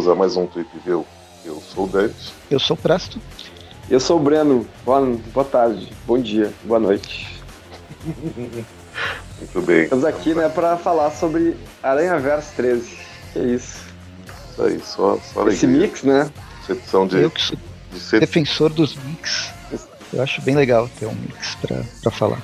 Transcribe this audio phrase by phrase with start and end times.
[0.00, 1.06] Bem-vindos a mais um Trip View.
[1.44, 2.32] Eu sou o Dante.
[2.50, 3.20] Eu sou o Presto.
[3.90, 4.66] Eu sou o Breno.
[4.82, 5.02] Boa,
[5.34, 7.28] boa tarde, bom dia, boa noite.
[8.02, 9.82] Muito bem.
[9.82, 12.98] Estamos aqui, né, para falar sobre Aranha Verso 13.
[13.34, 13.78] Que é isso.
[14.50, 15.86] Isso aí, só, só Esse alegria.
[15.88, 16.30] mix, né?
[16.66, 17.58] Exceção de, Eu que sou
[17.92, 19.50] de ser defensor dos mix.
[20.14, 21.56] Eu acho bem legal ter um mix
[22.00, 22.40] pra falar.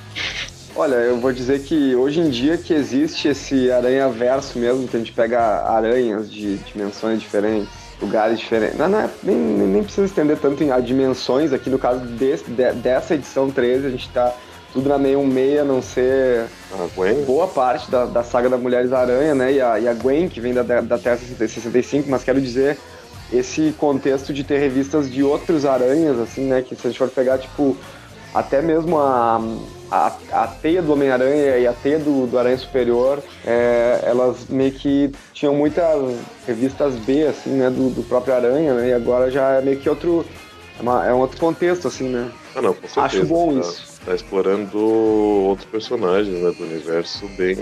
[0.79, 4.95] Olha, eu vou dizer que hoje em dia que existe esse aranha verso mesmo, que
[4.95, 7.69] a gente pega aranhas de dimensões diferentes,
[8.01, 8.77] lugares diferentes.
[8.77, 12.45] Não, não é, nem, nem precisa estender tanto em a dimensões, aqui no caso desse,
[12.51, 14.35] de- dessa edição 13, a gente tá
[14.75, 16.45] tudo na meio meia, a não ser
[17.25, 19.55] boa parte da, da saga da Mulheres Aranha, né?
[19.55, 22.77] E a, e a Gwen, que vem da, da Terra 65, mas quero dizer,
[23.33, 26.61] esse contexto de ter revistas de outros aranhas, assim, né?
[26.61, 27.75] Que se a gente for pegar, tipo,
[28.35, 29.41] até mesmo a,
[29.91, 34.73] a, a teia do Homem-Aranha e a teia do, do Aranha Superior, é, elas meio
[34.73, 37.71] que tinham muitas revistas B, assim, né?
[37.71, 38.89] Do, do próprio Aranha, né?
[38.89, 40.25] E agora já é meio que outro.
[40.79, 42.31] É, uma- é um outro contexto, assim, né?
[42.55, 43.01] Ah, não, com certeza.
[43.23, 43.85] Acho bom tá, isso.
[44.05, 47.57] Tá explorando outros personagens né, do universo bem,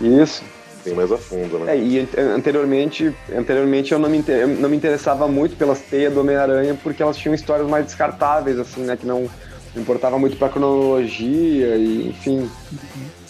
[0.00, 0.42] Isso.
[0.84, 1.74] bem mais a fundo, né?
[1.74, 6.12] É, e ante- anteriormente, anteriormente eu não me, eu não me interessava muito pelas teias
[6.12, 8.96] do Homem-Aranha porque elas tinham histórias mais descartáveis, assim, né?
[8.96, 9.28] Que não
[9.76, 12.50] importava muito pra cronologia e, enfim.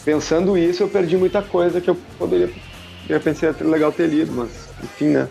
[0.04, 2.50] Pensando isso, eu perdi muita coisa que eu poderia.
[3.08, 5.28] Eu pensei ter legal ter lido, mas, enfim, né?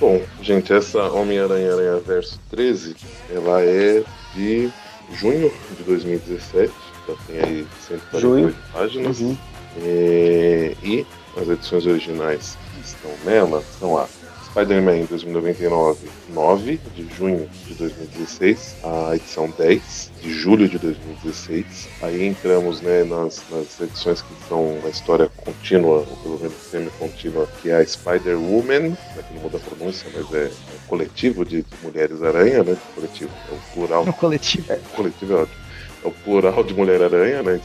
[0.00, 2.96] Bom, gente, essa Homem-Aranha Aranha Verso 13,
[3.30, 4.02] ela é
[4.34, 4.70] de
[5.14, 6.72] junho de 2017,
[7.08, 8.54] já tem aí 148 Junho.
[8.72, 9.20] páginas.
[9.20, 9.36] Uhum.
[9.80, 11.06] É, e
[11.36, 14.06] as edições originais que estão nela são a
[14.52, 21.88] Spider-Man 2099, 9 de junho de 2016, a edição 10 de julho de 2016.
[22.02, 27.48] Aí entramos né, nas, nas edições que são a história contínua, ou pelo menos semi-contínua,
[27.62, 31.46] que é a Spider-Woman, né, que não muda a pronúncia, mas é, é um coletivo
[31.46, 32.76] de Mulheres-Aranha, né?
[32.94, 34.70] Coletivo, é o plural No coletivo.
[34.70, 35.62] é, coletivo é ótimo.
[36.04, 37.60] É o plural de Mulher-Aranha, né?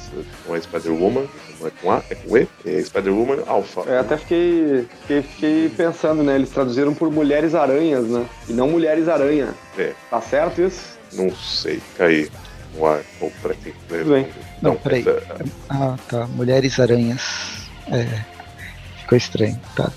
[0.48, 1.28] Não é Spider-Woman,
[1.60, 2.48] não é com A, é com E.
[2.66, 3.82] É Spider-Woman Alpha.
[3.82, 6.36] Eu até fiquei, fiquei, fiquei pensando, né?
[6.36, 8.26] Eles traduziram por Mulheres Aranhas, né?
[8.50, 9.50] E não Mulheres Aranha.
[9.78, 10.98] É, Tá certo isso?
[11.14, 11.82] não sei.
[11.98, 12.30] Caí
[12.76, 13.00] no ar.
[13.22, 14.24] Ou pra quem quiser Tudo bem.
[14.24, 14.48] responder.
[14.62, 15.02] Não, peraí.
[15.02, 16.28] essa- Ah, tá.
[16.28, 17.68] Mulheres Aranhas.
[17.92, 18.38] É.
[19.02, 19.90] Ficou estranho, tá.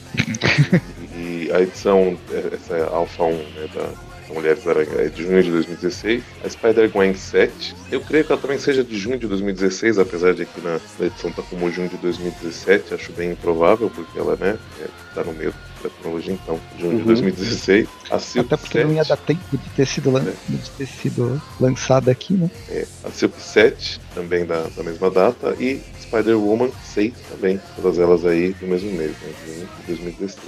[1.17, 3.69] E a edição, é, essa é Alpha 1, né?
[3.75, 3.89] Da,
[4.31, 6.23] da Mulheres Aranha, é de junho de 2016.
[6.45, 10.43] A Spider-Gwen 7, eu creio que ela também seja de junho de 2016, apesar de
[10.43, 12.95] aqui na, na edição tá como junho de 2017.
[12.95, 14.57] Acho bem improvável, porque ela, né?
[14.81, 15.53] É, tá no meio
[15.83, 17.07] da cronologia, então, junho de Uhum.
[17.07, 17.89] 2016.
[18.11, 20.87] A Silk Até porque não ia 7, dar tempo de ter sido, lan- de ter
[20.87, 22.51] sido lançada aqui, né?
[22.69, 28.25] É, a Silk 7, também da, da mesma data, e Spider-Woman 6 também, todas elas
[28.27, 30.39] aí do mesmo mês, né, junho de 2016.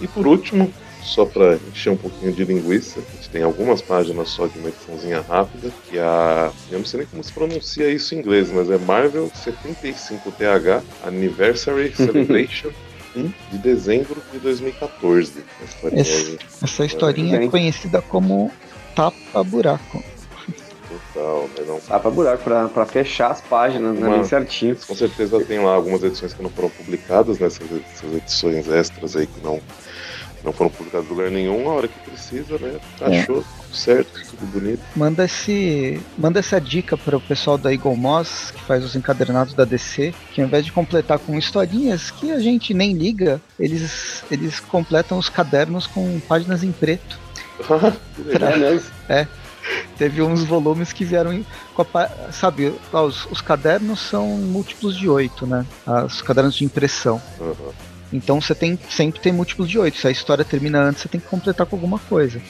[0.00, 0.72] E por último,
[1.06, 4.68] só para encher um pouquinho de linguiça, a gente tem algumas páginas só de uma
[4.68, 6.50] ediçãozinha rápida, que é a.
[6.70, 11.92] Eu não sei nem como se pronuncia isso em inglês, mas é Marvel 75TH Anniversary
[11.96, 12.70] Celebration
[13.16, 15.32] 1 de dezembro de 2014.
[15.62, 18.50] Essa historinha aí, Essa historinha é conhecida como
[18.94, 20.02] Tapa Buraco.
[21.14, 21.64] total, né?
[21.66, 24.06] Não Dá pra buraco, pra, pra fechar as páginas, né?
[24.06, 24.76] Uma- Bem certinho.
[24.86, 27.46] Com certeza tem lá algumas edições que não foram publicadas, né?
[27.46, 29.60] Essas edições extras aí que não,
[30.46, 32.78] não foram publicadas em lugar nenhum, a hora que precisa, né?
[33.00, 34.80] Achou tudo certo, tudo bonito.
[34.94, 39.54] Manda, esse, manda essa dica para o pessoal da Eagle Moss, que faz os encadernados
[39.54, 44.22] da DC, que ao invés de completar com historinhas que a gente nem liga, eles,
[44.30, 47.18] eles completam os cadernos com páginas em preto.
[48.24, 48.52] legal.
[48.52, 48.90] É mesmo?
[49.98, 55.44] Teve uns volumes que vieram com a, sabe, os, os cadernos são múltiplos de 8,
[55.44, 55.66] né?
[56.04, 57.20] Os cadernos de impressão.
[57.40, 57.72] Aham.
[58.12, 59.98] Então você tem sempre tem múltiplos de 8.
[59.98, 62.40] Se a história termina antes, você tem que completar com alguma coisa.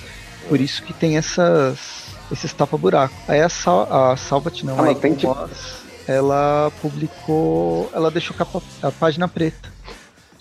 [0.49, 3.14] Por isso que tem essas esses tapa-buraco.
[3.29, 5.76] Aí a, Sal, a Salvat não, Ah, a mas tem Moss,
[6.06, 9.69] ela publicou, ela deixou capa, a página preta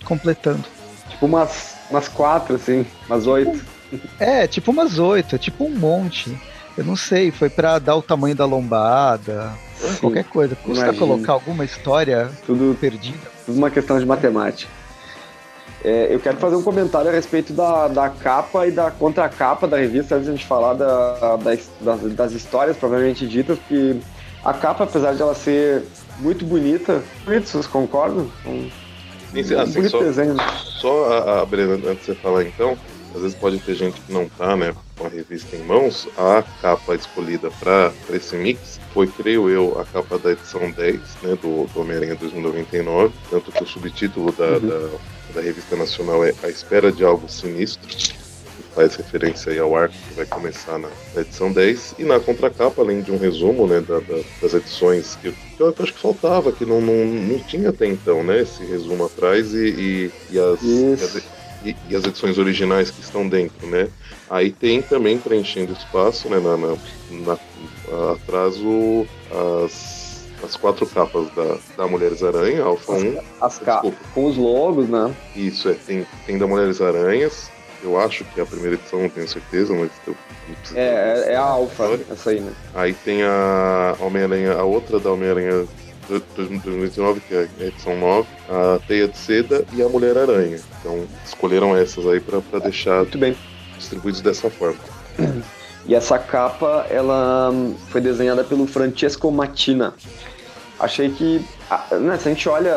[0.03, 0.63] completando.
[1.09, 3.59] Tipo umas, umas quatro, assim, umas oito.
[4.19, 6.37] É, tipo umas oito, é tipo um monte.
[6.77, 9.53] Eu não sei, foi pra dar o tamanho da lombada,
[10.01, 10.55] qualquer coisa.
[10.55, 13.17] Custa colocar alguma história Tudo, perdida.
[13.45, 14.69] tudo uma questão de matemática.
[15.85, 19.77] É, eu quero fazer um comentário a respeito da, da capa e da contracapa da
[19.77, 21.69] revista, antes de a gente falar da, das,
[22.15, 23.97] das, histórias provavelmente ditas, porque
[24.43, 25.83] a capa, apesar de ela ser
[26.19, 28.27] muito bonita, bonito, vocês concordam?
[28.47, 28.67] Um,
[29.31, 30.35] Sim, sim, assim, bonito só, desenho.
[30.81, 32.75] só a, a Brena, antes de você falar então,
[33.13, 36.07] às vezes pode ter gente que não tá, né, com a revista em mãos.
[36.17, 41.37] A capa escolhida para esse mix foi, creio eu, a capa da edição 10, né,
[41.39, 44.67] do, do Homem-Aranha 2099, tanto que o subtítulo da, Uhum.
[44.67, 44.89] da
[45.35, 49.93] da revista nacional é A Espera de Algo Sinistro, que faz referência aí ao arco
[50.07, 51.95] que vai começar na, na edição 10.
[51.99, 55.75] E na contracapa, além de um resumo né, da, da, das edições que, que, eu
[55.77, 58.41] acho que faltava, que não, não, não tinha até então, né?
[58.41, 61.15] Esse resumo atrás e, e, e as, e as,
[61.65, 63.89] e, e, as edições originais que estão dentro, né?
[64.29, 66.39] Aí tem também preenchendo espaço, né?
[66.39, 66.77] Na, na,
[67.25, 69.05] na atrás o,
[69.63, 69.94] as
[70.45, 73.19] as quatro capas da, da Mulheres Aranha, Alpha as, 1.
[73.41, 75.13] As capas com os logos, né?
[75.35, 77.49] Isso, é, tem, tem da Mulheres Aranhas.
[77.83, 80.15] Eu acho que é a primeira edição, não tenho certeza, mas eu
[80.75, 82.51] é, é, é a Alpha, essa aí, né?
[82.73, 85.67] Aí tem a Homem-Aranha, a outra da Homem-Aranha
[86.07, 90.59] 2019, que é a edição 9, a Teia de Seda e a Mulher-Aranha.
[90.79, 93.35] Então escolheram essas aí para deixar Muito bem.
[93.77, 94.79] distribuídos dessa forma.
[95.87, 97.51] E essa capa, ela
[97.89, 99.93] foi desenhada pelo Francesco Mattina.
[100.77, 101.45] Achei que,
[102.01, 102.73] né, se a gente olha,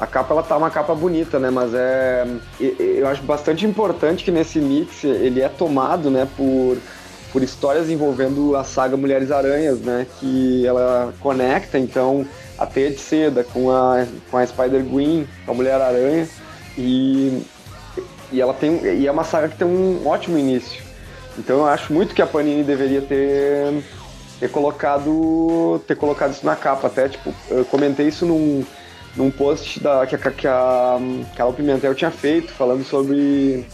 [0.00, 2.24] a capa ela tá uma capa bonita, né, mas é,
[2.60, 6.78] eu acho bastante importante que nesse mix ele é tomado, né, por,
[7.32, 12.24] por histórias envolvendo a saga Mulheres Aranhas, né, que ela conecta, então,
[12.56, 16.28] a Teia de Seda com a, com a Spider-Gwen, com a Mulher Aranha,
[16.78, 17.42] e,
[18.30, 20.80] e ela tem, e é uma saga que tem um ótimo início.
[21.36, 23.82] Então eu acho muito que a Panini deveria ter,
[24.40, 26.86] ter colocado ter colocado isso na capa.
[26.86, 28.64] Até, tipo, eu comentei isso num,
[29.14, 30.98] num post da, que, a, que a
[31.36, 33.66] Carol Pimentel tinha feito, falando sobre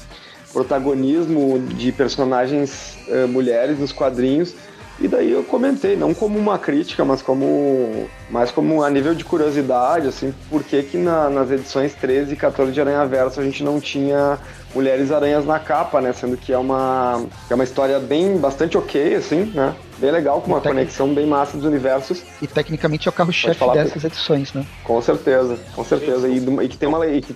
[0.53, 4.55] protagonismo de personagens uh, mulheres nos quadrinhos.
[4.99, 9.25] E daí eu comentei, não como uma crítica, mas como mais como a nível de
[9.25, 13.45] curiosidade, assim, por que que na, nas edições 13 e 14 de Aranha Verso a
[13.45, 14.39] gente não tinha
[14.77, 16.13] Mulheres Aranhas na capa, né?
[16.13, 19.75] Sendo que é uma, é uma história bem, bastante ok, assim, né?
[19.97, 22.23] Bem legal, com uma conexão bem massa dos universos.
[22.43, 24.67] E tecnicamente é o carro-chefe dessas edições, né?
[24.85, 26.29] Com certeza, com certeza.
[26.29, 27.35] E, e que tem uma e que,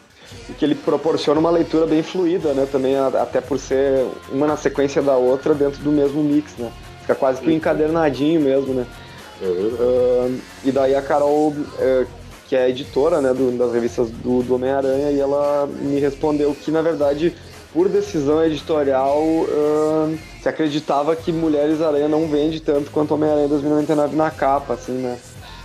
[0.51, 2.69] e que ele proporciona uma leitura bem fluida, né?
[2.71, 6.71] Também, até por ser uma na sequência da outra dentro do mesmo mix, né?
[7.01, 8.87] Fica quase que um encadernadinho mesmo, né?
[9.41, 12.07] Uh, e daí a Carol, uh,
[12.51, 16.73] que é editora né, do, das revistas do, do Homem-Aranha, e ela me respondeu que,
[16.73, 17.33] na verdade,
[17.73, 24.17] por decisão editorial, uh, se acreditava que Mulheres Aranha não vende tanto quanto Homem-Aranha 2099
[24.17, 25.17] na capa, assim, né?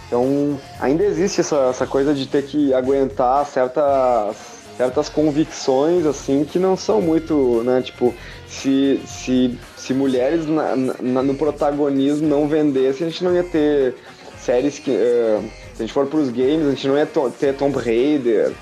[0.06, 4.36] Então, ainda existe essa, essa coisa de ter que aguentar certas,
[4.78, 7.82] certas convicções, assim, que não são muito, né?
[7.82, 8.14] Tipo,
[8.48, 13.96] se, se se mulheres na, na, no protagonismo não vendessem, a gente não ia ter
[14.38, 14.92] séries que.
[14.92, 18.54] Uh, se a gente for para os games, a gente não ia ter Tomb Raider.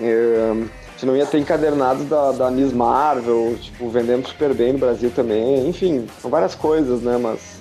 [0.00, 4.72] Uh, a gente não ia ter encadernados da, da Miss Marvel, tipo, vendendo super bem
[4.72, 5.68] no Brasil também.
[5.68, 7.18] Enfim, são várias coisas, né?
[7.20, 7.60] Mas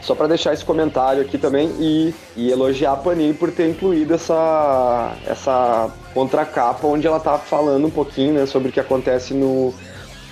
[0.00, 4.12] só para deixar esse comentário aqui também e, e, elogiar a Panini por ter incluído
[4.14, 9.72] essa, essa contracapa onde ela tá falando um pouquinho né, sobre o que acontece no,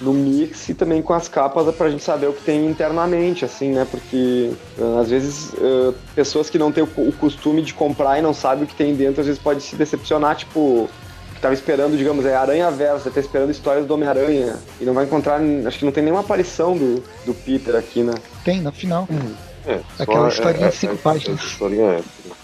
[0.00, 3.73] no mix e também com as capas pra gente saber o que tem internamente, assim,
[3.73, 3.87] né?
[3.91, 8.32] Porque uh, às vezes uh, pessoas que não têm o, costume de comprar e não
[8.32, 10.88] sabem o que tem dentro, às vezes pode se decepcionar, tipo,
[11.35, 15.05] que tava esperando, digamos, é Aranha Versa, tá esperando histórias do Homem-Aranha e não vai
[15.05, 18.15] encontrar, acho que não tem nenhuma aparição do, do Peter aqui, né?
[18.44, 19.06] Tem, no final.
[19.10, 19.34] Uhum.
[19.67, 21.41] É, Aquela historinha é, de cinco é, páginas.
[21.43, 22.03] Historinha é.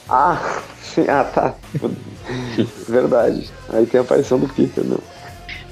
[0.09, 1.55] Ah, sim, ah, tá.
[2.89, 3.51] Verdade.
[3.71, 5.01] Aí tem a aparição do Peter, não.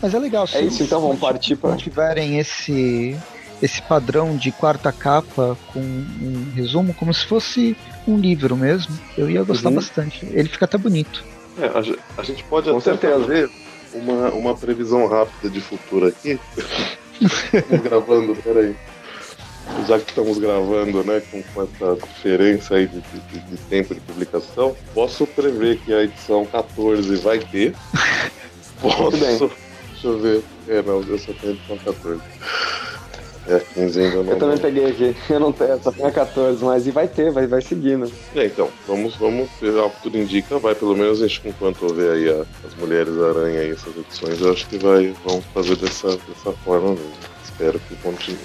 [0.04, 0.46] Mas é legal.
[0.52, 1.76] É isso, então vamos partir para.
[1.76, 3.16] tiverem esse
[3.62, 7.75] esse padrão de quarta capa com um resumo como se fosse
[8.06, 9.76] um livro mesmo, eu ia gostar uhum.
[9.76, 10.26] bastante.
[10.30, 11.25] Ele fica até bonito.
[11.58, 13.18] É, a, a, gente pode com até certeza.
[13.18, 13.50] fazer
[13.94, 16.38] uma, uma previsão rápida de futuro aqui.
[17.18, 18.76] estamos gravando, peraí.
[19.88, 24.00] Já que estamos gravando, né, com, com essa diferença aí de, de, de tempo de
[24.02, 27.75] publicação, posso prever que a edição 14 vai ter.
[28.80, 29.50] Posso
[30.04, 30.44] Deixa eu ver.
[30.68, 32.20] É, não, eu só tenho edição 14.
[33.49, 34.32] É, 15 ainda não.
[34.32, 35.16] Eu também peguei aqui.
[35.30, 38.11] Eu não tenho, só tenho a 14, mas e vai ter, vai, vai seguindo.
[38.37, 42.12] É, então, vamos, vamos o que tudo indica, vai pelo menos a gente, enquanto houver
[42.12, 46.08] aí a, as Mulheres Aranha e essas edições, eu acho que vai, vamos fazer dessa,
[46.08, 47.12] dessa forma mesmo.
[47.42, 48.38] Espero que continue.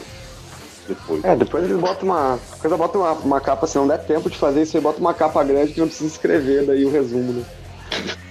[0.88, 1.24] Depois.
[1.24, 2.40] É, depois eles botam uma.
[2.60, 5.14] Coisa bota uma, uma capa, se não der tempo de fazer isso aí, bota uma
[5.14, 7.44] capa grande que não precisa escrever daí o resumo, né?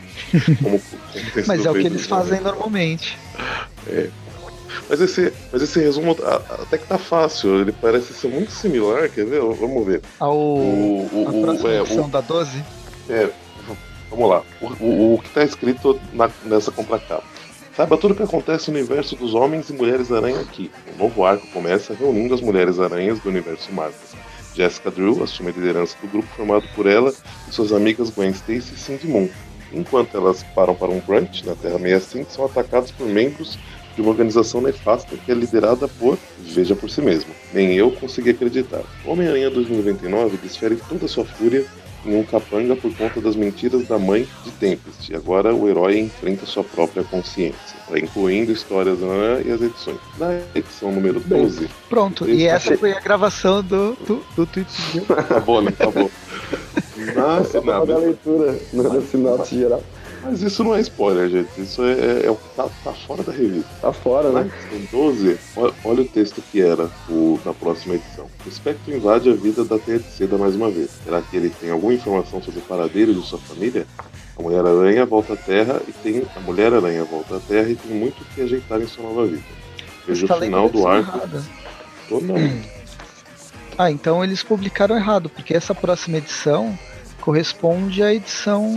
[0.62, 3.18] Como, como mas é o que eles fazem normalmente.
[3.86, 4.08] É.
[4.88, 6.16] Mas esse, mas esse resumo
[6.62, 9.40] até que tá fácil, ele parece ser muito similar, quer ver?
[9.40, 10.02] Vamos ver.
[10.18, 12.64] Ao o, o, a próxima é, o, da 12?
[13.08, 13.28] É,
[14.10, 14.42] vamos lá.
[14.60, 17.24] O, o, o que tá escrito na, nessa contracapa.
[17.76, 20.70] Saiba tudo o que acontece no universo dos Homens e Mulheres Aranha aqui.
[20.94, 24.00] O novo arco começa reunindo as Mulheres Aranhas do universo Marvel.
[24.54, 27.14] Jessica Drew assume a liderança do grupo formado por ela
[27.48, 29.28] e suas amigas Gwen Stacy e Cindy Moon.
[29.72, 33.58] Enquanto elas param para um brunch na Terra 65, são atacadas por membros
[33.94, 37.30] de uma organização nefasta que é liderada por Veja por si mesmo.
[37.52, 38.82] Nem eu consegui acreditar.
[39.04, 41.66] Homem-Aranha 2099 desfere toda a sua fúria
[42.06, 45.12] em um capanga por conta das mentiras da mãe de Tempest.
[45.12, 49.98] E agora o herói enfrenta sua própria consciência, incluindo histórias né, e as edições.
[50.16, 51.68] Na edição número 12.
[51.88, 54.70] Pronto, e essa foi a gravação do, do, do tweet.
[55.10, 55.72] Acabou, né?
[57.14, 59.82] Nossa, na leitura na sinopse geral.
[60.22, 61.60] Mas isso não é spoiler, gente.
[61.60, 63.70] Isso é, é, é o que tá, tá, fora da revista.
[63.80, 64.50] Tá fora, né?
[64.72, 68.26] Em 12, olha, olha, o texto que era o, na próxima edição.
[68.44, 70.90] O espectro invade a vida da Terceira mais uma vez.
[71.04, 73.86] Será que ele tem alguma informação sobre o paradeiro de sua família?
[74.36, 76.26] A Mulher-Aranha volta à Terra e tem.
[76.34, 79.42] A Mulher-Aranha volta à Terra e tem muito o que ajeitar em sua nova vida.
[80.06, 81.20] Veja o tá final do arco.
[82.10, 82.36] Ou não.
[83.76, 86.76] Ah, então eles publicaram errado, porque essa próxima edição
[87.28, 88.74] corresponde à edição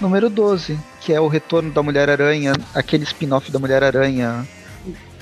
[0.00, 4.48] número 12, que é o retorno da Mulher-Aranha, aquele spin-off da Mulher-Aranha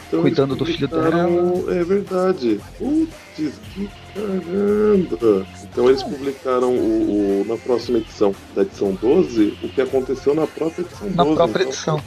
[0.07, 1.29] então, cuidando do filho dela.
[1.75, 2.61] É verdade.
[2.79, 5.45] Putz, que caramba!
[5.65, 10.47] Então eles publicaram o, o, na próxima edição, da edição 12, o que aconteceu na
[10.47, 11.17] própria edição 12.
[11.17, 12.01] Na própria então.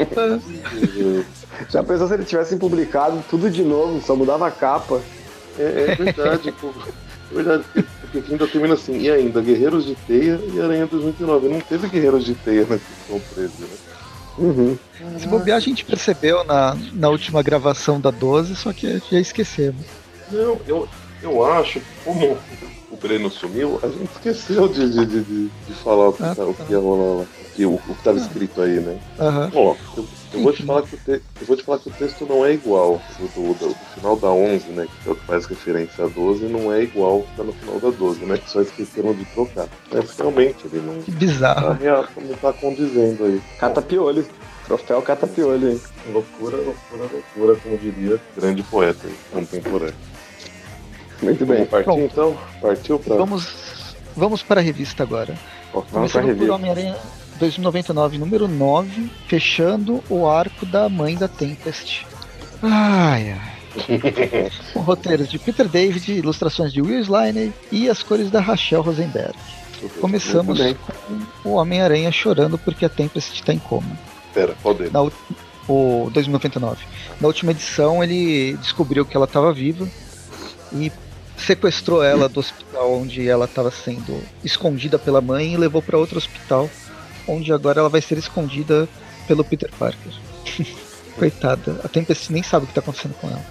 [0.00, 1.22] edição.
[1.68, 5.02] Já pensou se eles tivessem publicado tudo de novo, só mudava a capa?
[5.58, 6.72] É, é verdade, pô.
[7.30, 7.64] É verdade,
[8.20, 11.48] porque ainda termina assim, e ainda, Guerreiros de Teia e Aranha 2029.
[11.48, 13.68] Não teve Guerreiros de Teia na edição 13, né?
[14.38, 14.78] Uhum.
[15.18, 19.86] Se bobear, a gente percebeu na, na última gravação da 12, só que já esquecemos.
[20.30, 20.88] Não, eu,
[21.22, 22.36] eu acho que como
[22.90, 26.44] o Breno sumiu, a gente esqueceu de, de, de, de falar o que, ah, tá,
[26.44, 27.26] o que ia rolar lá.
[27.56, 28.98] Que, o, o que estava escrito aí, né?
[29.18, 29.50] Uhum.
[29.54, 31.10] Ó, eu, eu vou, te falar que o te,
[31.40, 33.00] eu vou te falar que o texto não é igual.
[33.18, 34.86] Do, do, do, do, final da 11, né?
[35.02, 37.54] Que é o que faz referência a 12, não é igual ao que tá no
[37.54, 38.36] final da 12, né?
[38.36, 39.68] Que só esqueceram de trocar.
[39.90, 41.00] Mas realmente ele não.
[41.00, 41.78] Que bizarro.
[41.78, 43.40] Tá, não tá condizendo aí.
[43.58, 44.26] Cata piolho.
[44.66, 45.80] Troféu cata piolho aí.
[46.12, 49.94] Loucura, loucura, loucura, como diria grande poeta contemporâneo.
[51.22, 51.56] Muito bem.
[51.56, 52.02] Vamos partir Pronto.
[52.02, 52.38] então?
[52.60, 53.16] Partiu pra.
[53.16, 55.34] Vamos, vamos para a revista agora.
[55.72, 56.96] Começando por Homem-Aranha
[57.36, 62.06] 2099, número 9, fechando o arco da mãe da Tempest.
[62.62, 63.56] Ai, ai.
[64.72, 69.34] Com roteiros de Peter David, ilustrações de Will Sliney e as cores da Rachel Rosenberg.
[70.00, 70.58] Começamos
[71.42, 73.98] com o Homem-Aranha chorando porque a Tempest está em coma.
[74.32, 74.90] Pera, qual dele?
[74.90, 75.02] Na,
[75.68, 76.84] o 2099.
[77.20, 79.86] Na última edição ele descobriu que ela estava viva
[80.72, 80.90] e
[81.36, 86.16] sequestrou ela do hospital onde ela estava sendo escondida pela mãe e levou para outro
[86.16, 86.70] hospital
[87.26, 88.88] onde agora ela vai ser escondida
[89.26, 90.12] pelo Peter Parker.
[91.18, 93.44] Coitada, a Tempest nem sabe o que tá acontecendo com ela.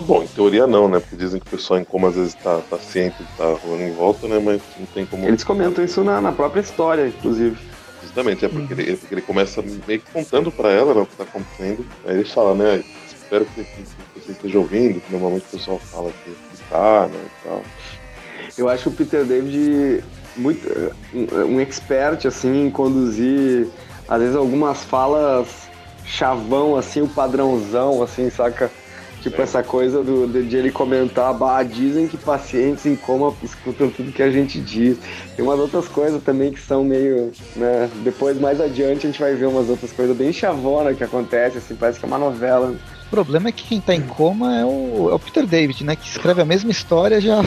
[0.00, 0.98] Bom, em teoria não, né?
[0.98, 3.82] Porque dizem que o pessoal em coma às vezes tá, tá ciente que tá rolando
[3.82, 4.40] em volta, né?
[4.42, 5.26] Mas não tem como.
[5.26, 7.56] Eles comentam isso na, na própria história, inclusive.
[8.02, 8.80] Justamente, é porque, uhum.
[8.80, 11.86] ele, porque ele começa meio que contando pra ela né, o que tá acontecendo.
[12.06, 12.84] Aí ele fala, né?
[13.06, 17.08] Espero que, que, que você esteja ouvindo, que normalmente o pessoal fala que, que tá,
[17.08, 17.20] né?
[17.24, 17.62] E tal.
[18.58, 20.04] Eu acho que o Peter David
[20.36, 20.92] muito
[21.48, 23.68] um expert assim em conduzir
[24.08, 25.48] às vezes algumas falas
[26.04, 28.70] chavão assim, o padrãozão assim, saca?
[29.22, 29.44] Tipo é.
[29.44, 34.12] essa coisa do, de, de, ele comentar, bah, dizem que pacientes em coma escutam tudo
[34.12, 34.98] que a gente diz.
[35.34, 37.88] Tem umas outras coisas também que são meio, né?
[38.02, 41.74] Depois, mais adiante, a gente vai ver umas outras coisas bem chavona que acontece, assim,
[41.74, 42.76] parece que é uma novela.
[43.06, 45.96] O problema é que quem tá em coma é o, é o Peter David, né?
[45.96, 47.42] Que escreve a mesma história já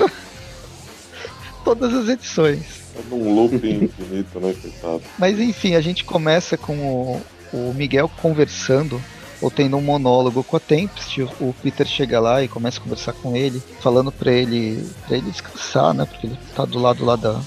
[1.68, 2.62] todas as edições.
[2.96, 5.02] É um looping infinito, né, coitado.
[5.20, 7.22] Mas enfim, a gente começa com o,
[7.52, 9.02] o Miguel conversando
[9.42, 13.12] ou tendo um monólogo com a Tempest, o Peter chega lá e começa a conversar
[13.14, 16.06] com ele, falando para ele, para ele descansar, né?
[16.06, 17.40] Porque ele tá do lado lá da,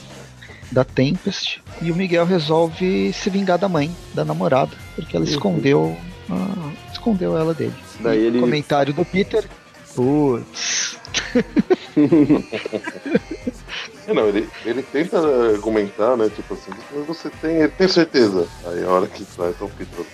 [0.71, 1.61] da Tempest.
[1.81, 5.31] E o Miguel resolve se vingar da mãe, da namorada, porque ela uhum.
[5.31, 5.97] escondeu,
[6.31, 7.75] ah, escondeu ela dele.
[7.99, 8.39] Daí ele...
[8.39, 9.49] Comentário do Peter.
[9.97, 10.97] Putz.
[14.11, 16.29] É, não, ele, ele tenta argumentar, né?
[16.35, 18.47] Tipo assim, mas você tem, tem certeza.
[18.67, 20.05] Aí a hora que sai, então Peter.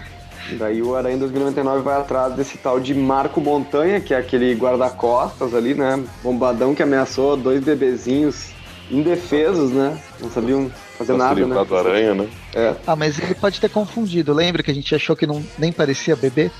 [0.58, 5.54] Daí o Aranha 2099 vai atrás desse tal de Marco Montanha, que é aquele guarda-costas
[5.54, 6.02] ali, né?
[6.22, 8.50] Bombadão que ameaçou dois bebezinhos
[8.90, 10.00] indefesos, né?
[10.20, 11.64] Não sabiam fazer Nossa, nada, né?
[11.64, 12.28] do aranha, né?
[12.54, 12.74] É.
[12.86, 14.34] Ah, mas ele pode ter confundido.
[14.34, 16.50] Lembra que a gente achou que não, nem parecia bebê?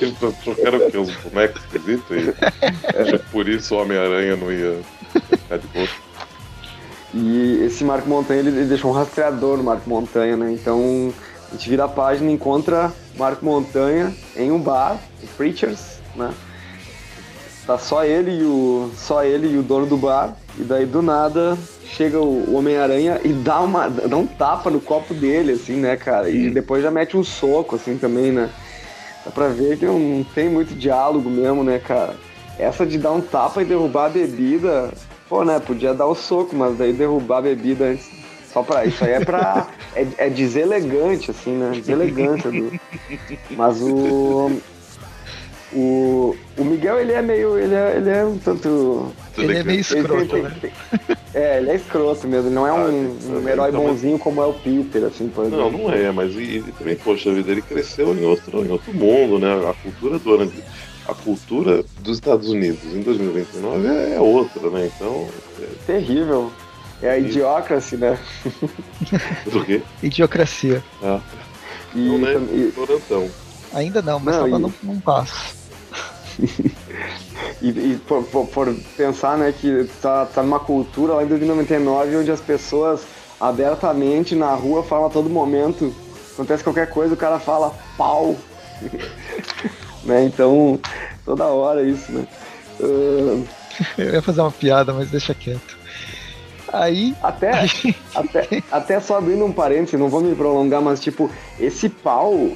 [0.00, 2.34] Eles trocaram que uns bonecos esquisitos e
[2.94, 3.18] é.
[3.30, 5.88] por isso o Homem-Aranha não ia ficar de boa.
[7.14, 10.52] E esse Marco Montanha, ele, ele deixou um rastreador no Marco Montanha, né?
[10.52, 11.12] Então
[11.48, 16.32] a gente vira a página e encontra Marco Montanha em um bar, o Preachers, né?
[17.66, 20.36] Tá só ele e o só ele e o dono do bar.
[20.58, 25.14] E daí do nada chega o Homem-Aranha e dá, uma, dá um tapa no copo
[25.14, 26.28] dele, assim, né, cara?
[26.28, 28.50] E depois já mete um soco, assim, também, né?
[29.24, 32.14] Dá pra ver que não tem muito diálogo mesmo, né, cara?
[32.58, 34.90] Essa de dar um tapa e derrubar a bebida,
[35.28, 35.60] pô, né?
[35.60, 38.08] Podia dar o soco, mas daí derrubar a bebida antes.
[38.52, 38.84] Só pra.
[38.84, 39.68] Isso aí é pra.
[39.94, 41.70] é, é deselegante, assim, né?
[41.74, 42.72] Deselegância do.
[43.50, 44.50] Mas o.
[45.70, 47.58] O, o Miguel, ele é meio.
[47.58, 49.12] Ele é, ele é um tanto.
[49.36, 50.56] Ele é meio escroto, ele né?
[50.62, 52.48] tem- tem- É, ele é escroto mesmo.
[52.48, 55.28] Ele não é Ah, um, um herói então, mas- bonzinho como é o Peter, assim,
[55.28, 55.86] por Não, exemplo.
[55.88, 59.52] não é, mas ele também, poxa vida, ele cresceu em outro, em outro mundo, né?
[59.68, 60.52] A cultura do ano.
[61.08, 64.90] A cultura dos Estados Unidos em 2029 é, é outra, né?
[64.94, 65.26] Então.
[65.86, 66.52] Terrível.
[67.00, 68.18] É a idiocracy, né?
[69.46, 69.80] É, do quê?
[70.02, 70.82] Idiocracia.
[71.02, 71.20] Ah,
[71.94, 72.32] E, não, né?
[72.34, 73.30] tam- e- Ignorantão.
[73.72, 75.54] Ainda não, mas Não, tava e- num, num passo.
[77.60, 82.16] E, e por, por- por pensar, né, que tá, tá numa cultura lá em 2099
[82.18, 83.00] onde as pessoas
[83.40, 85.92] abertamente na rua falam a todo momento,
[86.34, 88.36] acontece qualquer coisa, o cara fala pau.
[90.04, 90.24] né?
[90.24, 90.78] Então,
[91.24, 92.26] toda hora isso, né?
[92.82, 93.42] Ah,
[93.96, 95.76] Eu ia fazer uma piada, mas deixa quieto.
[96.72, 97.14] Aí.
[97.22, 97.50] até,
[98.14, 102.50] até, até só abrindo um parênteses, não vou me prolongar, mas tipo, esse pau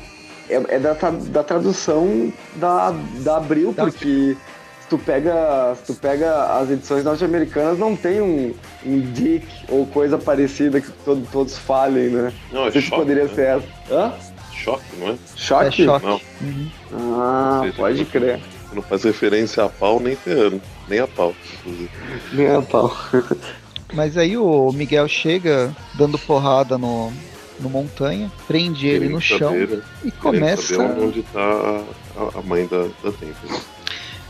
[0.51, 4.37] é, é da, da tradução da, da Abril, Da- porque
[4.83, 8.53] se tu pega, se tu pega as edições norte-americanas, não tem um,
[8.85, 12.33] um dick ou coisa parecida que todo- todos falem, né?
[12.53, 12.91] Não, é choque.
[12.91, 13.35] poderia né?
[13.35, 13.67] ser essa.
[13.91, 14.13] Hã?
[14.53, 15.15] Choque, não é?
[15.37, 15.83] Choque?
[15.83, 16.07] É choque.
[16.07, 16.21] Não.
[16.41, 16.71] Uhum.
[16.93, 18.41] Ah, seja, pode crer.
[18.73, 20.61] Não faz referência a pau nem ferrando.
[20.89, 21.91] Nem a pau, inclusive.
[22.33, 22.97] Nem a pau.
[23.93, 27.13] Mas aí o Miguel chega dando porrada no,
[27.61, 29.83] no montanha, prende ele no chão saber, né?
[30.05, 31.83] e começa, saber onde tá a,
[32.23, 33.63] a- a mãe da, da Tempest.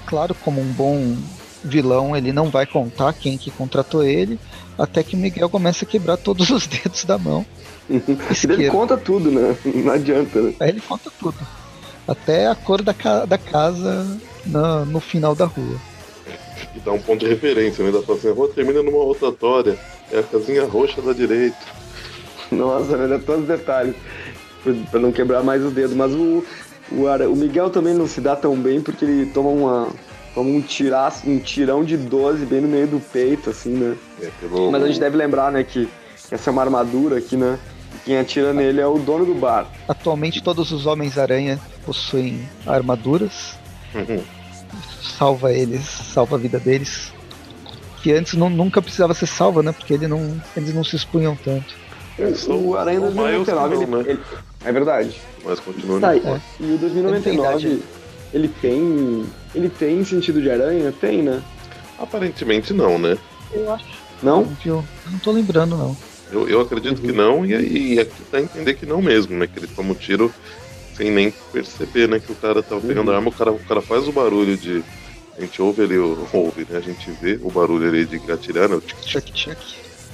[0.07, 1.17] claro, como um bom
[1.63, 4.37] vilão, ele não vai contar quem que contratou ele,
[4.76, 7.47] até que o Miguel começa a quebrar todos os dedos da mão.
[7.88, 9.56] Ele conta tudo, né?
[9.64, 10.54] Não adianta, né?
[10.60, 11.36] Aí ele conta tudo.
[12.06, 14.06] Até a cor da, ca- da casa
[14.47, 15.76] na- no final da rua.
[16.75, 17.90] E dá um ponto de referência, né?
[17.90, 19.78] Dá pra assim, a rua termina numa rotatória.
[20.10, 21.56] É a casinha roxa da direita.
[22.50, 23.06] Nossa, né?
[23.08, 23.95] Dá todos os detalhes.
[24.90, 25.95] Pra- não quebrar mais os dedos.
[25.95, 26.45] Mas o,
[26.90, 29.88] o, o Miguel também não se dá tão bem porque ele toma uma.
[30.34, 33.95] Toma um, tiraço, um tirão de 12 bem no meio do peito, assim, né?
[34.23, 35.86] É, pelo, Mas a gente deve lembrar, né, que,
[36.26, 37.58] que essa é uma armadura aqui, né?
[38.04, 39.67] Quem atira nele é o dono do bar.
[39.88, 43.56] Atualmente todos os Homens-Aranha possuem armaduras,
[43.95, 44.21] Uhum.
[45.19, 47.12] salva eles, salva a vida deles.
[48.02, 49.71] Que antes não- nunca precisava ser salva, né?
[49.71, 51.75] Porque ele não, eles não se expunham tanto.
[52.19, 54.04] É, só o Aranha o Miles 2099, que ele, né?
[54.10, 54.21] ele-
[54.65, 55.21] É verdade.
[55.45, 57.82] Mas continua Tá, no e, o 2099,
[58.34, 59.25] ele tem.
[59.54, 60.93] Ele tem sentido de aranha?
[61.00, 61.43] Tem, né?
[61.99, 63.17] Aparentemente não, né?
[63.52, 63.84] Eu acho.
[64.23, 64.45] Não?
[64.45, 64.84] Viu?
[65.10, 65.97] Não tô lembrando, não.
[66.32, 67.06] Eu, eu acredito Uhum.
[67.06, 69.47] que não, e, aí aqui dá a entender que não mesmo, né?
[69.47, 70.32] Que ele toma um tiro
[70.95, 72.18] sem nem perceber, né?
[72.18, 73.14] Que o cara tava pegando Uhum.
[73.14, 74.82] a arma, o cara, o cara faz o barulho de.
[75.36, 76.78] A gente ouve ali, ouve, né?
[76.78, 78.76] A gente vê o barulho ali de atirar, né?
[78.76, 79.58] O tic, tic, Check, check.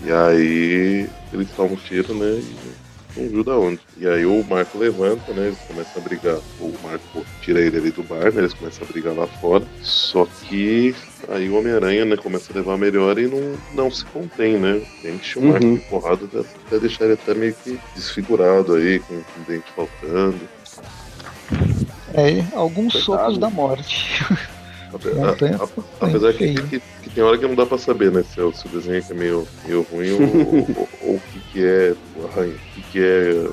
[0.05, 2.41] E aí ele toma um tiro, né?
[2.41, 2.88] E
[3.19, 3.81] não ajuda onde.
[3.99, 5.47] E aí o Marco levanta, né?
[5.49, 6.39] Eles começam a brigar.
[6.61, 8.41] O Marco tira ele ali do bar, né?
[8.41, 9.65] Eles começam a brigar lá fora.
[9.83, 10.95] Só que
[11.29, 14.81] aí o Homem-Aranha, né, começa a levar melhor e não, não se contém, né?
[15.05, 15.75] Enche o Marco Uhum.
[15.75, 19.67] de porrada até, até deixar ele até meio que desfigurado aí, com, com o dente
[19.75, 20.41] faltando.
[22.15, 23.05] É, alguns Coitado.
[23.19, 24.25] socos da morte.
[24.93, 28.23] Ape- a- a- apesar que, que, que tem hora que não dá pra saber, né?
[28.23, 31.95] Se, é o- se o desenho é meio, meio ruim ou, o que, que é
[32.17, 33.49] o arranho, o que, que é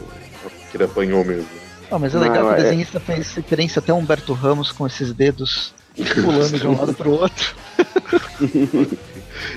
[0.72, 1.48] que ele apanhou mesmo.
[1.92, 4.88] Ah, mas é Não, legal que o é- desenhista fez referência até Humberto Ramos com
[4.88, 5.74] esses dedos
[6.16, 7.56] pulando de um lado pro outro.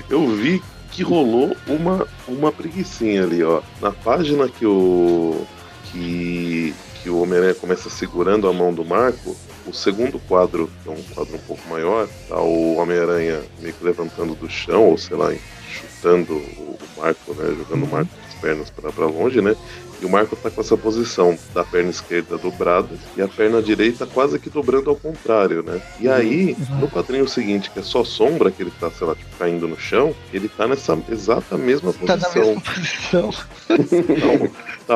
[0.09, 0.61] Eu vi
[0.91, 3.61] que rolou uma, uma preguiçinha ali, ó.
[3.81, 5.45] Na página que o.
[5.91, 9.35] que, que o Homem-Aranha começa segurando a mão do Marco,
[9.65, 13.83] o segundo quadro, que é um quadro um pouco maior, tá o Homem-Aranha meio que
[13.83, 15.33] levantando do chão, ou sei lá,
[15.69, 17.55] chutando o Marco, né?
[17.57, 19.55] Jogando o Marco com as pernas pra longe, né?
[20.01, 24.05] E o Marco tá com essa posição da perna esquerda dobrada e a perna direita
[24.05, 25.81] quase que dobrando ao contrário, né?
[25.99, 29.29] E aí, no quadrinho seguinte, que é só sombra, que ele tá, sei lá, tipo,
[29.37, 32.45] caindo no chão, ele tá nessa exata mesma Tá na posição.
[32.45, 33.31] mesma posição.
[33.67, 34.47] Não,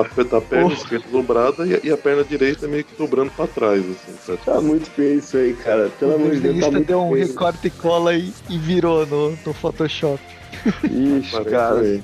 [0.03, 0.71] tá, tá a perna Oh.
[0.73, 4.45] esquerda dobrada e, a- e a perna direita meio que dobrando pra trás, assim, certo?
[4.45, 5.89] Tá muito feio isso aí, cara.
[5.99, 7.27] Pelo amor de Deus, tá muito deu um feio.
[7.27, 10.19] recorte e cola e, e virou no, no Photoshop.
[10.83, 11.79] Ixi, cara.
[11.81, 12.01] aí.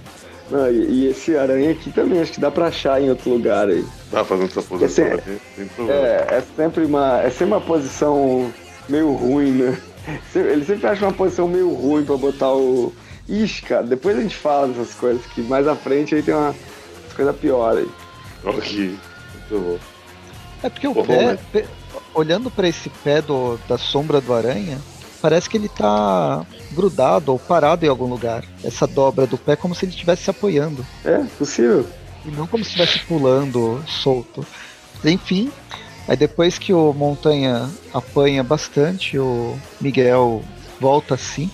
[0.49, 3.67] Não, e, e esse aranha aqui também, acho que dá pra achar em outro lugar
[3.67, 3.85] aí.
[4.11, 6.01] Tá fazendo essa posição é- aqui, sem problema.
[6.01, 8.51] É, é sempre uma, é sempre uma posição
[8.87, 9.77] meio ruim, né?
[10.33, 12.93] Ele sempre acha uma posição meio ruim pra botar o.
[13.27, 16.55] Ixi, cara, depois a gente fala dessas coisas, que mais à frente aí tem uma
[17.15, 17.87] coisa pior aí.
[18.43, 18.97] Ok,
[19.33, 19.79] muito bom.
[20.63, 21.65] É porque o pé, pé,
[22.13, 24.79] olhando para esse pé do, da sombra do aranha,
[25.21, 28.43] parece que ele tá grudado ou parado em algum lugar.
[28.63, 30.85] Essa dobra do pé é como se ele estivesse se apoiando.
[31.03, 31.85] É, possível.
[32.25, 34.45] E não como se estivesse pulando solto.
[35.03, 35.51] Enfim,
[36.07, 40.41] aí depois que o Montanha apanha bastante, o Miguel
[40.79, 41.49] volta assim.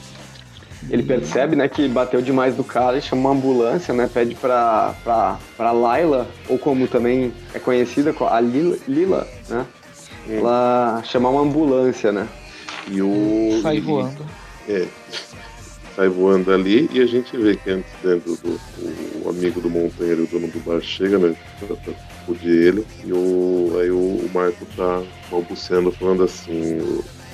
[0.90, 4.08] Ele percebe, né, que bateu demais do cara e chama uma ambulância, né?
[4.12, 9.66] Pede pra, pra, pra Laila, ou como também é conhecida, a Lila, Lila né?
[10.28, 12.28] Ela chamar uma ambulância, né?
[12.88, 13.60] E o.
[13.62, 14.26] Sai voando.
[14.68, 14.88] É.
[15.96, 18.60] Sai voando ali e a gente vê que antes dentro do
[19.24, 21.36] o amigo do montanheiro, o dono do bar, chega, né?
[21.60, 21.94] Pra, pra
[22.26, 22.86] fugir ele.
[23.06, 26.78] E o, aí o, o Marco tá balbuciando, falando assim.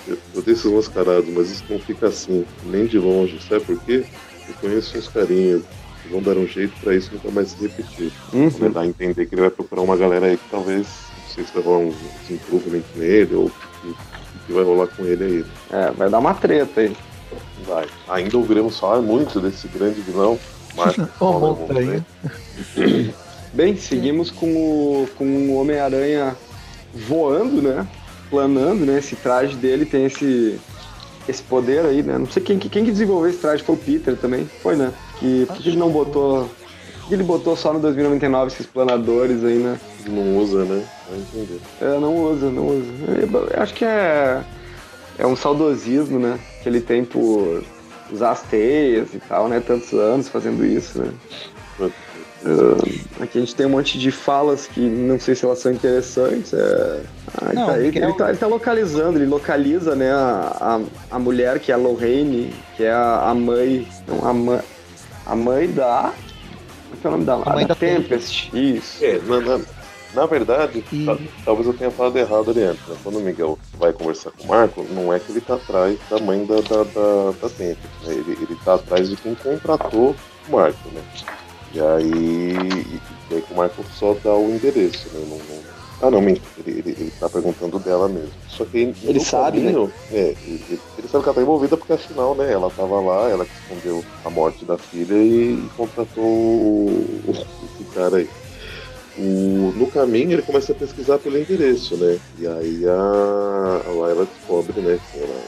[0.07, 3.39] Eu, eu tenho esses mascarados, mas isso não fica assim, nem de longe.
[3.47, 4.03] Sabe por quê?
[4.47, 5.63] Eu conheço uns carinhos
[6.11, 8.11] vão dar um jeito para isso nunca mais se repetir.
[8.33, 8.49] Uhum.
[8.49, 10.87] Vai dar a entender que ele vai procurar uma galera aí que talvez,
[11.23, 11.95] não sei se vai rolar uns
[12.29, 13.51] improvement nele ou
[14.51, 15.45] que, vai rolar com ele aí.
[15.71, 16.95] É, vai dar uma treta aí.
[17.65, 17.87] Vai.
[18.09, 20.37] Ainda ouviremos falar muito desse grande vilão,
[20.75, 21.07] Marco.
[21.19, 21.55] oh.
[23.53, 26.35] Bem, seguimos com o, com o Homem-Aranha
[26.93, 27.87] voando, né?
[28.29, 28.99] Planando, né?
[28.99, 30.59] Esse traje dele tem esse,
[31.27, 32.17] esse poder aí, né?
[32.17, 34.93] Não sei quem, quem que desenvolveu esse traje, foi o Peter também, foi, né?
[35.19, 36.49] Que, por que ele não botou...
[37.01, 39.77] Por que ele botou só no 2099 esses planadores aí, né?
[40.07, 40.85] Não usa, né?
[41.09, 41.59] Vai entender.
[41.81, 42.91] É, não usa, não usa.
[43.55, 44.41] Eu acho que é...
[45.17, 46.39] É um saudosismo, né?
[46.63, 47.63] Que ele tem por
[48.11, 49.59] usar as teias e tal, né?
[49.59, 51.11] Tantos anos fazendo isso, né?
[52.43, 55.71] Uh, aqui a gente tem um monte de falas que não sei se elas são
[55.71, 56.53] interessantes.
[56.53, 57.01] É...
[57.39, 60.79] Ah, não, tá, ele, ele, tá, ele, tá, localizando, ele localiza né, a,
[61.11, 63.87] a, a mulher que é a Lorraine, que é a, a mãe.
[64.07, 64.59] Não, a, mãe
[65.25, 66.13] a mãe da.
[67.01, 67.33] Qual é o nome da?
[67.35, 68.49] A mãe da, da Tempest.
[68.53, 69.03] Isso.
[69.03, 69.59] É, na, na,
[70.13, 71.06] na verdade, e...
[71.45, 72.86] talvez eu tenha falado errado ali antes.
[72.88, 72.95] Né?
[73.04, 76.19] Quando o Miguel vai conversar com o Marco, não é que ele tá atrás da
[76.19, 77.47] mãe da, da, da, da.
[77.60, 77.78] Né?
[78.08, 80.15] Ele, ele tá atrás de quem contratou
[80.47, 81.02] o Marco, né?
[81.74, 82.54] E aí,
[83.30, 85.26] e aí o Michael só dá o endereço, né?
[85.30, 85.71] Não, não...
[86.02, 88.32] Ah, não, ele, ele, ele tá perguntando dela mesmo.
[88.50, 89.93] Só que ele sabe, caminho, né?
[90.12, 93.45] É, ele, ele, sabe que ela tá envolvida porque afinal, né, ela tava lá, ela
[93.45, 98.28] que escondeu a morte da filha e, e contratou o, o, esse cara aí.
[99.17, 102.17] O, no caminho ele começa a pesquisar pelo endereço, né?
[102.39, 105.43] E aí a, a Laila descobre, né, que ela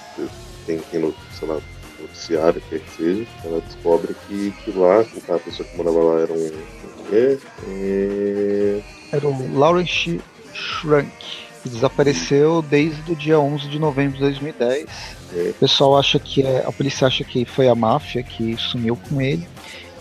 [0.65, 1.60] tem, tem no, sei lá,
[1.99, 6.34] noticiário, quer que seja, ela descobre que, que lá, a pessoa que morava lá era
[6.34, 6.52] um.
[7.12, 8.84] É, é...
[9.12, 10.19] Era o Lawrence
[11.62, 14.86] que desapareceu desde o dia 11 de novembro de 2010.
[15.34, 15.49] É.
[15.49, 16.63] O pessoal acha que é.
[16.65, 19.47] A polícia acha que foi a máfia que sumiu com ele.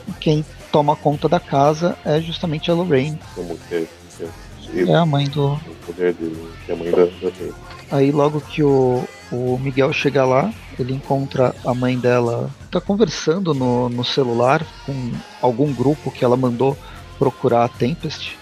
[0.08, 3.18] E quem toma conta da casa é justamente a Lorraine.
[3.34, 4.94] Como que é?
[4.94, 5.52] A mãe do.
[5.52, 7.52] O poder dele, que é a mãe da, da
[7.90, 13.52] Aí logo que o, o Miguel chega lá, ele encontra a mãe dela, tá conversando
[13.52, 16.76] no, no celular com algum grupo que ela mandou
[17.18, 18.38] procurar a Tempest,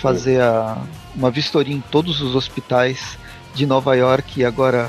[0.00, 0.80] fazer a,
[1.16, 3.18] uma vistoria em todos os hospitais
[3.54, 4.88] de Nova York e agora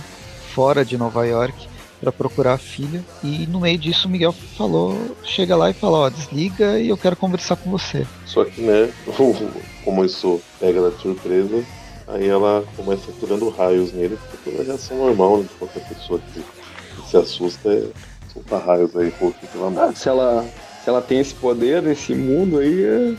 [0.54, 1.73] fora de Nova York
[2.04, 3.04] para procurar a filha.
[3.24, 6.98] E no meio disso o Miguel falou, chega lá e fala, ó, desliga e eu
[6.98, 8.06] quero conversar com você.
[8.26, 8.92] Só que, né,
[9.84, 11.64] como isso pega da surpresa,
[12.08, 16.20] Aí ela começa tirando raios nele, porque toda a reação normal né, de qualquer pessoa
[16.20, 17.88] que, que se assusta é
[18.32, 19.84] soltar raios aí, pô, pela mão.
[19.84, 20.46] Ah, se ela,
[20.84, 23.16] se ela tem esse poder nesse mundo aí, é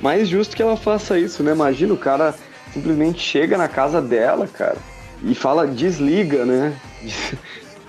[0.00, 1.52] mais justo que ela faça isso, né?
[1.52, 2.34] Imagina o cara
[2.72, 4.76] simplesmente chega na casa dela, cara,
[5.22, 6.78] e fala desliga, né?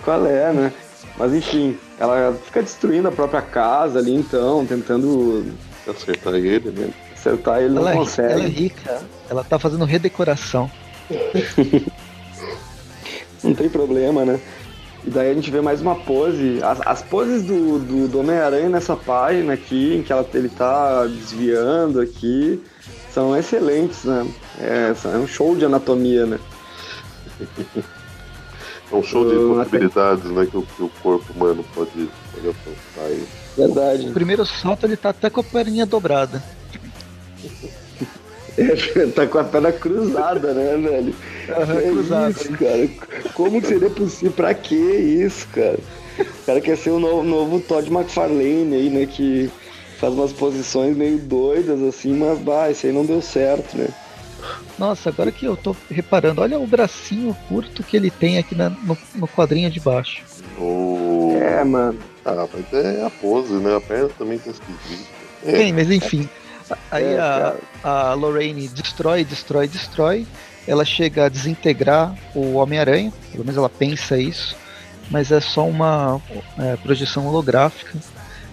[0.10, 0.74] Qual é, né?
[1.20, 5.46] Mas enfim, ela fica destruindo a própria casa ali então, tentando
[5.88, 6.90] acertar ele, né?
[7.14, 8.28] Acertar ele não ela consegue.
[8.28, 10.72] É, ela é rica, ela tá fazendo redecoração.
[13.44, 14.40] não tem problema, né?
[15.06, 16.60] E daí a gente vê mais uma pose.
[16.64, 21.06] As, as poses do, do, do Homem-Aranha nessa página aqui, em que ela, ele tá
[21.06, 22.60] desviando aqui,
[23.14, 24.28] são excelentes, né?
[24.60, 26.40] É, é um show de anatomia, né?
[28.92, 30.48] É um show de possibilidades, né?
[30.50, 33.24] Que o, que o corpo humano pode, pode alcançar aí.
[33.56, 34.10] Verdade.
[34.10, 36.44] O primeiro salto ele tá até com a perninha dobrada.
[39.16, 41.16] tá com a perna cruzada, né, velho?
[41.50, 42.30] Uhum, é cruzada.
[42.32, 42.90] Isso, cara.
[43.34, 44.32] Como que seria possível?
[44.32, 45.80] Pra que isso, cara?
[46.20, 49.06] O cara quer ser o novo, novo Todd McFarlane aí, né?
[49.06, 49.52] Que
[50.00, 53.88] faz umas posições meio doidas, assim, mas bah, isso aí não deu certo, né?
[54.78, 58.70] Nossa, agora que eu tô reparando, olha o bracinho curto que ele tem aqui na,
[58.70, 60.24] no, no quadrinho de baixo.
[60.58, 61.38] Oh.
[61.42, 62.00] É, mano.
[62.26, 63.76] Ah, mas é a pose, né?
[63.76, 65.10] A perna também tá esquisita.
[65.46, 65.52] É.
[65.54, 66.30] Bem, mas enfim.
[66.92, 70.28] Aí É, a, a Lorraine destrói, destrói, destrói.
[70.68, 74.56] Ela chega a desintegrar o Homem-Aranha, pelo menos ela pensa isso,
[75.10, 76.22] mas é só uma
[76.60, 77.98] é, projeção holográfica.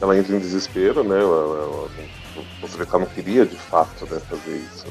[0.00, 1.18] Ela entra em desespero, né?
[1.20, 1.88] Ela, ela- ela-
[2.60, 4.86] você vê que ela não queria de fato né, fazer isso.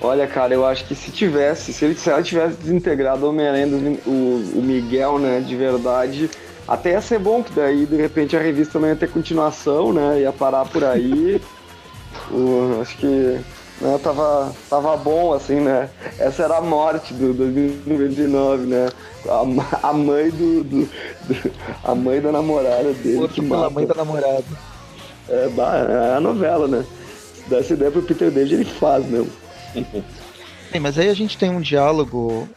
[0.00, 3.66] Olha, cara, eu acho que se tivesse, se, ele, se ela tivesse desintegrado o Homem-Aranha,
[4.06, 4.10] o,
[4.56, 6.30] o Miguel, né, de verdade,
[6.66, 10.20] até ia ser bom, que daí, de repente, a revista não ia ter continuação, né,
[10.20, 11.40] ia parar por aí.
[12.32, 13.06] O- acho que
[13.80, 15.88] né, tava, tava bom, assim, né?
[16.18, 18.88] Essa era a morte do 2099, né?
[19.28, 20.88] A, a mãe do, do-
[21.22, 21.50] do-
[21.84, 23.16] A mãe da namorada dele.
[23.18, 23.70] Morto que pela mata.
[23.74, 24.44] mãe da namorada.
[25.30, 25.48] É,
[26.12, 26.84] é a novela, né?
[27.34, 29.30] Se dá essa ideia pro Peter David, ele faz mesmo.
[30.72, 32.48] Bem, mas aí a gente tem um diálogo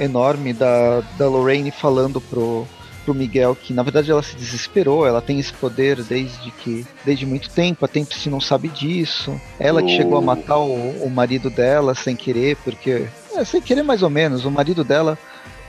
[0.00, 2.66] enorme da, da Lorraine falando pro,
[3.04, 7.26] pro Miguel que na verdade ela se desesperou, ela tem esse poder desde que desde
[7.26, 9.38] muito tempo, a Tempest não sabe disso.
[9.58, 9.96] Ela que Oh.
[9.96, 14.10] chegou a matar o, o marido dela sem querer, porque é, sem querer mais ou
[14.10, 15.18] menos, o marido dela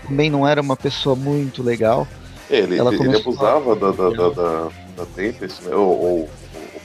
[0.08, 2.08] também não era uma pessoa muito legal.
[2.50, 4.68] Ele, Ela ele abusava a- da, da, da, da,
[4.98, 5.76] da Tempest, né?
[5.76, 6.30] Ou, ou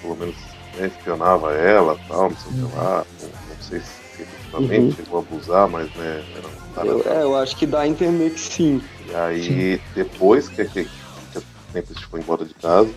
[0.04, 0.36] pelo menos
[0.78, 2.68] né, espionava ela tal, não sei o Uhum.
[2.70, 3.06] que lá.
[3.22, 6.88] Não, não sei se efetivamente chegou a abusar, mas né, era um cara.
[6.88, 8.82] Eu, é, eu acho que dá a entender que sim.
[9.10, 11.40] E aí, depois que, que, que a
[11.72, 12.90] Tempest foi embora de casa,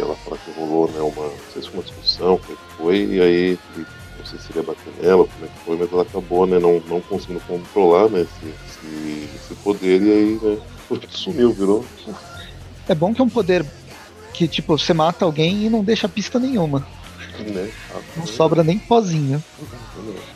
[0.00, 2.96] ela fala que rolou né, uma, não sei se foi uma discussão, o que foi,
[3.04, 3.86] e aí, ele-
[4.18, 6.58] não sei se ele ia bater nela, como é que foi, mas ela acabou né,
[6.58, 10.58] não, não conseguindo controlar né, esse, esse, esse poder, e aí né,
[11.10, 11.84] sumiu, virou.
[12.88, 13.64] É bom que é um poder
[14.36, 16.86] que tipo você mata alguém e não deixa pista nenhuma,
[17.38, 17.70] Né,
[18.16, 19.42] não sobra nem pozinho.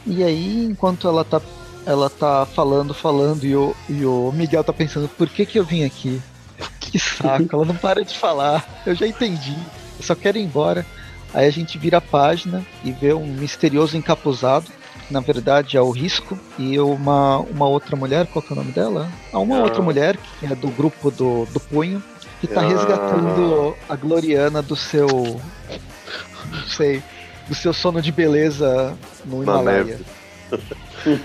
[0.06, 1.40] E aí, enquanto ela tá,
[1.86, 5.64] ela tá falando, falando, e o, e o Miguel tá pensando, por que que eu
[5.64, 6.20] vim aqui?
[6.80, 9.56] Que saco, ela não para de falar, eu já entendi,
[9.98, 10.84] eu só quero ir embora.
[11.32, 14.66] Aí a gente vira a página e vê um misterioso encapuzado,
[15.06, 18.58] que na verdade é o Risco, e uma, uma outra mulher, qual que é o
[18.58, 19.08] nome dela?
[19.32, 19.62] Ah, uma Ah.
[19.62, 22.02] outra mulher, que é do grupo do, do Punho,
[22.40, 22.68] que tá Ah.
[22.68, 25.06] resgatando a Gloriana do seu...
[25.08, 27.02] não sei...
[27.48, 29.84] Do seu sono de beleza no Na Himalaia.
[29.84, 30.04] neve.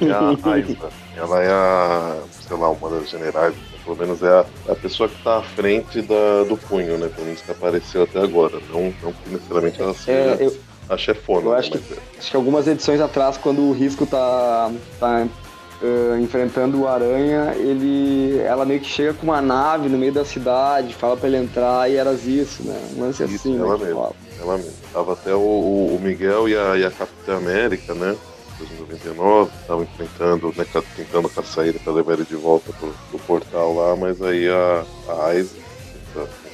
[0.02, 0.90] É a Aiza.
[1.16, 5.08] Ela é a, sei lá, uma das generais, pelo menos é a, é a pessoa
[5.08, 7.10] que tá à frente da, do punho, né?
[7.14, 8.60] Pelo menos que apareceu até agora.
[8.72, 10.58] Não, não que necessariamente ela seja É, eu,
[10.90, 11.46] a chefona.
[11.48, 11.98] eu né, acho que- é.
[12.18, 15.28] acho que algumas edições atrás, quando o Risco tá, tá
[15.82, 20.26] eh, enfrentando o Aranha, ele, ela meio que chega com uma nave no meio da
[20.26, 22.80] cidade, fala pra ele entrar e era isso, né?
[22.96, 23.86] Um lance Isso, assim, ela né?
[23.86, 24.16] mesmo.
[24.42, 24.74] Ela mesmo.
[24.94, 28.16] Tava até o, o- Miguel e a, e a Capitã América, né?
[28.58, 33.74] 2099, estavam enfrentando, né, tentando caçar ele pra levar ele de volta pro, pro portal
[33.76, 35.36] lá, mas aí a, a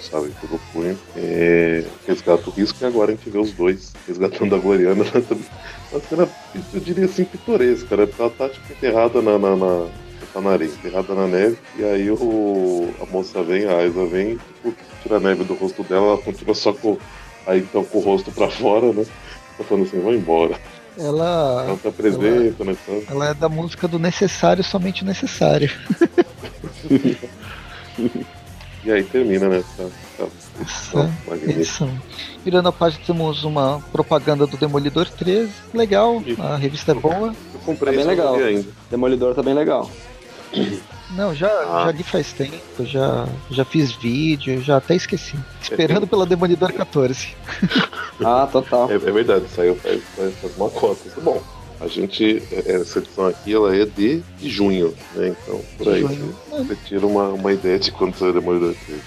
[0.01, 3.93] Aiza, responsável pelo punho, é, resgata o risco e agora a gente vê os dois
[4.07, 5.03] resgatando a Gloriana.
[5.91, 6.29] Uma cena,
[6.73, 8.05] eu diria assim, pitoresca, né?
[8.05, 9.87] Porque ela tá tipo enterrada na, na, na
[10.33, 14.37] tá na areia, enterrada na neve, e aí o, a moça vem, a Aiza vem,
[14.37, 16.97] tipo, tira a neve do rosto dela, ela continua só com,
[17.45, 19.05] aí então com o rosto pra fora, né?
[19.57, 20.57] Tá falando assim, vai embora.
[20.97, 22.77] Ela, Ela se apresenta, né?
[22.85, 22.93] Tá?
[23.09, 25.69] ela é da música do necessário, somente o necessário.
[28.83, 29.57] E aí termina, né?
[29.59, 29.89] Essa,
[30.59, 31.09] edição
[31.47, 32.01] edição.
[32.43, 35.51] Virando a página, temos uma propaganda do Demolidor 13.
[35.73, 37.33] Legal, a revista é boa.
[37.53, 38.35] Eu comprei Tá bem legal.
[38.89, 39.89] Demolidor tá bem legal.
[41.11, 41.83] Não, já, Ah.
[41.85, 45.37] já li faz tempo, já, já fiz vídeo, já até esqueci.
[45.61, 47.35] Esperando pela Demolidor 14.
[48.23, 48.89] Ah, total.
[48.91, 51.07] É, é verdade, saiu faz, faz, faz uma cota.
[51.07, 51.41] Isso é bom.
[51.81, 55.29] A gente, é, essa edição aqui, ela é de, de junho, né?
[55.43, 56.35] Então, por aí, Junho.
[56.49, 59.01] você, você tira uma, uma ideia de quando sai o Demolidor 13.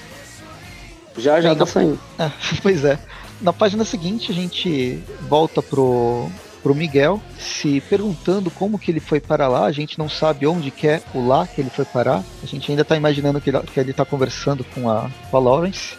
[1.18, 2.00] Já já tá na- saindo.
[2.18, 2.32] Ah,
[2.62, 2.98] pois é.
[3.40, 6.28] Na página seguinte, a gente volta pro,
[6.64, 9.66] pro Miguel, se perguntando como que ele foi para lá.
[9.66, 12.24] A gente não sabe onde que é o lá que ele foi parar.
[12.42, 15.40] A gente ainda tá imaginando que ele, que ele tá conversando com a, com a
[15.40, 15.94] Lawrence.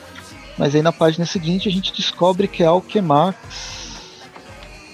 [0.57, 3.84] Mas aí na página seguinte a gente descobre que a Alchemax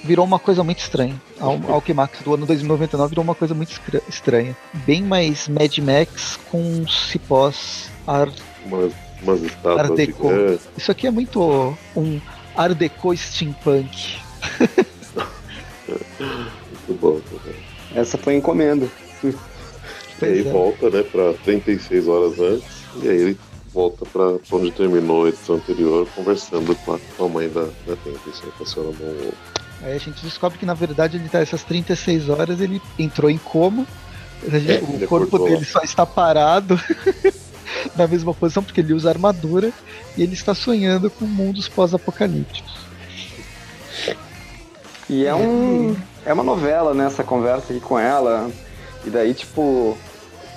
[0.04, 1.20] virou uma coisa muito estranha.
[1.40, 4.56] A Al- Alchemax do ano 2099 virou uma coisa muito estranha.
[4.86, 8.28] Bem mais Mad Max com cipós ar
[8.66, 10.30] Umas, umas estátuas Art Deco.
[10.30, 10.70] gigantes.
[10.78, 12.20] isso aqui é muito um
[12.56, 14.18] Art Deco steampunk.
[15.88, 17.20] Muito bom.
[17.20, 17.22] bom.
[17.96, 18.88] Essa foi encomenda.
[19.24, 20.52] E aí é.
[20.52, 22.68] volta, né, pra 36 horas antes.
[23.02, 23.38] E aí ele
[23.74, 27.96] volta pra onde terminou a edição anterior, conversando com a, com a mãe da, da
[28.04, 29.34] Tempest, né, com a senhora Monroe.
[29.84, 33.38] Aí a gente descobre que na verdade ele tá essas 36 horas, ele entrou em
[33.38, 33.86] coma.
[34.48, 35.64] Gente- É, o corpo dele lá.
[35.66, 36.80] só está parado.
[37.96, 39.72] na mesma posição, porque ele usa armadura
[40.18, 42.72] e ele está sonhando com mundos pós-apocalípticos.
[45.10, 45.96] E é um.
[46.26, 47.06] É uma novela, né?
[47.06, 48.50] Essa conversa aqui com ela.
[49.06, 49.98] E daí, tipo.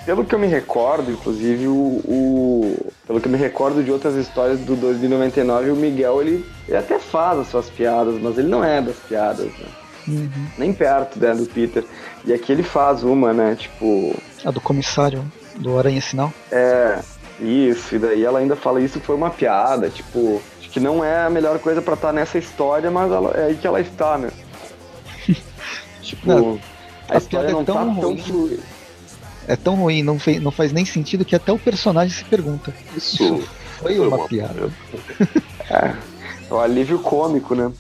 [0.05, 4.15] Pelo que eu me recordo, inclusive, o, o, Pelo que eu me recordo de outras
[4.17, 8.63] histórias do 2099, o Miguel, ele, ele até faz as suas piadas, mas ele não
[8.63, 9.67] é das piadas, né?
[10.07, 10.47] Uhum.
[10.59, 11.83] Nem perto né, do Peter.
[12.27, 13.57] E aqui ele faz uma, né?
[13.59, 14.15] Tipo.
[14.45, 15.25] A do comissário
[15.57, 16.31] do Aranha Sinal?
[16.53, 16.99] É,
[17.41, 17.95] isso.
[17.95, 20.43] E daí ela ainda fala isso foi uma piada, tipo.
[20.61, 23.55] Que não é a melhor coisa para estar tá nessa história, mas ela, é aí
[23.55, 24.31] que ela está, né?
[26.03, 26.27] tipo.
[26.27, 26.61] Não,
[27.09, 28.01] a, a história não é tão tá ruim.
[28.01, 28.74] tão fluida
[29.47, 32.75] é tão ruim, não, fez, não faz nem sentido que até o personagem se pergunta.
[32.97, 34.71] Isso, Isso foi, uma, uma piada.
[35.71, 35.95] é,
[36.51, 37.73] é um alívio cômico, né?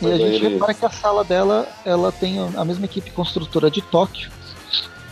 [0.00, 3.82] E a gente repara que a sala dela ela tem a mesma equipe construtora de
[3.82, 4.30] Tóquio,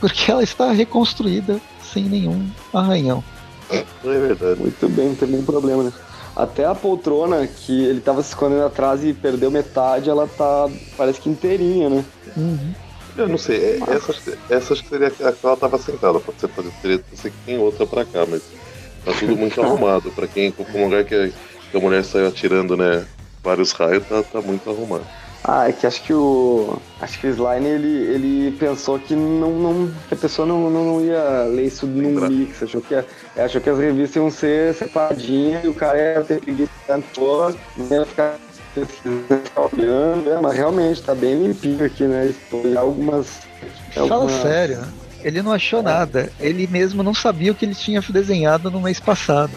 [0.00, 1.60] porque ela está reconstruída
[1.92, 3.22] sem nenhum arranhão.
[3.70, 4.60] É verdade.
[4.60, 5.92] Muito bem, não tem nenhum problema, né?
[6.34, 11.20] Até a poltrona que ele estava se escondendo atrás e perdeu metade, ela tá parece
[11.20, 12.04] que inteirinha, né?
[12.36, 12.74] Uhum.
[13.16, 14.14] Eu não sei, é, essa,
[14.50, 17.30] essa acho que seria a que ela tava sentada, pode ser, pode ser, pode ser
[17.30, 18.42] que tem outra pra cá, mas
[19.04, 20.10] tá tudo muito arrumado.
[20.10, 21.32] Pra quem, lugar que,
[21.70, 23.06] que a mulher saiu atirando, né,
[23.42, 25.06] vários raios, tá, tá muito arrumado.
[25.46, 26.78] Ah, é que acho que o.
[27.02, 29.92] Acho que o Slime ele, ele pensou que não, não.
[30.08, 32.62] que a pessoa não, não, não ia ler isso num mix.
[32.62, 32.94] Achou que,
[33.36, 37.54] achou que as revistas iam ser separadinhas e o cara ia ter preguiça tanto,
[37.90, 38.38] ia ficar
[39.56, 42.32] olhando, é, mas realmente tá bem limpinho aqui, né?
[42.76, 43.40] algumas.
[43.92, 44.42] Fala algumas...
[44.42, 44.84] sério,
[45.22, 45.82] ele não achou é.
[45.82, 46.32] nada.
[46.40, 49.52] Ele mesmo não sabia o que ele tinha desenhado no mês passado.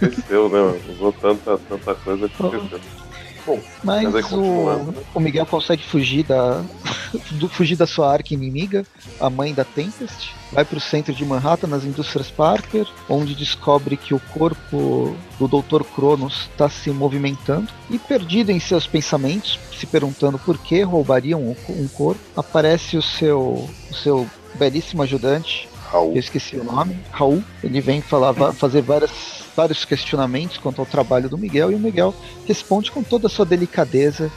[0.00, 0.80] Esqueceu, né?
[0.90, 3.01] Usou tanta, tanta coisa que esqueceu.
[3.44, 4.94] Bom, mas, mas o, né?
[5.14, 6.62] o Miguel consegue fugir da,
[7.32, 8.86] do, fugir da sua arca inimiga,
[9.20, 13.96] a mãe da Tempest, vai para o centro de Manhattan, nas indústrias Parker, onde descobre
[13.96, 15.82] que o corpo do Dr.
[15.94, 21.56] Cronos está se movimentando e, perdido em seus pensamentos, se perguntando por que roubariam um,
[21.68, 26.12] um corpo, aparece o seu, o seu belíssimo ajudante, Raul.
[26.12, 27.42] eu esqueci o nome, Raul.
[27.62, 32.14] Ele vem falar, fazer várias, vários questionamentos quanto ao trabalho do Miguel e o Miguel
[32.46, 34.30] responde com toda a sua delicadeza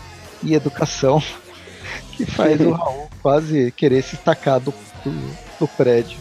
[0.43, 1.21] e educação
[2.15, 4.73] que faz o Raul quase querer se estacar do,
[5.04, 6.17] do, do prédio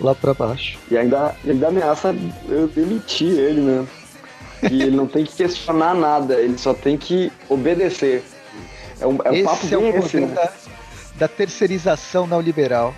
[0.00, 0.78] lá para baixo.
[0.90, 2.14] E ainda, ainda ameaça
[2.48, 3.86] eu demitir ele, né?
[4.70, 8.24] E ele não tem que questionar nada, ele só tem que obedecer.
[9.00, 10.26] É um, é um esse papo é bem esse, né?
[10.28, 10.52] da,
[11.16, 12.94] da terceirização neoliberal.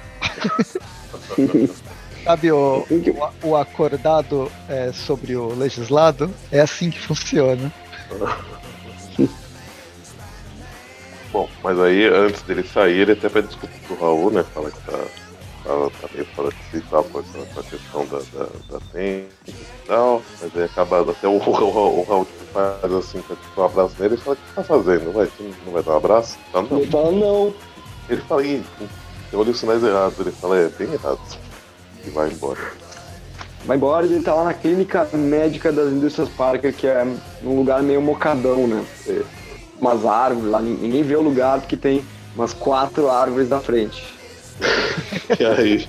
[2.27, 6.29] Sabe o, o, o acordado é, sobre o legislado?
[6.51, 7.73] É assim que funciona.
[11.33, 14.43] Bom, mas aí antes dele sair, ele até pede desculpa pro Raul, né?
[14.43, 14.99] Fala que tá,
[15.62, 19.55] tá, tá meio fora de si tal, com essa questão da, da, da tempo e
[19.87, 20.21] tal.
[20.43, 23.95] Mas aí acaba até o, o, o, o Raul tipo, faz assim, tipo, um abraço
[24.01, 25.12] nele e fala, o que tá fazendo?
[25.12, 26.37] Vai, você não vai dar um abraço?
[26.53, 26.67] Não.
[26.77, 27.55] Ele fala, não.
[28.09, 28.65] Ele fala, ih,
[29.33, 30.19] eu olhei os sinais errados.
[30.19, 31.46] Ele fala, é, bem errado.
[32.07, 32.61] E vai embora.
[33.64, 37.05] Vai embora e ele tá lá na clínica médica das indústrias Parker, que é
[37.42, 38.85] um lugar meio mocadão, né?
[39.81, 44.14] Umas árvores lá, ninguém vê o lugar porque tem umas quatro árvores na frente.
[45.38, 45.88] e aí,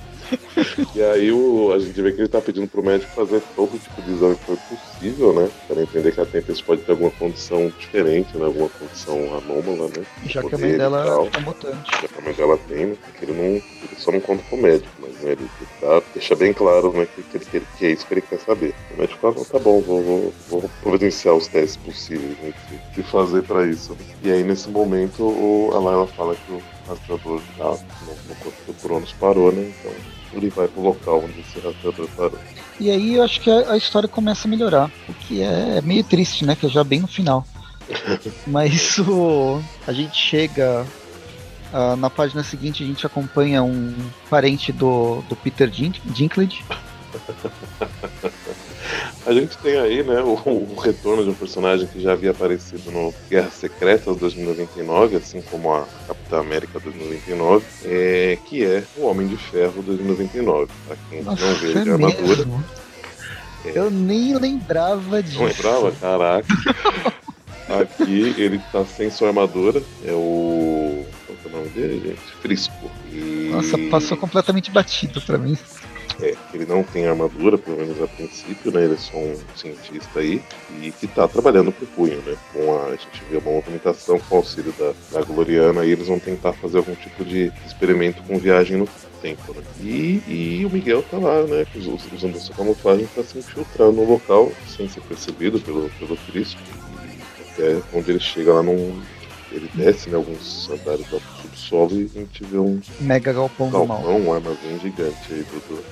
[0.94, 4.02] e aí o, a gente vê que ele tá pedindo pro médico fazer todo tipo
[4.02, 5.50] de exame que for possível, né?
[5.66, 8.46] Para entender que a Tempest pode ter alguma condição diferente, né?
[8.46, 10.04] Alguma condição anômala, né?
[10.26, 11.90] Já que a mãe dela é mutante.
[12.02, 12.96] Já que a mãe dela tem, né?
[13.18, 13.64] Que ele, não, ele
[13.96, 15.32] só não conta com o médico, mas né?
[15.32, 18.22] Ele, ele tá, deixa bem claro né, que, que, que, que, é isso que ele
[18.22, 18.74] quer saber.
[18.94, 23.02] O médico fala, tá bom, vou, vou, vou providenciar os testes possíveis né, de, de
[23.02, 23.96] fazer para isso.
[24.22, 28.64] E aí nesse momento o, a Layla fala que o rastreador já no, no corpo
[28.66, 29.72] do Cronos parou, né?
[29.80, 32.38] Então ele vai pro local onde esse rastreador parou.
[32.80, 36.04] E aí eu acho que a, a história começa a melhorar, o que é meio
[36.04, 36.54] triste, né?
[36.54, 37.46] Que é já bem no final.
[38.46, 40.86] Mas o, a gente chega
[41.70, 43.94] Uh, na página seguinte a gente acompanha um
[44.30, 46.64] parente do, do Peter Dinklage.
[49.26, 52.90] a gente tem aí, né, o, o, retorno de um personagem que já havia aparecido
[52.90, 59.26] no Guerra Secretas 2099, assim como a Capitã América 2099, é, que é o Homem
[59.26, 60.70] de Ferro 2099.
[60.86, 62.48] Pra quem Nossa, não vê é de armadura.
[63.64, 63.72] É...
[63.74, 65.38] Eu nem lembrava disso.
[65.38, 65.92] Não lembrava?
[65.92, 66.48] Caraca.
[67.68, 69.82] Aqui ele tá sem sua armadura.
[70.06, 71.04] É o
[71.48, 72.20] o nome dele, gente?
[72.40, 72.90] Frisco.
[73.10, 73.50] E...
[73.50, 75.56] Nossa, passou completamente batido pra mim.
[76.20, 78.84] É, ele não tem armadura, pelo menos a princípio, né?
[78.84, 80.42] Ele é só um cientista aí
[80.82, 82.36] e que tá trabalhando pro punho, né?
[82.52, 86.08] Com a, a gente vê uma movimentação com o auxílio da, da Gloriana e eles
[86.08, 88.88] vão tentar fazer algum tipo de experimento com viagem no
[89.22, 89.62] tempo, né?
[89.80, 91.64] E, e o Miguel tá lá, né?
[92.12, 96.60] Usando sua camuflagem pra se infiltrar no local sem ser percebido pelo, pelo Cristo.
[97.52, 99.00] Até quando ele chega lá num.
[99.52, 100.16] Ele desce, né?
[100.16, 101.16] Alguns andares do
[101.58, 102.80] subsolo e a gente vê um.
[103.00, 105.84] Mega galpão, galpão um armazém gigante aí do, do,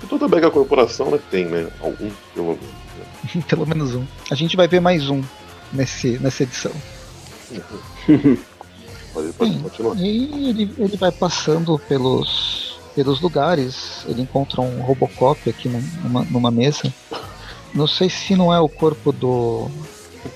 [0.00, 1.68] que toda mega corporação né, tem, né?
[1.80, 2.60] Algum, pelo menos.
[3.34, 3.42] Né?
[3.48, 4.04] pelo menos um.
[4.30, 5.22] A gente vai ver mais um
[5.72, 6.72] nesse, nessa edição.
[9.12, 9.96] pode, pode Sim, continuar.
[9.96, 14.04] E ele, ele vai passando pelos, pelos lugares.
[14.06, 16.92] Ele encontra um Robocop aqui numa, numa mesa.
[17.74, 19.70] Não sei se não é o corpo do.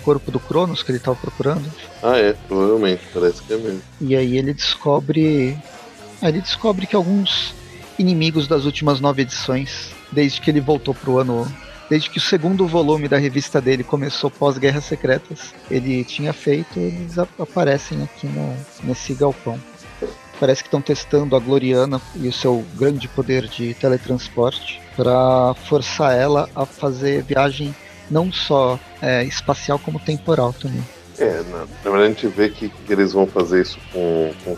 [0.01, 1.71] Corpo do Cronos que ele estava procurando.
[2.03, 3.83] Ah, é, provavelmente, parece que é mesmo.
[4.01, 5.57] E aí ele descobre.
[6.23, 7.55] Ele descobre que alguns
[7.99, 11.47] inimigos das últimas nove edições, desde que ele voltou pro ano.
[11.89, 17.19] Desde que o segundo volume da revista dele começou pós-Guerras Secretas, ele tinha feito, eles
[17.19, 19.59] aparecem aqui no, nesse galpão.
[20.39, 26.17] Parece que estão testando a Gloriana e o seu grande poder de teletransporte para forçar
[26.17, 27.75] ela a fazer viagem
[28.11, 30.83] não só é, espacial como temporal também.
[31.19, 34.57] É, na, na, verdade a gente vê que, que eles vão fazer isso com, com,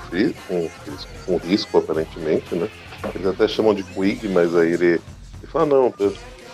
[0.49, 0.69] com,
[1.27, 2.69] com risco, aparentemente, né?
[3.15, 5.01] Eles até chamam de Quig, mas aí ele, ele
[5.51, 5.93] fala, não,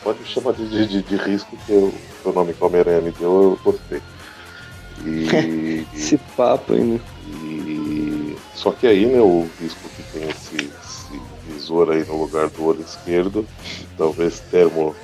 [0.03, 1.93] pode chamar de, de, de risco, que o
[2.23, 4.01] seu nome que o Homem-Aranha me deu, eu gostei.
[5.05, 5.87] E.
[5.95, 7.01] esse papo aí, né?
[7.45, 8.37] E.
[8.55, 12.65] Só que aí, né, o risco que tem esse, esse visor aí no lugar do
[12.65, 13.47] olho esquerdo,
[13.97, 14.97] talvez termo,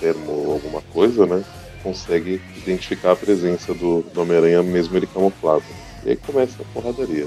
[0.00, 1.44] termo alguma coisa, né?
[1.82, 5.64] Consegue identificar a presença do, do Homem-Aranha mesmo ele camuflado.
[6.04, 7.26] E aí começa a porradaria.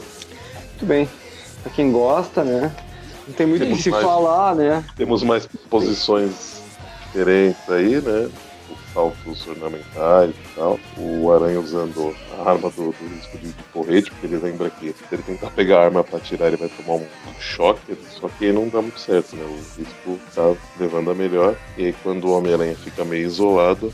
[0.69, 1.09] Muito bem.
[1.63, 2.75] Pra quem gosta, né?
[3.27, 4.83] Não tem muito o que se mais, falar, né?
[4.95, 6.61] Temos mais posições
[7.05, 8.29] diferentes aí, né?
[8.91, 10.79] Os saltos ornamentais e tal.
[10.97, 15.03] O Aranha usando a arma do, do risco de, porrete, porque ele lembra que se
[15.11, 17.07] ele tentar pegar a arma pra atirar, ele vai tomar um,
[17.39, 17.97] choque.
[18.09, 19.43] Só que não dá muito certo, né?
[19.43, 21.55] O risco tá levando a melhor.
[21.77, 23.93] E aí, quando o Homem-Aranha fica meio isolado,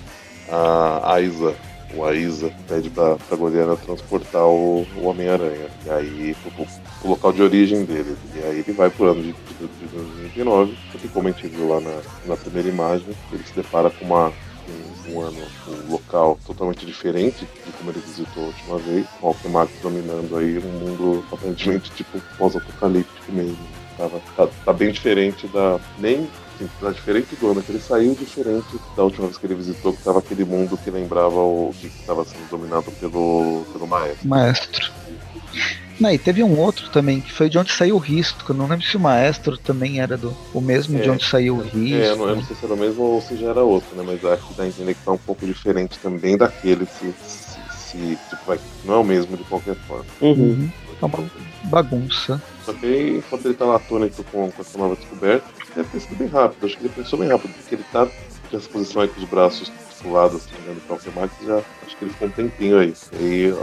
[0.49, 1.55] a Aiza
[1.93, 5.67] o Aiza pede pra, pra Goliana transportar o, o Homem-Aranha.
[5.85, 8.15] E aí, pro, pro, local de origem dele.
[8.35, 11.69] E aí ele vai pro ano de, de, de 2029, porque como a gente viu
[11.69, 14.33] lá na, na primeira imagem, ele se depara com uma,
[15.09, 19.71] um, ano, um local totalmente diferente de como ele visitou a última vez, o Alquemax
[19.81, 23.57] dominando aí um mundo aparentemente tipo pós-apocalíptico mesmo.
[23.97, 25.79] Tava, tá, tá bem diferente da.
[25.97, 26.27] Nem
[26.57, 29.93] assim, tá diferente do ano que ele saiu, diferente da última vez que ele visitou,
[29.93, 34.27] que estava aquele mundo que lembrava o que estava sendo dominado pelo, pelo maestro.
[34.27, 34.91] Maestro.
[35.99, 38.43] Não, e teve um outro também, que foi de onde saiu o risco.
[38.47, 41.55] Eu não lembro se o maestro também era do, o mesmo é, de onde saiu
[41.55, 41.95] o risco.
[41.95, 44.03] É, não, eu não sei se era o mesmo ou se já era outro, né?
[44.05, 47.59] Mas acho que dá a entender que tá um pouco diferente também daquele, se, se,
[47.71, 47.97] se
[48.29, 50.05] tipo, vai, não é o mesmo de qualquer forma.
[50.21, 50.31] Uhum.
[50.31, 50.71] uhum.
[50.99, 51.29] É uma
[51.65, 52.41] bagunça.
[52.65, 55.45] Só que enquanto ele tá lá atônito com, com essa nova descoberta,
[55.75, 56.65] deve ter sido bem rápido.
[56.65, 58.07] Acho que ele pensou bem rápido, porque ele tá
[58.51, 62.05] nessa posição aí com os braços pro lado, assim, olhando pra Alquemax, já acho que
[62.05, 62.93] ele ficou um tempinho aí.
[63.19, 63.53] Aí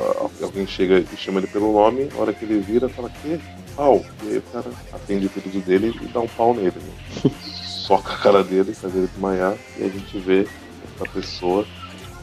[0.42, 3.40] alguém chega e chama ele pelo nome, a hora que ele vira, fala que
[3.76, 4.04] pau.
[4.22, 7.30] E aí o cara atende o pedido dele e dá um pau nele, né?
[7.44, 10.46] Soca a cara dele, faz ele desmaiar, e a gente vê
[10.94, 11.66] essa pessoa.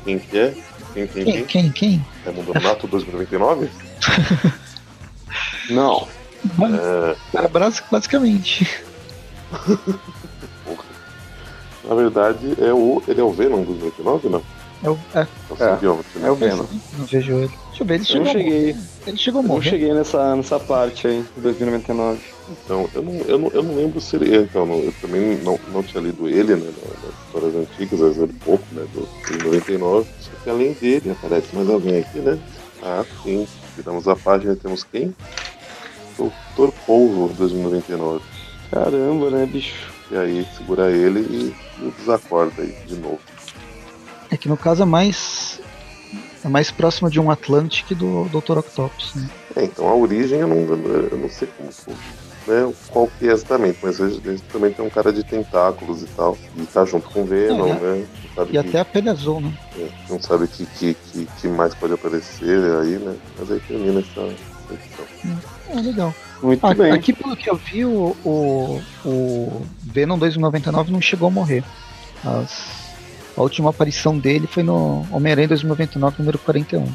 [0.03, 0.55] Quem que é?
[0.93, 1.45] Quem, quem, quem?
[1.45, 2.05] Quem, quem?
[2.25, 3.69] É Mundo Nato 2099?
[5.69, 6.07] Não.
[6.59, 7.15] É...
[7.91, 8.67] basicamente.
[11.91, 14.41] Na verdade, é o, ele é o Venom dos 99, não?
[14.81, 15.27] É o, é.
[15.59, 16.63] É, é, é o Venom.
[16.97, 17.51] Não vejo ele.
[17.67, 18.27] Deixa eu ver, ele chegou.
[18.27, 18.75] Eu cheguei.
[19.07, 19.67] Ele chegou a morrer.
[19.67, 22.21] Eu cheguei nessa, nessa parte aí, 2099.
[22.49, 24.37] Então, eu não, eu não, eu não lembro se ele.
[24.37, 26.71] Então, eu também não, não tinha lido ele, né?
[27.03, 28.87] Nas histórias antigas, às vezes pouco, né?
[28.93, 30.09] Do, do 99.
[30.21, 32.39] Só que além dele, aparece mais alguém aqui, né?
[32.81, 33.45] Ah, sim.
[33.75, 35.13] Viramos a página temos quem?
[36.17, 38.23] Doutor Polvo 2099.
[38.71, 39.90] Caramba, né, bicho?
[40.11, 43.19] E aí segura ele e, desacorda aí de novo.
[44.29, 45.59] É que no caso é mais.
[46.43, 48.57] É mais próximo de um Atlantic do Dr.
[48.57, 49.29] Octopus, né?
[49.55, 51.93] É, então a origem eu não, eu não sei como foi,
[52.47, 56.37] né, qual que é exatamente, mas gente também tem um cara de tentáculos e tal,
[56.57, 58.07] e tá junto com o Venom, é, né?
[58.39, 59.53] e que, até a pele azul, né?
[59.77, 63.15] É, não sabe o que, que, que, que, mais pode aparecer aí, né?
[63.37, 64.21] Mas aí termina essa,
[64.73, 65.05] edição.
[65.69, 66.13] É, legal.
[66.41, 66.91] Muito ah, bem.
[66.91, 71.63] Aqui, pelo que eu vi, o, o, o Venom 2099 não chegou a morrer.
[72.23, 72.81] As,
[73.37, 76.85] a última aparição dele foi no Homem-Aranha 2099, número 41.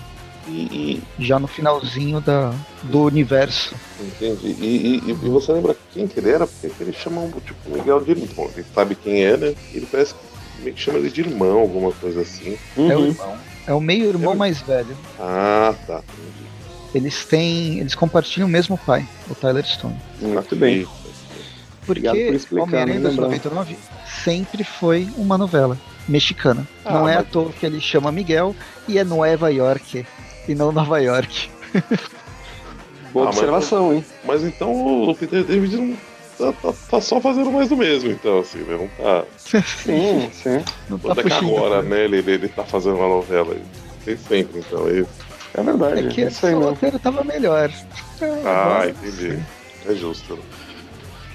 [0.49, 3.75] E, Já no finalzinho da, do universo.
[4.01, 4.57] Entendi.
[4.61, 6.47] E, e, e você lembra quem que ele era?
[6.47, 8.51] Porque ele chama tipo Miguel de irmão.
[8.55, 9.55] Ele sabe quem é, né?
[9.75, 12.57] Ele parece que meio que chama ele de irmão, alguma coisa assim.
[12.77, 12.91] Uhum.
[12.91, 13.37] É o irmão.
[13.67, 14.37] É o meio-irmão É.
[14.37, 14.97] mais velho.
[15.19, 15.97] Ah, tá.
[15.97, 16.46] Entendi.
[16.95, 17.78] Eles têm.
[17.80, 19.97] Eles compartilham o mesmo pai, o Tyler Stone.
[20.20, 20.87] Muito bem.
[21.84, 22.09] Porque
[22.49, 23.76] por Homem-Aranha né, 2099
[24.24, 25.78] sempre foi uma novela
[26.09, 26.66] mexicana.
[26.84, 28.57] Ah, não é mas- à toa que ele chama Miguel
[28.89, 30.05] e é Nova York
[30.49, 31.49] e não Nova York.
[33.12, 34.05] Boa Ah, mas- observação, hein?
[34.24, 35.97] Mas então o Peter David não
[36.39, 38.76] tá, tá- tá só fazendo mais do mesmo, então, assim, né?
[38.76, 39.24] Não tá.
[39.39, 40.64] Sim, sim.
[40.91, 42.05] Não é que agora, né?
[42.05, 43.57] Ele, ele, ele tá fazendo uma novela.
[44.05, 44.89] Tem sempre, então.
[44.89, 45.07] Ele...
[45.57, 46.07] É verdade.
[46.07, 46.61] É que É mesmo.
[46.61, 47.71] roteiro tava melhor.
[48.45, 49.39] Ah, Agora, entendi.
[49.89, 50.39] É justo.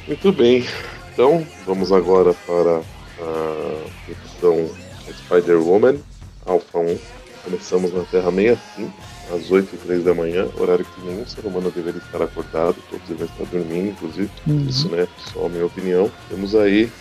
[0.08, 0.66] Muito bem.
[1.14, 2.82] Então, vamos agora para
[3.20, 4.70] a edição
[5.26, 5.98] Spider-Woman,
[6.46, 6.98] Alpha 1.
[7.44, 8.94] Começamos na Terra 65,
[9.34, 13.08] às 8 e 3 da manhã, horário que nenhum ser humano deveria estar acordado, todos
[13.08, 14.30] devem estar dormindo, inclusive.
[14.46, 14.66] Uhum.
[14.70, 15.08] Isso, né?
[15.34, 16.12] Só a minha opinião.
[16.30, 16.92] Temos aí,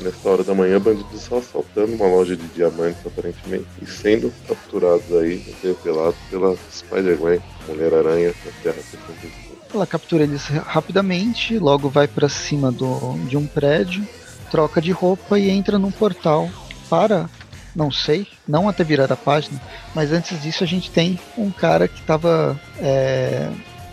[0.00, 5.36] nessa hora da manhã, bandidos assaltando uma loja de diamantes, aparentemente, e sendo capturados aí,
[5.48, 9.54] interpelados pela Spider-Man, Mulher-Aranha, da Terra 65.
[9.74, 14.06] Ela captura eles rapidamente, logo vai pra cima do, de um prédio,
[14.50, 16.48] troca de roupa e entra num portal
[16.88, 17.28] para,
[17.74, 19.60] não sei, não até virar a página,
[19.92, 22.58] mas antes disso a gente tem um cara que estava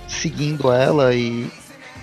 [0.08, 1.50] seguindo ela e,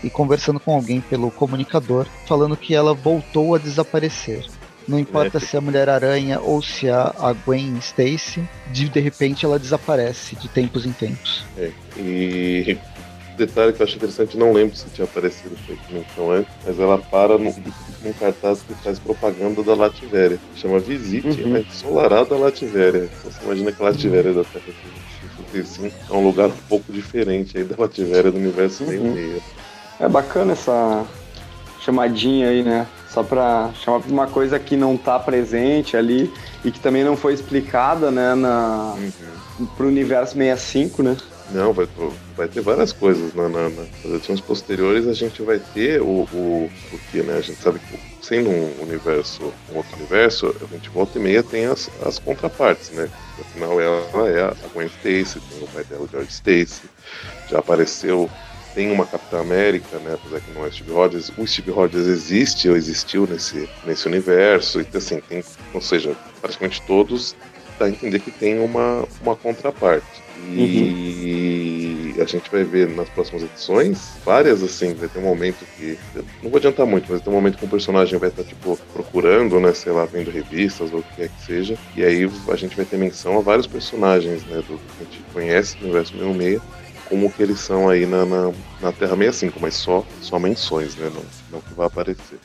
[0.03, 4.44] e conversando com alguém pelo comunicador, falando que ela voltou a desaparecer.
[4.86, 5.40] Não importa É.
[5.40, 10.34] se é a Mulher-Aranha ou se a, a Gwen Stacy, de, de repente ela desaparece
[10.36, 11.44] de tempos em tempos.
[11.59, 12.78] É, e
[13.36, 15.55] detalhe que eu acho interessante, não lembro se tinha aparecido
[15.90, 17.55] menção antes, mas ela para num,
[18.03, 20.38] num cartaz que faz propaganda da Lativéria.
[20.57, 21.57] Chama Visite Uhum.
[21.57, 23.11] a ensolarada Lativéria.
[23.18, 24.64] Então você imagina que a Lativéria da Terra
[25.53, 28.88] 65 é um lugar um pouco diferente aí da Lativéria do universo Uhum.
[28.90, 29.42] meio meio.
[30.01, 31.05] É bacana essa
[31.80, 32.86] chamadinha aí, né?
[33.12, 36.32] Só pra chamar pra uma coisa que não tá presente ali
[36.64, 38.94] e que também não foi explicada, né, na,
[39.76, 41.16] pro universo 65, né?
[41.51, 41.88] Não, vai,
[42.36, 45.09] vai ter várias coisas na, na, na- nas edições posteriores.
[45.09, 47.38] A gente vai ter o, o porque, né?
[47.38, 49.42] A gente sabe que sendo um universo,
[49.72, 53.09] um outro universo, a gente volta e meia tem as, as contrapartes, né?
[53.40, 56.82] Afinal, ela é a Gwen Stacy, tem o pai dela, o George Stacy,
[57.49, 58.28] já apareceu.
[58.75, 60.14] Tem uma Capitã América, né?
[60.14, 61.33] Apesar que não é Steve Rogers.
[61.37, 64.81] O Steve Rogers existe ou existiu nesse, nesse universo.
[64.81, 65.43] Então, assim, tem,
[65.73, 67.35] ou seja, praticamente todos
[67.79, 70.29] dá a entender que tem uma, uma contraparte.
[70.51, 75.99] E a gente vai ver nas próximas edições várias, assim, vai ter um momento que.
[76.43, 78.79] Não vou adiantar muito, mas vai ter um momento que um personagem vai estar, tipo,
[78.93, 81.79] procurando, né, sei lá, vendo revistas ou o que quer que seja.
[81.97, 85.23] E aí a gente vai ter menção a vários personagens, né, do que a gente
[85.33, 86.62] conhece no universo 66,
[87.09, 91.11] como que eles são aí na, na, na Terra 65, mas só, só menções, né,
[91.15, 92.39] não, não que vai aparecer.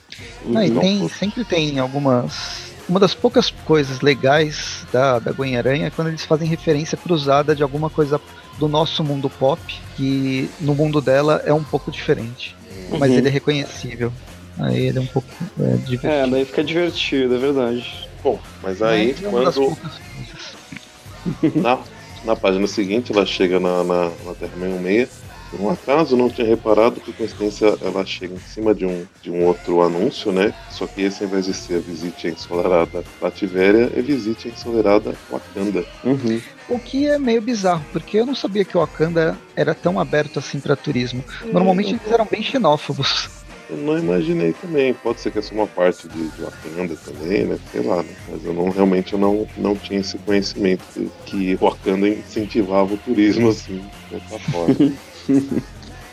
[0.56, 2.72] Ah, e Não tem, sempre tem algumas.
[2.88, 7.56] Uma das poucas coisas legais da, da Gwen Aranha é quando eles fazem referência cruzada
[7.56, 8.20] de alguma coisa
[8.60, 9.62] do nosso mundo pop,
[9.96, 12.56] que no mundo dela é um pouco diferente.
[13.00, 13.18] Mas Uhum.
[13.18, 14.12] ele é reconhecível.
[14.60, 15.28] Aí ele é um pouco
[15.60, 16.08] é, divertido.
[16.08, 18.10] É, daí fica divertido, é verdade.
[18.22, 19.66] Bom, mas aí Mas é uma das quando.
[19.68, 21.56] poucas coisas.
[21.56, 21.80] Na,
[22.24, 25.24] na página seguinte, ela chega na, na, na Terra 66.
[25.54, 29.30] Por um acaso, não tinha reparado que, coincidência, ela chega em cima de um, de
[29.30, 30.52] um outro anúncio, né?
[30.72, 35.86] Só que esse, ao invés de ser Visite a Ensolarada Lativéria, é Visite Ensolarada Wakanda.
[36.04, 36.42] Uhum.
[36.68, 40.40] O que é meio bizarro, porque eu não sabia que o Wakanda era tão aberto
[40.40, 41.24] assim para turismo.
[41.46, 43.30] Normalmente eles eram bem xenófobos.
[43.74, 44.94] Eu não imaginei também.
[44.94, 47.58] Pode ser que essa é uma parte de, de Wakanda também, né?
[47.72, 48.10] Sei lá, né?
[48.30, 50.84] Mas eu não, realmente eu não, não tinha esse conhecimento
[51.26, 54.76] que Wakanda incentivava o turismo, assim, dessa forma.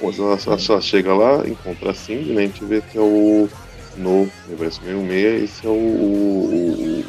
[0.03, 2.43] Ela, ela só chega lá, encontra a Cindy, né?
[2.43, 3.49] A gente vê que é o.
[3.97, 5.73] No universo 66, esse é o.
[5.73, 7.05] o- o-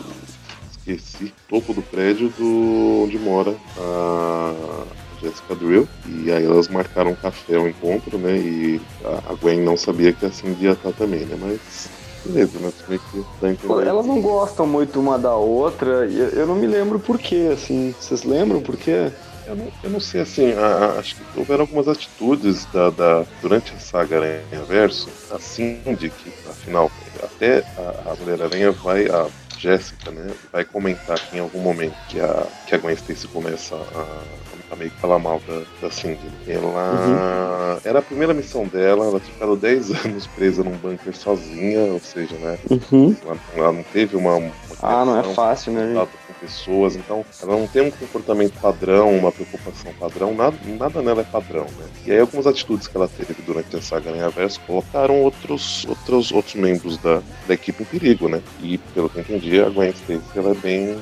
[0.72, 4.84] esqueci, topo do prédio do onde mora a
[5.22, 5.88] Jessica Drill.
[6.08, 8.36] E aí elas marcaram um café ao encontro, né?
[8.38, 8.82] E
[9.30, 11.38] a Gwen não sabia que a Cindy ia estar também, né?
[11.40, 11.90] Mas
[12.26, 12.72] beleza, né?
[12.88, 13.88] Você que entender.
[13.88, 17.94] Elas não gostam muito uma da outra, e eu não me lembro por quê, assim.
[18.00, 19.12] Vocês lembram por quê?
[19.48, 20.60] Eu não, eu não sei assim, a-
[20.96, 26.10] a- acho que houveram algumas atitudes da, da- durante a saga Aranha Verso, a Cindy,
[26.12, 26.92] que afinal,
[27.24, 29.26] até a, a Mulher-Aranha vai, a
[29.58, 33.76] Jéssica, né, vai comentar aqui em algum momento que a, que a Gwen Stacy começa
[33.76, 34.24] a,
[34.72, 36.20] a meio que falar mal da, da Cindy.
[36.48, 37.80] Ela.
[37.84, 42.00] Era a primeira missão dela, ela tinha ficado 10 anos presa num bunker sozinha, ou
[42.00, 43.16] seja, né, Uhum.
[43.26, 44.36] ela, ela não teve uma.
[44.36, 44.52] uma
[44.82, 49.16] Ah, não é fácil, né, contato com pessoas, então ela não tem um comportamento padrão,
[49.18, 51.86] uma preocupação padrão, nada, nada nela é padrão, né?
[52.06, 56.56] E aí algumas atitudes que ela teve durante a saga Aranha-Verso colocaram outros, outros, outros
[56.56, 58.42] membros da, da equipe em perigo, né?
[58.62, 60.98] E pelo que eu entendi, a Gwen Stacy ela é bem...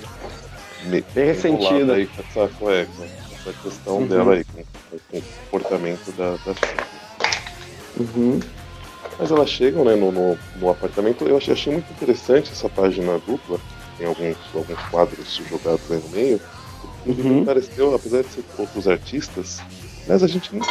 [1.14, 1.96] Bem ressentida.
[1.96, 2.70] Aí com essa, com
[3.50, 4.08] essa questão uhum.
[4.08, 4.64] dela aí, com,
[5.12, 6.56] com, o comportamento da, da
[8.00, 8.40] Uhum.
[9.18, 11.26] Mas elas chegam né, no, no, no, apartamento.
[11.26, 13.60] Eu achei, achei, muito interessante essa página dupla.
[13.98, 16.42] Tem alguns, alguns quadros jogados aí no meio.
[17.06, 17.44] Uhum.
[17.44, 19.60] Pareceu, apesar de ser outros artistas,
[20.08, 20.66] mas a gente não.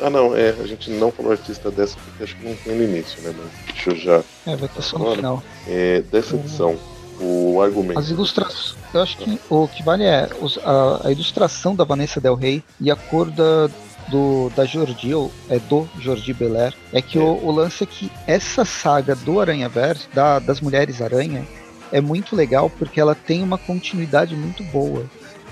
[0.00, 2.82] Ah não, é, a gente não falou artista dessa porque acho que não tem no
[2.82, 3.34] início, né?
[3.36, 4.24] Mas deixa eu já.
[4.46, 5.42] É, vai só no final.
[5.66, 6.76] É, dessa edição,
[7.22, 7.98] o argumento.
[7.98, 8.76] As ilustrações.
[8.92, 10.28] Eu acho que o que vale é
[10.64, 13.70] a, a ilustração da Vanessa Del Rey e a cor da,
[14.08, 17.20] do, da Jordi, ou é do Jordi Belair, é que é.
[17.20, 21.46] O, o, lance é que essa saga do Aranha Verso, da, das Mulheres Aranha,
[21.90, 25.04] é muito legal porque ela tem uma continuidade muito boa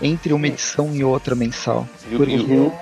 [0.03, 1.87] entre uma edição e outra mensal.
[2.11, 2.73] E, porque o,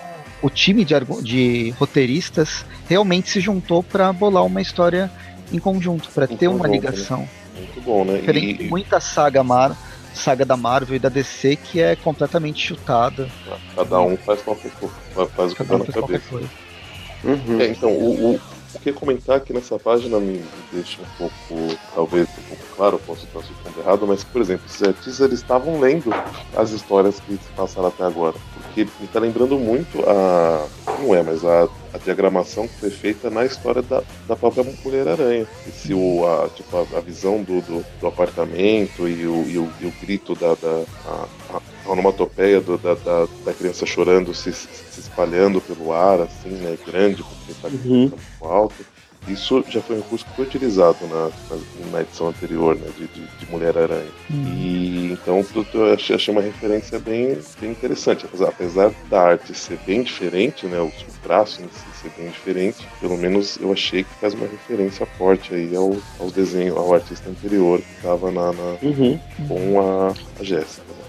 [0.43, 5.11] o time de, de roteiristas realmente se juntou para bolar uma história
[5.53, 6.75] em conjunto, para ter uma né?
[6.75, 7.29] ligação.
[7.59, 8.19] Muito bom, né?
[8.19, 8.69] Diferente e...
[8.69, 9.77] muita saga Mar
[10.15, 13.29] saga da Marvel e da DC que é completamente chutada.
[13.75, 14.71] Cada um faz, qualquer,
[15.37, 16.35] faz o que dá na cabeça.
[17.25, 17.61] Uhum.
[17.61, 18.41] É, então, o, o,
[18.75, 23.25] o que comentar aqui nessa página me deixa um pouco, talvez um pouco claro, posso
[23.25, 26.11] estar sendo errado, mas, por exemplo, esses artistas eles estavam lendo
[26.57, 28.37] as histórias que se passaram até agora.
[28.55, 30.67] Porque me está lembrando muito a.
[31.01, 35.47] Não é, mas a, a diagramação que foi feita na história da, da própria Mulher-Aranha.
[35.67, 39.73] Esse, o, a, tipo, a, a visão do, do, do, apartamento e o, e o,
[39.81, 40.55] e o grito da.
[40.55, 46.21] da a, a onomatopeia do, da, da, da, criança chorando se, se, espalhando pelo ar,
[46.21, 46.77] assim, né?
[46.87, 47.81] Grande, porque está uhum.
[47.85, 48.85] muito alto.
[49.27, 51.31] Isso já foi um recurso que foi utilizado na,
[51.91, 54.11] na edição anterior, né, de, de, de Mulher-Aranha.
[54.31, 54.55] Uhum.
[54.57, 58.25] E então eu achei, achei, uma referência bem, bem interessante.
[58.25, 62.31] Apesar, apesar da arte ser bem diferente, né, o, o traço em si ser bem
[62.31, 66.95] diferente, pelo menos eu achei que faz uma referência forte aí ao, ao desenho, ao
[66.95, 69.19] artista anterior que estava na, na uhum.
[69.47, 70.87] com a, a Jéssica.
[70.89, 71.08] Né,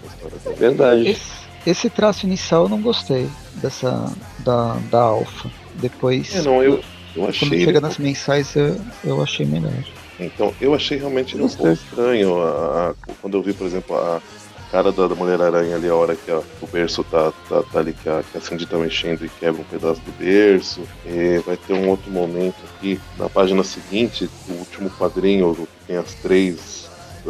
[0.57, 1.09] Verdade.
[1.09, 1.31] Esse,
[1.65, 5.49] esse traço inicial eu não gostei dessa da, da Alpha.
[5.75, 6.35] Depois.
[6.35, 6.81] É, não, eu,
[7.15, 7.47] eu achei.
[7.47, 9.71] Quando chega nas mensais, eu, eu achei melhor.
[10.19, 14.21] Então, eu achei realmente um pouco estranho a, a, quando eu vi, por exemplo, a
[14.69, 17.93] cara da, da Mulher-Aranha ali, a hora que a, o berço tá, tá, tá, ali,
[17.93, 20.81] que a, que a Cindy tá mexendo e quebra um pedaço do berço.
[21.05, 25.97] E vai ter um outro momento aqui, na página seguinte, o último quadrinho, que tem
[25.97, 26.78] as três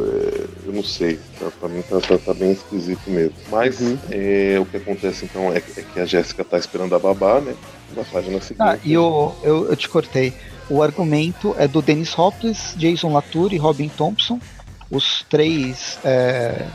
[0.06, 3.36] é, eu não sei, tá, pra mim tá, tá, tá, bem esquisito mesmo.
[3.50, 3.97] Mas uhum.
[4.10, 7.56] é, o que acontece então é, é, que a Jéssica tá esperando a babá, né?
[7.95, 8.62] Na página seguinte.
[8.62, 10.34] Ah, e eu, eu, eu te cortei.
[10.70, 14.39] O argumento é do Dennis Hopkins, Jason Latour e Robin Thompson,
[14.91, 16.66] os três é,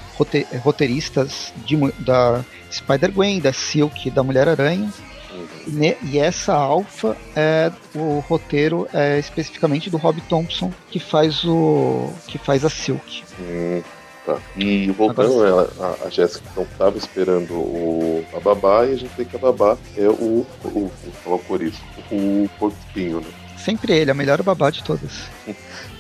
[0.62, 4.92] roteiristas de, da Spider-Gwen, da Silk e da Mulher-Aranha.
[5.34, 5.94] Uhum.
[6.02, 12.38] E, essa alfa é o roteiro é especificamente do Rob Thompson, que faz o que
[12.38, 13.24] faz a Silk.
[13.40, 13.82] Hum,
[14.24, 14.38] tá.
[14.56, 18.96] E voltando, Agora, ela, a, a Jéssica então estava esperando o, a babá e a
[18.96, 20.90] gente vê que a babá é o, o,
[21.26, 23.28] o, por isso, o porquinho, né?
[23.56, 25.22] Sempre ele, a melhor babá de todas.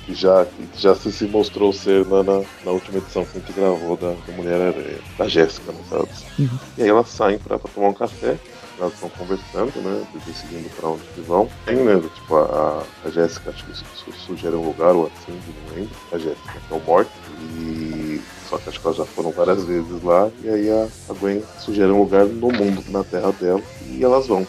[0.04, 3.52] que já, já se, se mostrou ser na, na, na, última edição que a gente
[3.54, 6.24] gravou da, da Mulher Aranha, da Jéssica, no caso.
[6.38, 6.58] Uhum.
[6.76, 8.36] E aí elas saem pra, pra tomar um café
[8.78, 10.04] elas estão conversando, né?
[10.26, 11.48] Decidindo pra onde que vão.
[11.64, 12.00] Tem, né?
[12.14, 15.96] Tipo, a, a Jéssica, acho que sugere um lugar, ou assim, não lembro.
[16.12, 17.10] A Jéssica, que é o Morte.
[17.58, 18.20] E.
[18.48, 20.30] Só que acho que elas já foram várias vezes lá.
[20.42, 23.62] E aí a, a Gwen sugere um lugar no mundo, na terra dela.
[23.86, 24.46] E elas vão.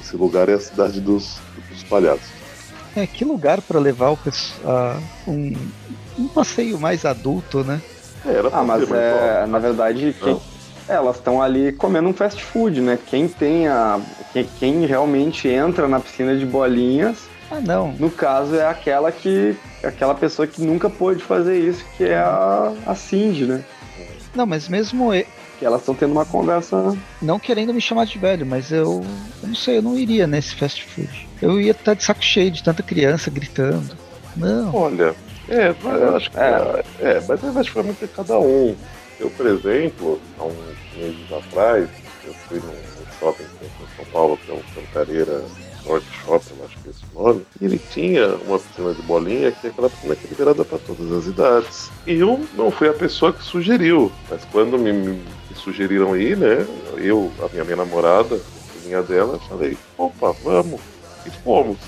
[0.00, 1.38] Esse lugar é a cidade dos,
[1.70, 2.44] dos palhaços.
[2.96, 5.52] É, que lugar para levar o pessoal, um,
[6.16, 7.82] um passeio mais adulto, né?
[8.24, 10.40] É, era ah, mas é, na verdade, quem,
[10.88, 12.98] elas estão ali comendo um fast food, né?
[13.06, 14.00] Quem tem a.
[14.32, 17.26] Quem, quem, realmente entra na piscina de bolinhas.
[17.50, 17.92] Ah, não.
[17.92, 19.56] No caso, é aquela que.
[19.82, 23.64] aquela pessoa que nunca pôde fazer isso, que é a, a Cindy, né?
[24.34, 25.10] Não, mas mesmo.
[25.58, 26.96] Que elas estão tendo uma conversa.
[27.22, 29.04] Não querendo me chamar de velho, mas eu.
[29.42, 31.28] Eu não sei, eu não iria nesse fast food.
[31.40, 33.96] Eu ia estar de saco cheio de tanta criança gritando.
[34.36, 34.74] Não.
[34.74, 35.14] Olha,
[35.48, 36.38] é, eu acho que.
[36.38, 38.74] É, é mas eu acho que foi muito cada um.
[39.20, 41.88] Eu, por exemplo, há uns meses atrás,
[42.26, 45.42] eu fui num, shopping em São Paulo, que é um Cantareira
[45.86, 49.52] Norte Shopping, acho que é esse o nome, e ele tinha uma piscina de bolinha
[49.52, 51.90] que é aquela piscina que é liberada para todas as idades.
[52.06, 55.22] E eu não fui a pessoa que sugeriu, mas quando me, me
[55.54, 60.80] sugeriram ir, né, eu, a minha, minha namorada, a filhinha dela, falei, opa, vamos.
[61.26, 61.78] E fomos.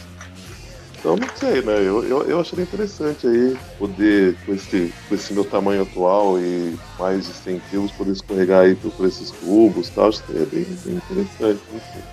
[0.98, 1.74] Então não sei, né?
[1.78, 6.76] Eu, eu, eu acharia interessante aí poder, com esse, com esse meu tamanho atual e
[6.98, 10.08] mais de 100 quilos, poder escorregar aí por, por esses cubos e tal.
[10.08, 11.60] Acho que seria bem, bem interessante.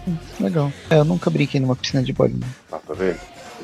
[0.07, 0.71] Hum, legal.
[0.89, 2.47] É, eu nunca brinquei numa piscina de bolinha.
[2.71, 3.19] Ah, tá vendo?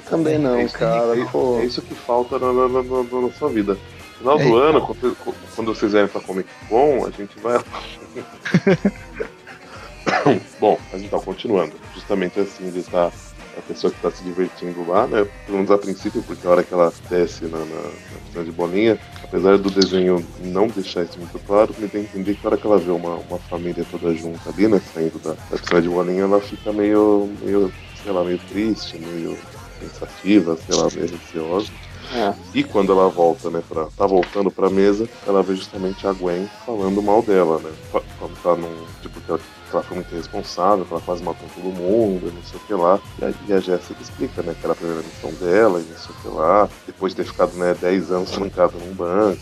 [0.09, 1.15] Também não, é isso, cara.
[1.15, 2.81] É, é, isso que falta na, na, na,
[3.21, 3.77] na sua vida.
[4.21, 5.17] No final do ano, quando,
[5.55, 7.59] quando vocês vierem pra Comic Con, a gente vai.
[10.59, 11.73] Bom, mas então, continuando.
[11.93, 13.11] Justamente assim, de estar
[13.59, 15.27] a pessoa que está se divertindo lá, né?
[15.45, 18.51] Pelo menos a princípio, porque a hora que ela desce na, na, na piscina de
[18.51, 22.49] bolinha, apesar do desenho não deixar isso muito claro, me tem a entender que a
[22.49, 24.81] hora que ela vê uma, uma família toda junta ali, né?
[24.93, 27.71] Saindo da, da piscina de bolinha, ela fica meio, meio,
[28.03, 29.37] sei lá, meio triste, meio
[29.79, 31.71] pensativa, sei lá, meio receosa.
[32.13, 32.33] É.
[32.55, 36.49] E quando ela volta, né, pra, tá voltando pra mesa, ela vê justamente a Gwen
[36.65, 37.71] falando mal dela, né?
[38.17, 38.85] Quando tá num.
[39.01, 39.39] Tipo, que ela,
[39.69, 42.73] que ela foi muito irresponsável, que ela quase matou todo mundo, não sei o que
[42.73, 42.99] lá.
[43.19, 45.97] E a, e a Jéssica explica, né, que era a primeira missão dela, e não
[45.97, 46.69] sei o que lá.
[46.85, 49.39] Depois de ter ficado, né, 10 anos trancada num banco.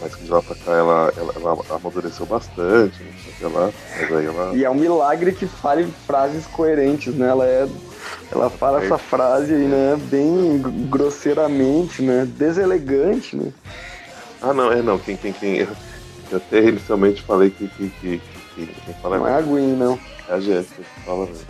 [0.00, 3.44] Mas que de lá pra cá ela, ela, ela amadureceu bastante, não sei o que
[3.56, 3.70] lá.
[4.00, 4.56] Mas aí ela.
[4.56, 7.28] E é um milagre que fale frases coerentes, né?
[7.28, 7.68] Ela é
[8.30, 8.86] ela fala é.
[8.86, 9.96] essa frase aí, né?
[10.10, 12.26] Bem grosseiramente, né?
[12.36, 13.52] Deselegante, né?
[14.40, 14.98] Ah, não, é não.
[14.98, 15.58] Quem, quem, quem.
[15.58, 18.20] Eu até inicialmente falei que, que, que,
[18.54, 19.98] quem fala Não é a Gwen, não.
[20.28, 21.46] É a Jéssica que fala mesmo.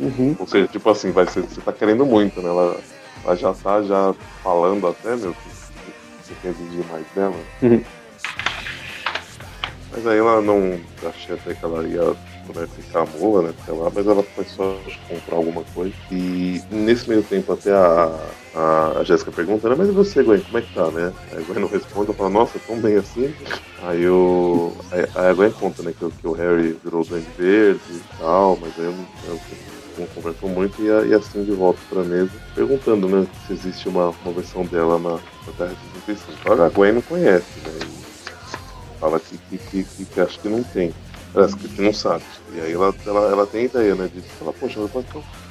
[0.00, 0.36] Uhum.
[0.38, 2.48] Ou seja, tipo assim, vai ser, você tá querendo muito, né?
[2.48, 2.76] Ela,
[3.24, 5.48] ela já tá já falando até, meu, que
[6.22, 7.36] você quer exigir mais dela.
[7.62, 7.84] Uhum.
[9.92, 10.80] Mas aí ela não.
[11.08, 12.16] Achei até que ela ia
[12.52, 14.78] né, ficar mula, né, sei lá, mas ela foi só
[15.08, 15.94] comprar alguma coisa.
[16.10, 18.18] E nesse meio tempo até a,
[18.54, 21.12] a, Jéssica pergunta, né, mas e você, Gwen, como é que tá, né?
[21.32, 23.32] Aí a Gwen não responde, ela fala, nossa, tão bem assim.
[23.82, 28.02] Aí, o, aí, a Gwen conta, né, que, que o Harry virou o Verde e
[28.18, 28.94] tal, mas aí eu,
[29.28, 29.40] eu
[29.98, 34.12] não conversou muito e, e assim de volta pra mesa, perguntando, né, se existe uma,
[34.24, 35.74] uma versão dela na, na Terra
[36.06, 36.52] 65.
[36.52, 37.94] A Gwen não conhece, né?
[39.04, 40.94] fala que, que, que, que, acho que não tem.
[41.34, 42.22] Parece que não sabe.
[42.54, 44.08] E aí ela, ela, ela tem ideia, né?
[44.14, 45.06] De falar, poxa, eu posso,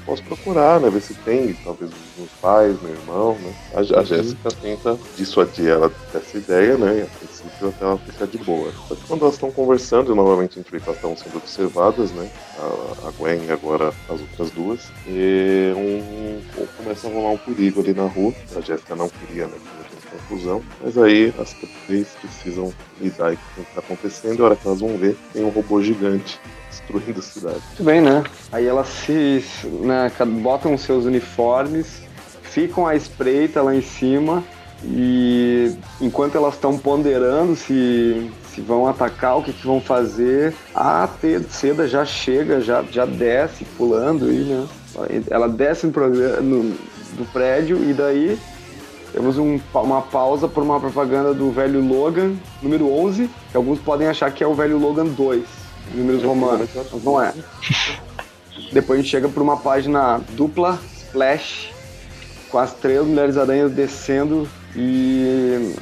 [0.06, 0.90] posso procurar, né?
[0.90, 3.54] Ver se tem, talvez os meus pais, meu irmão, né?
[3.74, 4.06] A, a uhum.
[4.06, 7.00] Jéssica tenta dissuadir ela dessa ideia, né?
[7.00, 8.72] E a princípio até ela fica de boa.
[8.88, 11.36] Só que quando elas estão conversando, e novamente a gente vê que elas estão sendo
[11.36, 12.32] observadas, né?
[12.58, 14.80] A, a Gwen e agora as outras duas.
[15.06, 18.34] E um, um, começa a rolar um perigo ali na rua.
[18.56, 19.58] A Jéssica não queria, né?
[20.14, 20.62] Confusão.
[20.82, 21.56] Mas aí as
[21.86, 24.40] três precisam lidar com o que está acontecendo.
[24.40, 26.40] E a hora que elas vão ver, tem um robô gigante
[26.70, 27.62] destruindo a cidade.
[27.68, 28.24] Muito bem, né?
[28.52, 29.44] Aí elas se
[29.82, 30.12] né,
[30.42, 32.02] botam seus uniformes,
[32.42, 34.44] ficam à espreita lá em cima
[34.84, 41.08] e enquanto elas estão ponderando se, se vão atacar, o que, que vão fazer, a
[41.50, 44.68] Seda já chega, já, já desce pulando aí, né?
[45.30, 45.92] Ela desce no,
[46.42, 46.76] no,
[47.14, 48.38] do prédio e daí
[49.14, 52.34] temos um, uma pausa por uma propaganda do velho Logan,
[52.64, 55.44] número 11, que alguns podem achar que é o velho Logan 2,
[55.94, 57.32] números romanos, mas não é.
[58.72, 61.72] Depois a gente chega por uma página dupla, Splash,
[62.50, 65.76] com as três Mulheres-Aranhas descendo e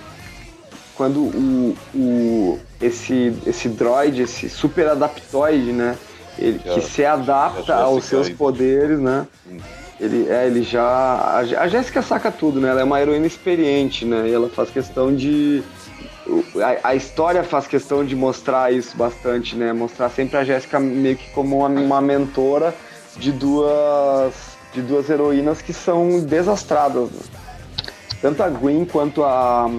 [0.96, 5.98] quando o, o, esse, esse droid, esse super adaptoide, né,
[6.38, 9.58] ele, que se adapta aos seus poderes, né, hum.
[10.02, 11.44] Ele, é, ele já.
[11.60, 12.70] A Jéssica saca tudo, né?
[12.70, 14.28] Ela é uma heroína experiente, né?
[14.28, 15.64] E ela faz questão de.
[16.56, 19.72] A, a história faz questão de mostrar isso bastante, né?
[19.72, 22.74] Mostrar sempre a Jéssica meio que como uma, uma mentora
[23.18, 24.34] de duas.
[24.74, 27.12] de duas heroínas que são desastradas.
[27.12, 27.20] Né?
[28.24, 29.70] Tanto a Gwen quanto a,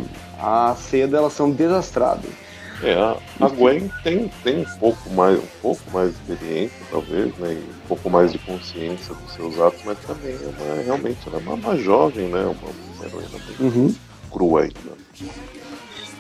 [0.41, 2.31] a Seda, elas são desastradas.
[2.83, 7.53] É, a, Gwen tem, tem um pouco mais um pouco mais de experiência, talvez, né?
[7.53, 11.37] E um pouco mais de consciência dos seus atos, mas também é uma, realmente ela
[11.37, 12.41] é uma, uma jovem, né?
[12.41, 13.95] Uma, heroína bem uhum.
[14.31, 15.03] crua ainda.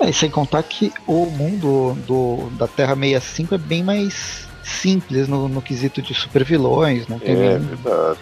[0.00, 5.26] É, e sem contar que o mundo do, da Terra 65 é bem mais simples
[5.28, 8.20] no, no quesito de supervilões, não tem É, verdade.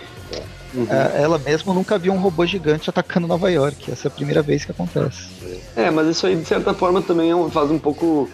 [0.72, 0.86] Uhum.
[0.88, 3.90] É, ela mesma nunca viu um robô gigante atacando Nova York.
[3.90, 5.28] Essa é a primeira vez que acontece.
[5.76, 8.28] É, mas isso aí de certa forma também é faz um pouco.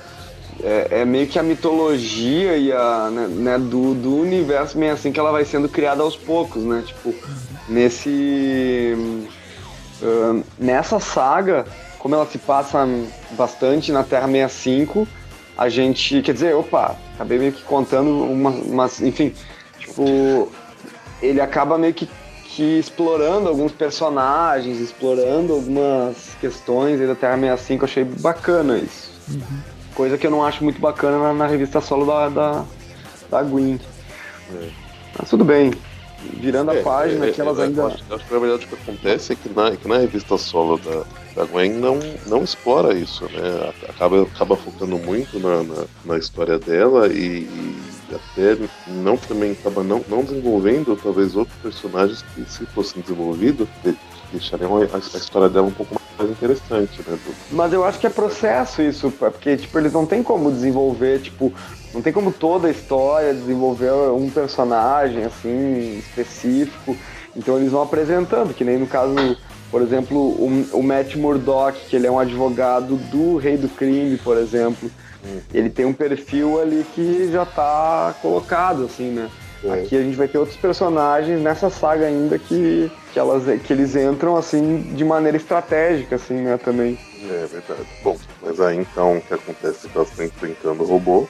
[0.63, 5.13] É, é meio que a mitologia e a, né, né, do, do universo meio assim
[5.13, 6.83] que ela vai sendo criada aos poucos, né?
[6.87, 7.15] Tipo,
[7.69, 8.95] nesse.
[10.03, 11.65] Uh, nessa saga,
[11.99, 12.87] como ela se passa
[13.31, 15.09] bastante na Terra 65,
[15.57, 16.21] a gente.
[16.23, 18.57] Quer dizer, opa, acabei meio que contando umas.
[18.61, 19.33] Uma, enfim,
[19.79, 20.51] tipo.
[21.23, 22.07] Ele acaba meio que
[22.57, 29.11] que explorando alguns personagens, explorando algumas questões aí da Terra 65, eu achei bacana isso.
[29.29, 29.61] Uhum.
[29.95, 32.65] Coisa que eu não acho muito bacana na, na revista solo da, da,
[33.31, 33.79] da Gwen.
[34.55, 34.69] É.
[35.19, 35.71] Mas tudo bem.
[36.41, 37.89] virando é, a página é, que elas ainda.
[37.89, 40.39] Acho, acho, que na verdade o que acontece é que na, é que na revista
[40.39, 41.05] solo da,
[41.35, 43.75] da Gwen não, não explora isso, né?
[43.87, 49.83] Acaba, acaba focando muito na, na, na história dela e, e, até não também acaba
[49.83, 53.69] não, não desenvolvendo talvez outros personagens que se fossem desenvolvidos
[54.33, 57.19] deixariam a, a história dela um pouco mais interessante, né?
[57.51, 61.53] Mas eu acho que é processo isso, porque tipo, eles não tem como desenvolver, tipo,
[61.95, 66.97] não tem como toda a história desenvolver um personagem assim específico.
[67.35, 69.37] Então eles vão apresentando, que nem no caso
[69.71, 74.17] por exemplo, o, o Matt Murdock, que ele é um advogado do Rei do Crime,
[74.17, 74.91] por exemplo.
[75.27, 75.41] Hum.
[75.53, 79.31] Ele tem um perfil ali que já está colocado, assim, né?
[79.65, 79.73] É.
[79.73, 83.97] Aqui a gente vai ter outros personagens nessa saga ainda que, que, elas, que eles
[83.97, 86.99] entram, assim, de maneira estratégica, assim, né, também.
[87.25, 87.89] É verdade.
[88.05, 91.27] Bom, mas aí então o que acontece é que elas estão enfrentando o robô,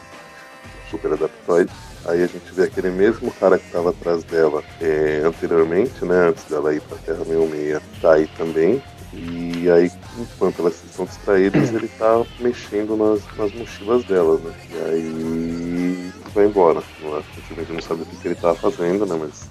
[0.91, 1.71] super adaptoide,
[2.07, 6.29] Aí a gente vê aquele mesmo cara que estava atrás dela é, anteriormente, né?
[6.29, 8.83] Antes dela ir para a Terra 66, tá aí também.
[9.19, 14.53] E aí, enquanto elas estão distraídas, ele tá mexendo nas, nas mochilas delas, né?
[14.71, 16.81] E aí vai embora.
[16.81, 17.23] A
[17.61, 19.17] gente não sabe o que, ele tava fazendo, né?
[19.19, 19.49] Mas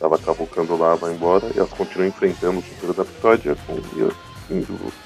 [0.00, 1.46] tava cavucando lá, vai embora.
[1.54, 3.56] E elas continuam enfrentando o Super Adaptoid.
[4.48, 4.56] E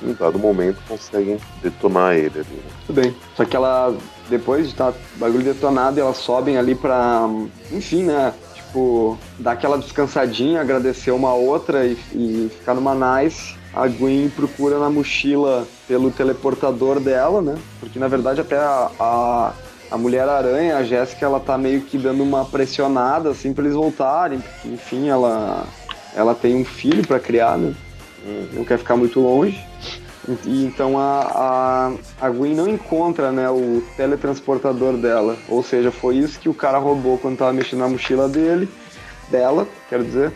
[0.02, 2.48] em dado momento conseguem detonar ele ali.
[2.48, 2.70] Né?
[2.86, 3.16] Tudo bem.
[3.36, 3.96] Só que ela,
[4.28, 7.28] depois de estar tá bagulho detonado, elas sobem ali pra.
[7.72, 8.32] Enfim, né?
[8.54, 13.59] Tipo, dar aquela descansadinha, agradecer uma outra e, e ficar numa nice.
[13.72, 17.56] A Gwen procura na mochila pelo teleportador dela, né?
[17.78, 19.52] Porque na verdade até a, a
[19.90, 24.38] a Mulher-Aranha, a Jéssica, ela tá meio que dando uma pressionada, assim, pra eles voltarem,
[24.38, 25.66] porque, enfim, ela,
[26.14, 27.74] ela tem um filho para criar, né?
[28.52, 29.60] não quer ficar muito longe.
[30.44, 35.36] E então a, a, a Gwen não encontra né, o teletransportador dela.
[35.48, 38.68] Ou seja, foi isso que o cara roubou quando tava mexendo na mochila dele,
[39.30, 40.32] dela, quero dizer.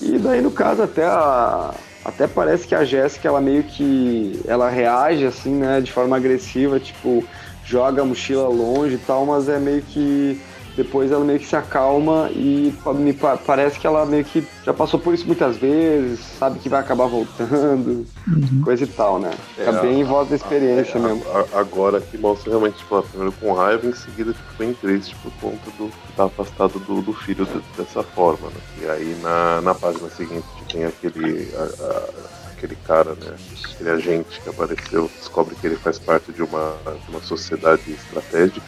[0.00, 1.74] E daí no caso até a,
[2.04, 6.80] até parece que a Jéssica ela meio que ela reage assim, né, de forma agressiva,
[6.80, 7.24] tipo,
[7.64, 10.40] joga a mochila longe e tal, mas é meio que
[10.76, 14.98] depois ela meio que se acalma e me parece que ela meio que já passou
[14.98, 18.62] por isso muitas vezes, sabe que vai acabar voltando, uhum.
[18.64, 19.30] coisa e tal, né?
[19.56, 21.22] Fica é, bem em voz da experiência é, mesmo.
[21.52, 25.70] agora que mostra realmente, tipo, primeiro com raiva, em seguida tipo, bem triste por conta
[25.78, 28.60] do que tá afastado do, do filho de, dessa forma, né?
[28.82, 31.48] E aí na, na página seguinte tem aquele.
[31.56, 33.34] A, a, aquele cara, né?
[33.74, 38.62] Aquele agente que apareceu, descobre que ele faz parte de uma, de uma sociedade estratégica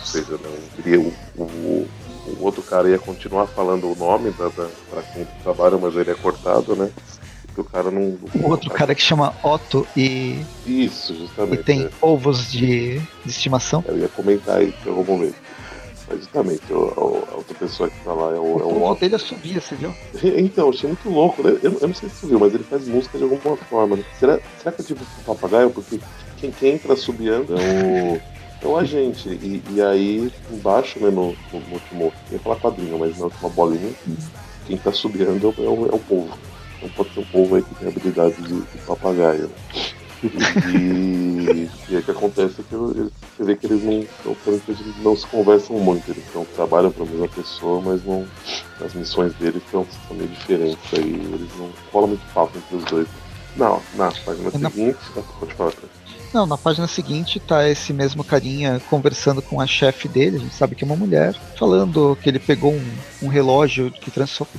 [0.00, 1.88] ou seja, não, o, o,
[2.26, 6.10] o, outro cara ia continuar falando o nome da, da para quem trabalha, mas ele
[6.10, 6.90] é cortado, né?
[7.46, 8.16] Porque o cara não.
[8.34, 10.44] O outro cara que chama Otto e.
[10.66, 11.60] Isso, justamente.
[11.60, 11.90] E tem é.
[12.00, 13.84] ovos de, de, estimação.
[13.86, 15.36] Eu ia comentar isso em algum momento.
[16.08, 19.00] Mas justamente, a, a, outra pessoa que tá lá é o, o, é o Otto.
[19.00, 19.94] dele subia, você viu?
[20.38, 21.58] Então, eu achei muito louco, né?
[21.62, 23.96] Eu, eu, não sei se você viu, mas ele faz música de alguma forma.
[23.96, 24.04] Né?
[24.18, 25.70] Será, será que é tipo um papagaio?
[25.70, 26.00] Porque
[26.38, 28.39] quem, quem entra subiando é o.
[28.62, 29.28] É o agente.
[29.28, 32.12] E, e aí, embaixo, né, no, no, no último.
[32.30, 33.92] Eu ia falar quadrinho, mas na última bolinha,
[34.66, 36.30] quem tá subindo é o, é o povo.
[36.82, 39.50] Não pode ser um povo aí que tem habilidade de, de papagaio.
[40.22, 43.10] E, e aí o que acontece é que você
[43.42, 44.58] vê que eles não, não,
[45.02, 48.26] não se conversam muito, eles não trabalham para a mesma pessoa, mas não,
[48.84, 52.84] as missões deles são, são meio diferentes, aí eles não rolam muito papo entre os
[52.84, 53.08] dois.
[53.56, 55.22] Não, na página seguinte, na...
[55.22, 55.99] pode falar, cara.
[56.32, 60.54] Não, na página seguinte tá esse mesmo carinha conversando com a chefe dele, a gente
[60.54, 64.12] sabe que é uma mulher, falando que ele pegou um, um relógio que,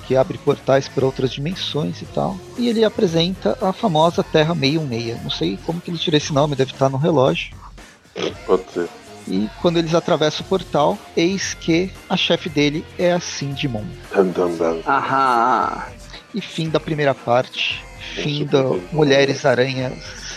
[0.05, 2.37] que abre portais para outras dimensões e tal.
[2.57, 5.23] E ele apresenta a famosa Terra 616.
[5.23, 7.55] Não sei como que ele tirou esse nome, deve estar no relógio.
[8.45, 8.89] Pode ser.
[9.27, 13.85] E quando eles atravessam o portal, eis que a chefe dele é a Cindy Moon.
[14.85, 15.83] Aham.
[16.33, 17.81] E fim da primeira parte.
[18.15, 20.30] Fim da Mulheres Aranhas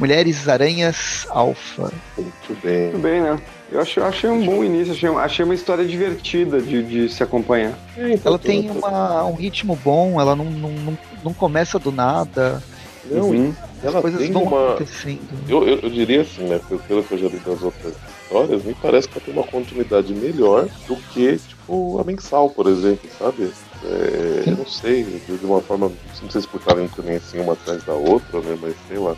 [0.00, 1.92] Mulheres Aranhas Alpha.
[2.16, 2.84] Muito bem.
[2.84, 3.38] Muito bem, né?
[3.70, 7.78] Eu achei, achei um bom início, achei, achei uma história divertida de, de se acompanhar.
[7.98, 12.62] É, então, ela tem uma, um ritmo bom, ela não, não, não começa do nada.
[13.04, 13.54] Não, uhum.
[13.82, 14.70] ela As coisas vão uma...
[14.70, 15.20] acontecendo.
[15.46, 16.58] Eu, eu, eu, diria assim, né?
[16.66, 20.14] Pelo que eu já li das outras histórias, me parece que ela tem uma continuidade
[20.14, 23.52] melhor do que, tipo, a mensal, por exemplo, sabe?
[23.84, 25.92] É, eu não sei, de uma forma,
[26.22, 28.58] não sei se por estarem também assim uma atrás da outra, né?
[28.60, 29.14] Mas sei lá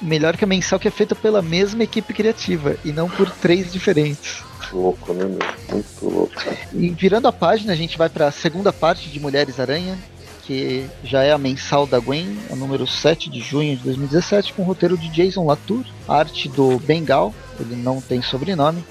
[0.00, 3.72] melhor que a mensal que é feita pela mesma equipe criativa e não por três
[3.72, 4.42] diferentes.
[4.72, 5.38] Louco, né, meu?
[5.70, 6.34] Muito louco.
[6.72, 9.96] E virando a página, a gente vai para a segunda parte de Mulheres Aranha,
[10.42, 14.62] que já é a mensal da Gwen, a número 7 de junho de 2017, com
[14.62, 18.84] o roteiro de Jason Latour, arte do Bengal, ele não tem sobrenome,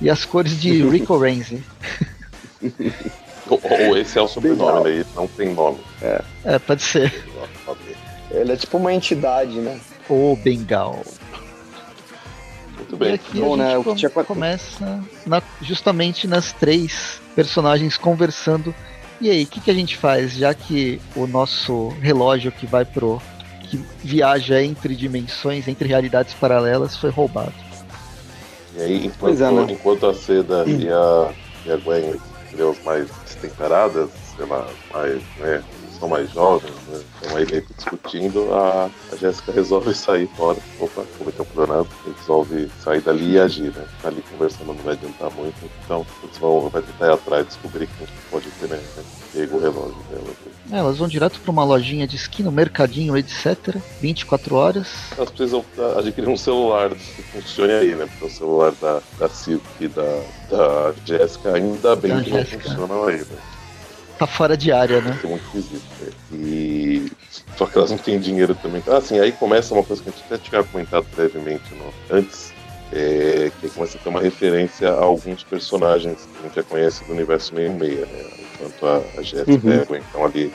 [0.00, 1.62] e as cores de Rico Renzi.
[3.48, 4.90] Ou, esse é o sobrenome, né?
[4.90, 5.78] Ele não tem nome.
[6.00, 6.22] É.
[6.44, 7.12] é, pode ser.
[8.30, 9.78] Ele é tipo uma entidade, né?
[10.08, 11.02] O Bengal.
[12.76, 13.10] Muito bem.
[13.10, 14.10] E aqui Bom, a né, gente né?
[14.10, 18.74] come começa na, justamente nas três personagens conversando.
[19.20, 20.32] E aí, o que, que a gente faz?
[20.32, 23.22] Já que o nosso relógio que vai pro.
[23.62, 27.54] que viaja entre dimensões, entre realidades paralelas, foi roubado.
[28.76, 29.66] E aí, enquanto, é, né?
[29.70, 31.32] enquanto a Seda e a,
[31.64, 32.16] e a Gwen,
[32.84, 35.62] mais destemperadas, sei lá, mais, né,
[35.98, 37.02] são mais jovens, né?
[37.22, 40.58] Estão aí meio que discutindo, a, a Jéssica resolve sair fora.
[40.80, 41.86] Opa, cometeu um problema,
[42.18, 43.86] resolve sair dali e agir, né?
[44.02, 47.88] Tá ali conversando não vai adiantar muito, então eles vão vai tentar ir atrás descobrir
[47.98, 48.80] quem pode ter né,
[49.32, 50.24] pego o relógio dela.
[50.72, 53.76] É, elas vão direto para uma lojinha de esquina, um mercadinho, etc.
[54.00, 54.88] 24 horas.
[55.16, 55.64] Elas precisam
[55.98, 58.06] adquirir um celular que funcione aí, né?
[58.06, 62.56] Porque o celular da, da Silk e da, da Jéssica ainda bem da que Jessica.
[62.56, 63.53] não funcionam aí, né?
[64.18, 65.18] Tá fora de área, né?
[65.22, 65.84] É muito esquisito.
[66.00, 66.12] Né?
[66.32, 67.12] E
[67.56, 68.82] só que elas não têm dinheiro também.
[68.86, 72.16] Ah, assim, aí começa uma coisa que a gente até tinha comentado brevemente no...
[72.16, 72.52] antes,
[72.92, 73.50] é...
[73.60, 77.12] que começa a ter uma referência a alguns personagens que a gente já conhece do
[77.12, 78.30] universo meio meia, né?
[78.54, 79.84] Enquanto a, a Jéssica uhum.
[79.84, 80.52] Gwen estão ali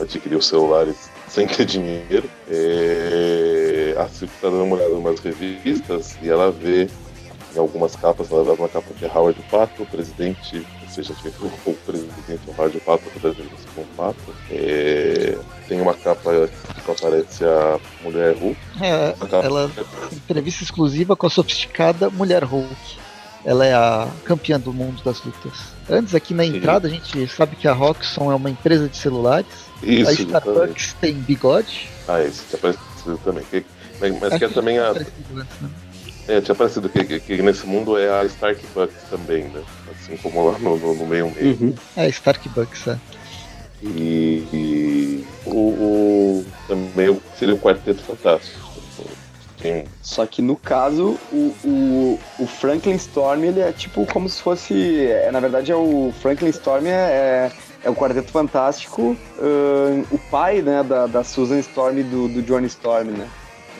[0.00, 2.28] adquirir os celulares sem ter dinheiro.
[2.50, 3.94] É...
[3.98, 6.88] A Silvia está dando uma olhada em umas revistas e ela vê
[7.54, 10.64] em algumas capas, ela dá uma capa de Howard Pato, o presidente
[11.02, 14.34] seja feito o presidente do Rádio Pato, brasileiro com Pato.
[14.50, 15.38] É,
[15.68, 16.48] tem uma capa
[16.84, 18.58] que aparece a Mulher Hulk.
[18.80, 19.70] É, ela
[20.12, 22.98] entrevista exclusiva com a sofisticada Mulher Hulk.
[23.44, 25.52] Ela é a campeã do mundo das lutas.
[25.88, 26.94] Antes, aqui na entrada, Sim.
[26.94, 29.46] a gente sabe que a Roxxon é uma empresa de celulares.
[29.82, 31.88] Isso, a Starbucks tem bigode.
[32.08, 33.44] Ah, esse tinha aparecido também.
[34.20, 34.92] Mas que é também a.
[34.92, 35.06] Né?
[36.26, 39.62] É, tinha aparecido que, que, que, nesse mundo é a Stark Bucks também, né?
[40.08, 41.56] Assim como lá no, no, no meio meio.
[41.60, 41.74] Uhum.
[41.96, 42.98] É, Stark Bucks, é.
[43.82, 48.68] E, e o, o, também seria o Quarteto Fantástico.
[49.60, 49.84] Sim.
[50.02, 55.06] Só que no caso, o, o, o, Franklin Storm, ele é tipo como se fosse.
[55.06, 57.52] É, na verdade, é o Franklin Storm é, é,
[57.82, 62.42] é o Quarteto Fantástico, uh, o pai né, da, da Susan Storm e do, do
[62.42, 63.28] Johnny Storm, né?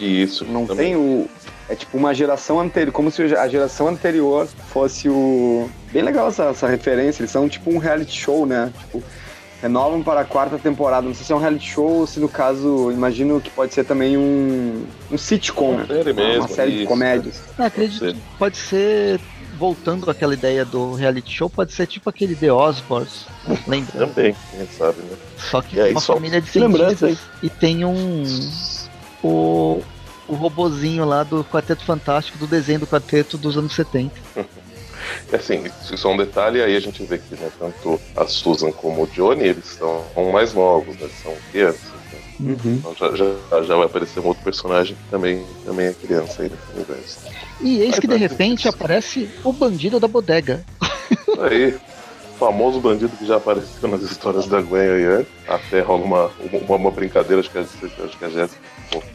[0.00, 0.44] Isso.
[0.44, 0.86] Não também.
[0.86, 1.28] tem o,
[1.68, 5.68] é tipo uma geração anterior, como se a geração anterior fosse o.
[5.92, 8.72] Bem legal essa, essa referência, eles são tipo um reality show, né?
[8.78, 9.02] Tipo,
[9.60, 11.06] renovam para a quarta temporada.
[11.06, 13.84] Não sei se é um reality show ou se no caso, imagino que pode ser
[13.84, 17.42] também um, um sitcom, uma série, mesmo, uma série isso, de comédias.
[17.58, 17.66] Né?
[17.66, 19.20] acredito que pode ser,
[19.58, 23.26] voltando àquela ideia do reality show, pode ser tipo aquele The Osborns,
[23.66, 24.06] lembra?
[24.06, 25.16] Também, quem sabe, né?
[25.36, 28.24] Só que é, uma família de cientistas e tem um...
[29.20, 29.82] O,
[30.28, 34.14] o robozinho lá do Quarteto Fantástico, do desenho do quarteto dos anos 70.
[35.32, 39.02] assim, isso é um detalhe, aí a gente vê que né, tanto a Susan como
[39.02, 41.90] o Johnny, eles são mais novos, né, são crianças.
[42.12, 42.18] Né?
[42.40, 42.74] Uhum.
[42.74, 46.50] Então já, já, já, vai aparecer um outro personagem que também, também é criança aí
[46.50, 47.18] nesse universo.
[47.60, 50.64] E eis que de repente aparece o bandido da bodega.
[51.40, 51.76] Aí,
[52.38, 55.32] famoso bandido que já apareceu nas histórias da Gwen aí antes.
[55.46, 56.30] Até rola uma,
[56.66, 58.60] uma, uma brincadeira, acho que a, acho que a Jéssica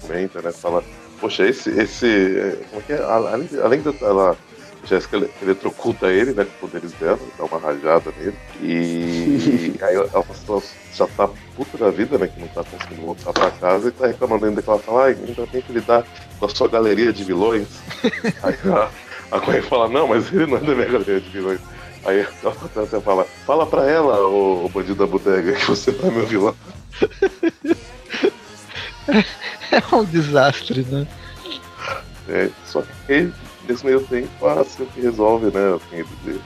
[0.02, 0.52] comenta, né?
[0.52, 0.84] Fala,
[1.24, 1.70] poxa, esse.
[1.70, 2.06] esse
[2.74, 3.02] é que é?
[3.02, 4.38] Além, além de ela.
[4.86, 8.36] Jéssica eletrocuta ele, né, com poderes dela, dá uma rajada nele.
[8.62, 10.62] E aí ela, ela
[10.94, 14.08] já tá puta da vida, né, que não tá conseguindo voltar pra casa e tá
[14.08, 16.06] reclamando ainda que ela fala, ai, ainda tem que lidar
[16.38, 17.66] com a sua galeria de vilões.
[18.44, 18.90] aí a,
[19.32, 21.62] a Gwen fala, não, mas ele não é da minha galeria de vilões.
[22.04, 22.28] Aí
[22.74, 26.56] você fala, fala pra ela, o bandido da bodega, que você não é meu vilão.
[29.72, 31.08] é um desastre, né?
[32.28, 33.32] É, só que
[33.68, 35.76] nesse meio tempo a Silk resolve, né?
[35.76, 36.40] Assim,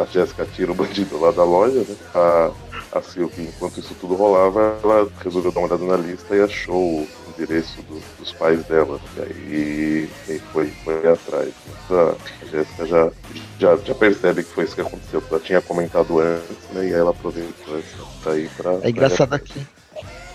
[0.00, 1.96] a Jéssica tira o bandido lá da loja, né?
[2.14, 2.50] A,
[2.92, 7.00] a Silk, enquanto isso tudo rolava, ela resolveu dar uma olhada na lista e achou
[7.00, 9.00] o endereço do, dos pais dela.
[9.16, 11.48] E aí, aí foi, foi atrás.
[11.88, 12.14] Né?
[12.42, 13.10] A Jéssica já,
[13.58, 15.22] já, já percebe que foi isso que aconteceu.
[15.30, 16.84] Ela tinha comentado antes, né?
[16.84, 17.78] E aí ela aproveitou
[18.36, 18.72] ir pra.
[18.82, 19.66] É engraçado aqui.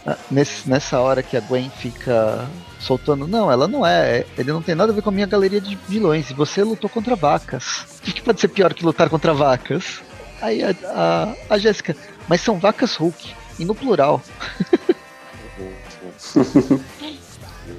[0.08, 2.48] Ah, nesse, nessa hora que a Gwen fica
[2.80, 5.60] soltando, não, ela não é, ele não tem nada a ver com a minha galeria
[5.60, 7.86] de vilões, e você lutou contra vacas.
[8.00, 10.00] O que pode ser pior que lutar contra vacas?
[10.42, 11.94] Aí a, a, a Jéssica,
[12.26, 14.22] mas são vacas Hulk, e no plural.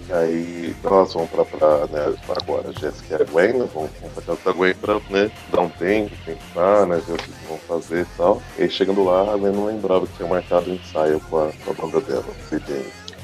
[0.08, 3.90] E aí elas vão pra, pra, né, agora, a Jéssica e a Gwen, né, vão,
[4.00, 7.30] vão pra casa da Gwen pra né, dar um tempo, pensar, né, ver o que
[7.46, 8.42] vão fazer e tal.
[8.58, 11.50] E aí chegando lá, a Gwen não lembrava que tinha marcado um ensaio com a,
[11.52, 12.24] com a banda dela,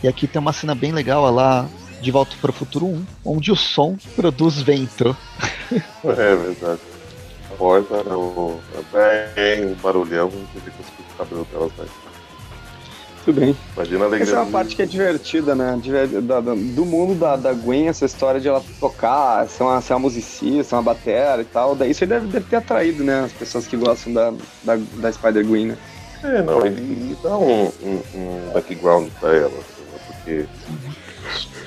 [0.02, 1.66] E aqui tem uma cena bem legal, lá
[2.02, 5.16] de Volta para o Futuro 1, onde o som produz vento.
[6.04, 6.80] É verdade.
[7.56, 8.60] porta, né, o,
[8.92, 11.86] bem, o barulhão, e fica o cabelo delas vai.
[13.24, 13.56] Tudo bem.
[13.74, 14.28] Imagina a alegria.
[14.28, 15.80] Essa é uma parte que é divertida, né?
[16.74, 20.76] do mundo da, da Gwen, essa história de ela tocar, ser uma, ser uma musicista,
[20.76, 21.74] uma batera e tal.
[21.74, 23.24] Daí isso aí deve, deve ter atraído, né?
[23.24, 24.30] As pessoas que gostam da,
[24.62, 25.78] da, da Spider-Gwen, né?
[26.22, 29.98] É, não, ele dá um, um, um background pra ela, assim, né?
[30.06, 30.46] porque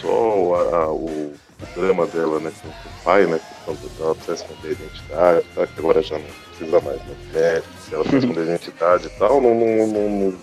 [0.02, 1.34] só a, a, o, o,
[1.76, 5.80] drama dela, né, com, o pai, né, quando ela precisa esconder a identidade, tá, que
[5.80, 9.42] agora já não precisa mais, né, médico, se ela precisa esconder a identidade e tal,
[9.42, 10.38] não, não, não, não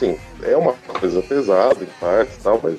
[0.00, 2.78] assim, é uma coisa pesada em partes e tal, mas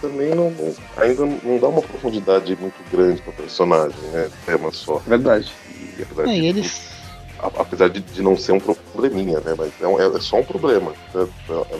[0.00, 0.52] também não,
[0.96, 4.30] ainda não dá uma profundidade muito grande para o personagem, né?
[4.44, 4.98] Tema só.
[5.06, 5.50] Verdade.
[5.70, 6.98] E, é, e eles...
[7.40, 9.54] Apesar de, de, não ser um probleminha, né?
[9.56, 10.92] Mas é, um, é só um problema.
[11.14, 11.28] Né?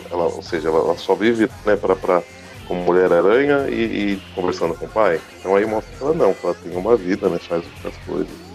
[0.09, 2.23] Ela, ou seja, ela, ela só vive né, para
[2.65, 3.73] como Mulher-Aranha e,
[4.13, 5.19] e, conversando com o pai.
[5.37, 7.37] Então aí mostra que ela não, que ela tem uma vida, né?
[7.39, 8.48] Faz outras coisas.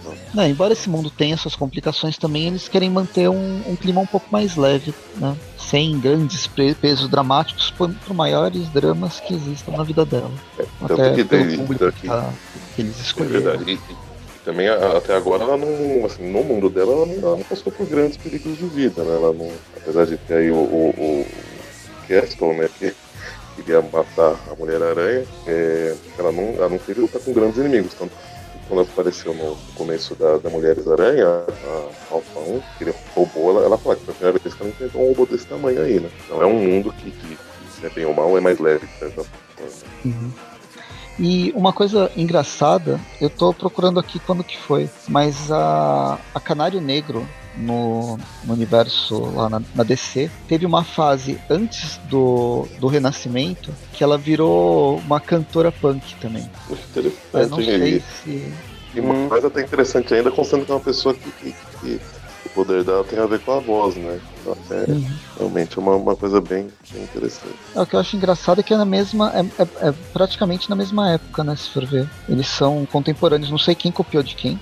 [0.47, 4.27] Embora esse mundo tenha suas complicações também, eles querem manter um, um clima um pouco
[4.31, 5.35] mais leve, né?
[5.57, 10.31] Sem grandes pesos dramáticos, por, por, maiores dramas que existam na vida dela.
[10.59, 12.33] É, até que tem, público que, tá,
[12.75, 13.51] que, eles escolheram.
[13.51, 13.79] É verdade.
[13.91, 14.05] E,
[14.45, 17.87] também até agora ela não, assim, no mundo dela ela não, ela não passou por
[17.87, 19.15] grandes perigos de vida, né?
[19.15, 21.27] Ela não, apesar de ter aí o, o, o
[22.07, 22.69] Castle, né?
[22.77, 22.93] Que
[23.55, 28.13] queria matar a Mulher-Aranha, é, ela, não, ela não teve luta com grandes inimigos, tanto
[28.67, 33.65] quando apareceu no começo da, da Mulheres Aranha, a Alpha 1, que ele roubou, ela,
[33.65, 35.99] ela fala que foi a primeira vez que ela enfrentou um robô desse tamanho aí,
[35.99, 36.09] né?
[36.25, 37.37] Então é um mundo que, que
[37.71, 39.25] se é bem ou mal, é mais leve que forma.
[40.03, 40.31] Uhum.
[41.17, 46.81] E uma coisa engraçada, eu tô procurando aqui quando que foi, mas a, a Canário
[46.81, 47.25] Negro
[47.57, 54.03] no, no universo lá na, na, DC, teve uma fase antes do, do Renascimento que
[54.03, 56.49] ela virou uma cantora punk também.
[56.69, 58.53] Interessante, eu não sei se.
[58.93, 59.29] E uma hum.
[59.29, 62.01] coisa até interessante ainda, considerando que é uma pessoa que, que, que,
[62.55, 64.19] poder dela tem a ver com a voz, né?
[64.41, 65.11] Então, é uhum.
[65.37, 67.53] realmente uma, uma coisa bem, bem, interessante.
[67.75, 69.31] É, o que eu acho engraçado é que é na mesma.
[69.35, 71.55] É, é, é, praticamente na mesma época, né?
[71.55, 72.09] Se for ver.
[72.29, 74.59] Eles são contemporâneos, não sei quem copiou de quem.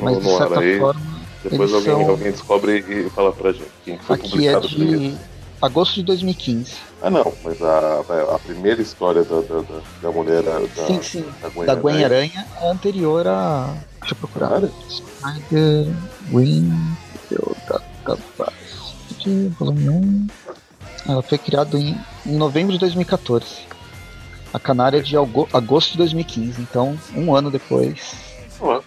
[0.00, 1.24] mas de certa forma.
[1.42, 2.10] Depois alguém, são...
[2.10, 3.70] alguém descobre e fala pra gente.
[3.84, 5.14] Quem foi Aqui é de
[5.60, 6.72] agosto de 2015.
[7.02, 8.00] Ah, não, mas a,
[8.34, 9.64] a primeira história da, da,
[10.02, 10.42] da, mulher.
[10.42, 11.24] Da, sim, sim.
[11.42, 13.74] Da Gwen, da Gwen Aranha é anterior a.
[14.00, 14.48] Deixa eu procurar.
[14.48, 14.70] Cara?
[14.88, 15.86] Spider
[16.30, 16.72] Gwen
[19.18, 20.26] de volume 1.
[21.08, 23.44] Ela foi criada em, em novembro de 2014.
[24.52, 28.34] A Canária é de agosto de 2015, então um ano depois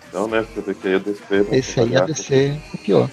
[0.07, 0.45] então, né?
[0.53, 1.53] Porque que ia descer.
[1.53, 3.09] Esse aí ia descer copiou.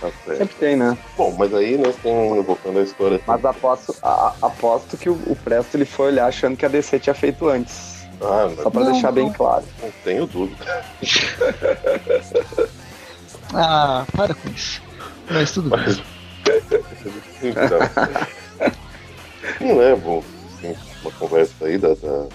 [0.00, 0.96] Tá Sempre tem, né?
[1.16, 3.20] Bom, mas aí, né, tem, voltando à história.
[3.26, 7.00] Mas aposto, a, aposto que o, o Presto ele foi olhar achando que a DC
[7.00, 8.06] tinha feito antes.
[8.20, 9.14] Ah, Só pra não, deixar não.
[9.14, 9.64] bem claro.
[9.82, 10.84] Não tenho dúvida.
[13.54, 14.82] ah, para com isso.
[15.30, 15.96] Mas tudo mas...
[15.96, 16.06] bem.
[17.42, 17.78] então.
[19.60, 20.22] não é bom.
[20.56, 22.26] Assim, uma conversa aí da, da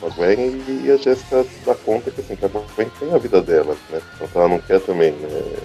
[0.00, 3.18] com a, Gwen e a Jéssica dá conta que, assim, que a Gwen tem a
[3.18, 4.00] vida dela, né?
[4.20, 5.56] Então ela não quer também, né?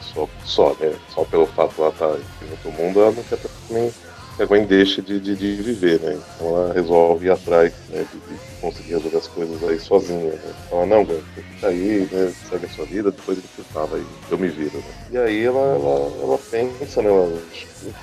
[0.00, 0.94] Só, só, né?
[1.14, 3.92] Só pelo fato de ela estar tá em outro mundo, ela não quer também
[4.38, 6.18] a Gwen deixe de, de, de, viver, né?
[6.34, 8.06] Então ela resolve ir atrás, né?
[8.12, 10.54] De, de conseguir resolver as coisas aí sozinha, né?
[10.68, 12.32] Fala, não, Gwen, fica aí, né?
[12.48, 14.84] Segue a sua vida, depois você tava aí, eu me viro, né?
[15.10, 17.08] E aí ela, ela, ela pensa, né?
[17.08, 17.42] Ela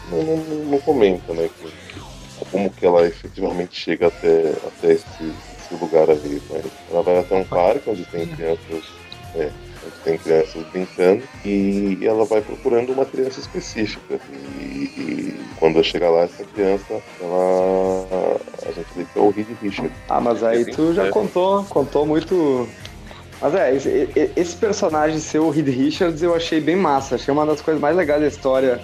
[0.09, 1.49] não, não, não comenta, né?
[2.51, 6.41] Como que ela efetivamente chega até, até esse, esse lugar ali.
[6.49, 8.84] Mas ela vai até um parque onde tem crianças,
[9.36, 9.62] é, onde
[10.04, 14.20] tem crianças brincando e ela vai procurando uma criança específica.
[14.32, 14.64] E,
[14.97, 19.91] e quando chega lá, essa criança, ela, a gente vê que é o Reed Richard.
[20.10, 22.68] Ah, mas aí tu já contou, contou muito
[23.41, 27.15] mas é, esse, esse, personagem ser o Reed Richards eu achei bem massa.
[27.15, 28.80] Achei uma das coisas mais legais da história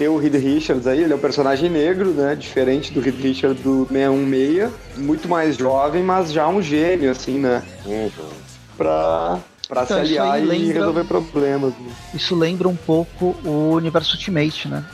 [0.00, 2.34] ter o Reed Richards aí, ele é um personagem negro, né?
[2.34, 7.62] Diferente do Reed Richards do 616, muito mais jovem, mas já um gênio, assim, né?
[7.84, 8.10] Uhum.
[8.78, 9.38] Pra,
[9.70, 11.72] pra então, se aliar e lembra, resolver problemas.
[11.74, 11.92] Né?
[12.12, 14.84] Isso lembra um pouco o universo Ultimate, né?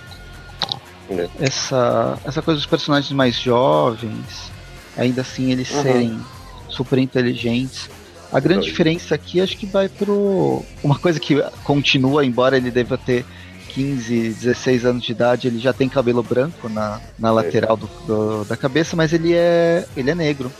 [1.09, 1.28] É.
[1.40, 4.53] Essa, essa coisa dos personagens mais jovens,
[4.97, 5.82] ainda assim eles uhum.
[5.82, 6.20] serem
[6.69, 7.89] super inteligentes.
[8.31, 10.62] A grande diferença aqui acho que vai pro.
[10.85, 13.24] Uma coisa que continua, embora ele deva ter
[13.69, 18.44] 15, 16 anos de idade, ele já tem cabelo branco na, na lateral do, do,
[18.44, 20.53] da cabeça, mas ele é, ele é negro,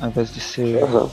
[0.00, 0.82] ao invés de ser.
[0.82, 1.10] Uhum.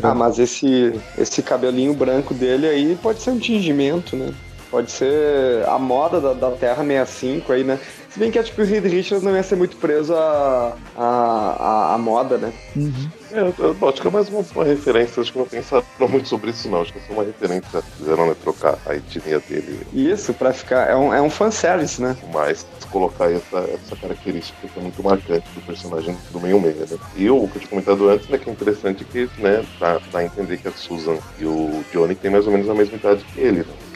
[0.00, 4.32] Ah, mas esse, esse cabelinho branco dele aí pode ser um tingimento, né?
[4.72, 7.78] Pode ser a moda da, da Terra 65 aí, né?
[8.08, 11.04] Se bem que acho que o Reed Richards não ia ser muito preso à a,
[11.04, 12.54] a, a, moda, né?
[12.74, 13.10] Uhum.
[13.32, 16.26] É, eu, eu, acho que é mais uma, uma, referência, acho que não pensaram muito
[16.26, 19.86] sobre isso não, acho que é só uma referência, fizeram né, trocar a etnia dele.
[19.92, 22.16] Isso, pra ficar, é um, é um fanservice, né?
[22.32, 26.98] Mas colocar essa, essa característica que é muito marcante do personagem do meio meio, né?
[27.14, 30.20] E o que eu tinha comentado antes, né, que é interessante que, né, dá, dá
[30.20, 33.22] a entender que a Susan e o Johnny têm mais ou menos a mesma idade
[33.34, 33.91] que ele, né?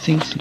[0.00, 0.38] Sim, sim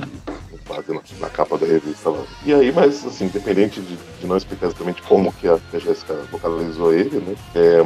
[0.69, 2.23] base na, na, capa da revista lá.
[2.45, 6.15] E aí, mas assim, independente de, de não explicar exatamente como que a, a Jéssica
[6.31, 7.35] localizou ele, né?
[7.55, 7.81] É,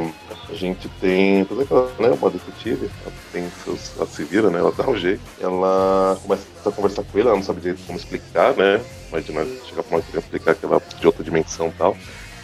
[0.50, 4.58] a gente tem, por exemplo, né, uma detetive, ela tem seus, ela se vira, né?
[4.58, 7.98] Ela dá um jeito, ela começa a conversar com ele, ela não sabe direito como
[7.98, 8.80] explicar, né?
[9.08, 11.96] Imagina chegar pra nós explicar que ela é de outra dimensão e tal.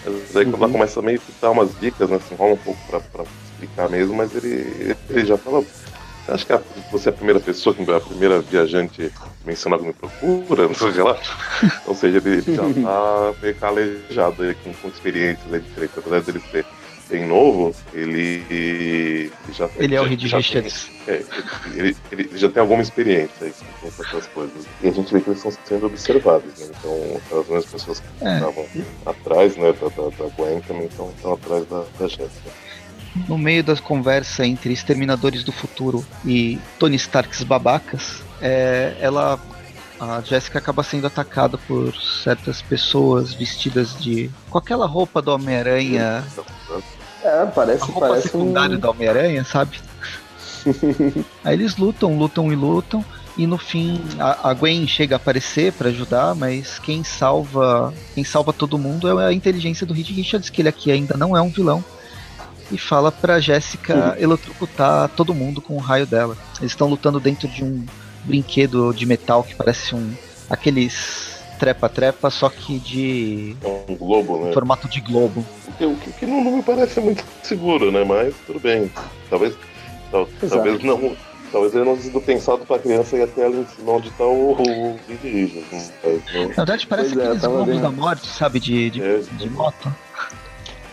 [0.04, 0.52] Mas aí uhum.
[0.52, 2.16] quando ela começa a meio que dar umas dicas, né?
[2.16, 5.62] Assim, rola um pouco pra, pra explicar mesmo, mas ele, ele já fala
[6.30, 6.52] Acho que
[6.92, 9.12] você é a primeira pessoa, a primeira viajante
[9.44, 11.18] mencionada me procura, não sei lá.
[11.86, 15.98] Ou seja, ele já tá meio calejado aí, com, com experiências aí diferentes.
[15.98, 16.64] Apesar dele ser
[17.08, 20.88] bem novo, ele, ele já Ele é o Reed Richards.
[21.08, 21.24] É,
[21.74, 21.96] ele,
[22.34, 24.66] já tem alguma experiência aí com essas coisas.
[24.82, 26.66] E a gente vê que eles estão sendo observados, né?
[26.78, 28.34] Então, as mesmas pessoas que é.
[28.34, 28.66] estavam
[29.04, 32.69] atrás né, da, da, da Gwen também estão, estão atrás da, da Jéssica
[33.28, 39.38] no meio das conversas entre Exterminadores do Futuro e Tony Starks babacas, é, ela
[40.00, 46.24] a Jessica acaba sendo atacada por certas pessoas vestidas de com aquela roupa do Homem-Aranha.
[47.22, 48.80] É, parece, a roupa parece secundária um...
[48.80, 49.78] do Homem-Aranha, sabe?
[51.44, 53.04] Aí eles lutam, lutam e lutam.
[53.36, 58.52] E no fim a, Gwen chega a aparecer para ajudar, mas quem salva quem salva
[58.52, 61.48] todo mundo é a inteligência do Reed Richards, que ele aqui ainda não é um
[61.48, 61.84] vilão
[62.70, 64.22] e fala pra Jéssica uhum.
[64.22, 66.36] eletrocutar todo mundo com o raio dela.
[66.58, 67.84] Eles estão lutando dentro de um
[68.24, 70.12] brinquedo de metal que parece um.
[70.48, 73.56] aqueles trepa-trepa, só que de.
[73.62, 74.52] É um globo, né?
[74.52, 75.44] Formato de globo.
[75.78, 78.02] O que, que não, não, me parece muito seguro, né?
[78.02, 78.90] Mas tudo bem.
[79.28, 79.54] Talvez.
[80.10, 81.14] Tal, talvez não.
[81.52, 84.52] Talvez ele não tenha sido pensado pra criança e até ela ensinar onde tá o,
[84.52, 85.64] o dirige.
[86.32, 88.60] Na verdade, parece pois é, aqueles é, globos da morte, sabe?
[88.60, 89.92] De, de, é, de moto.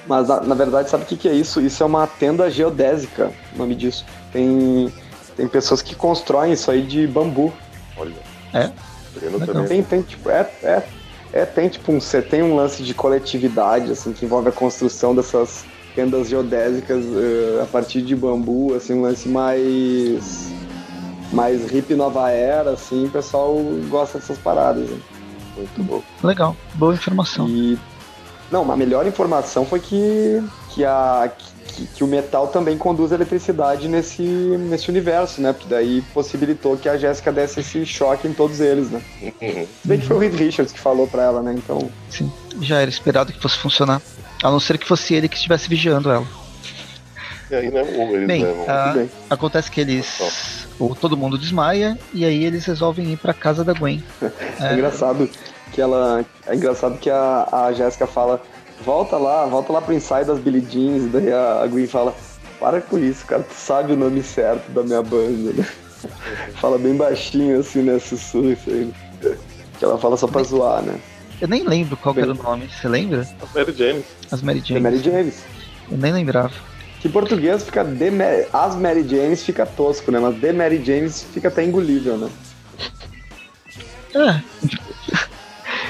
[0.07, 1.59] Mas na, verdade, sabe o que, que é isso?
[1.59, 4.05] Isso é uma tenda geodésica, o nome disso.
[4.31, 4.91] Tem,
[5.35, 7.53] tem pessoas que constroem isso aí de bambu.
[7.97, 8.13] Olha.
[8.53, 8.71] É?
[9.67, 10.83] Tem, tem, tipo, é, é,
[11.33, 15.15] é, tem tipo um, você tem um lance de coletividade, assim, que envolve a construção
[15.15, 15.65] dessas
[15.95, 20.51] tendas geodésicas uh, a partir de bambu, assim, um lance mais
[21.31, 23.57] mais hip nova era, assim, o pessoal
[23.89, 24.89] gosta dessas paradas.
[24.89, 24.97] Né?
[25.57, 26.03] Muito bom.
[26.23, 27.49] Legal, boa informação.
[27.49, 27.77] E
[28.51, 31.29] não, a melhor informação foi que, que, a,
[31.67, 35.53] que, que, o metal também conduz a eletricidade nesse, nesse universo, né?
[35.53, 39.01] Porque daí possibilitou que a Jéssica desse esse choque em todos eles, né?
[39.21, 41.53] Se bem que foi o Reed Richards que falou pra ela, né?
[41.57, 41.89] Então.
[42.09, 44.01] Sim, já era esperado que fosse funcionar.
[44.41, 46.27] A não ser que fosse ele que estivesse vigiando ela.
[47.49, 47.81] E aí, né,
[48.13, 50.67] eles bem, a, bem, acontece que eles.
[50.79, 54.03] O, todo mundo desmaia e aí eles resolvem ir pra casa da Gwen.
[54.21, 54.31] é,
[54.71, 55.29] é engraçado
[55.77, 56.25] que ela.
[56.47, 58.41] É engraçado que a, a Jéssica fala,
[58.83, 62.15] volta lá, volta lá pro ensaio das Billie Jeans, daí a, a Gwen fala,
[62.59, 65.67] para com isso, cara, tu sabe o nome certo da minha banda, né?
[66.59, 67.99] fala bem baixinho assim, né?
[67.99, 68.91] Sussurro isso aí.
[69.77, 70.99] Que ela fala só pra zoar, né?
[71.39, 72.23] Eu nem lembro qual bem...
[72.23, 73.21] era o nome, você lembra?
[73.21, 74.05] As Mary James.
[74.31, 74.81] As Mary James.
[74.83, 75.43] Mary James.
[75.91, 76.53] Eu nem lembrava.
[76.99, 78.09] Que em português fica de
[78.51, 80.17] As Mary James fica tosco, né?
[80.19, 82.29] Mas The Mary James fica até engolível, né?
[84.15, 84.86] É.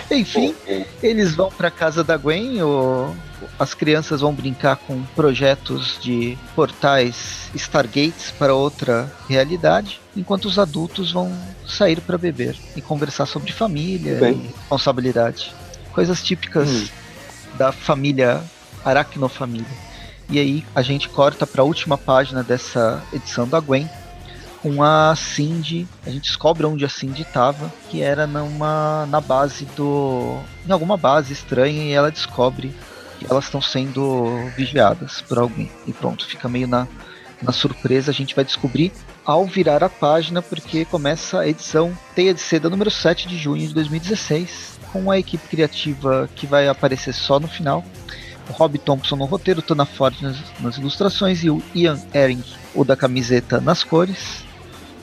[0.09, 0.55] Enfim,
[1.03, 3.15] eles vão para casa da Gwen, ou
[3.59, 11.11] as crianças vão brincar com projetos de portais Stargates para outra realidade, enquanto os adultos
[11.11, 11.31] vão
[11.67, 14.33] sair para beber e conversar sobre família Bem.
[14.33, 15.53] e responsabilidade.
[15.91, 16.87] Coisas típicas hum.
[17.57, 18.41] da família
[18.85, 19.87] Aracnofamília.
[20.29, 23.89] E aí a gente corta para a última página dessa edição da Gwen,
[24.67, 25.87] com a Cindy.
[26.05, 30.97] A gente descobre onde a Cindy estava, que era numa na base do em alguma
[30.97, 32.75] base estranha e ela descobre
[33.17, 34.25] que elas estão sendo
[34.57, 35.71] vigiadas por alguém.
[35.87, 36.87] E pronto, fica meio na
[37.39, 38.91] na surpresa, a gente vai descobrir
[39.23, 43.67] ao virar a página, porque começa a edição Teia de Seda número 7 de junho
[43.67, 47.85] de 2016, com a equipe criativa que vai aparecer só no final.
[48.49, 52.83] O Rob Thompson no roteiro, Tana Ford nas, nas ilustrações e o Ian Ehring, o
[52.83, 54.46] da camiseta, nas cores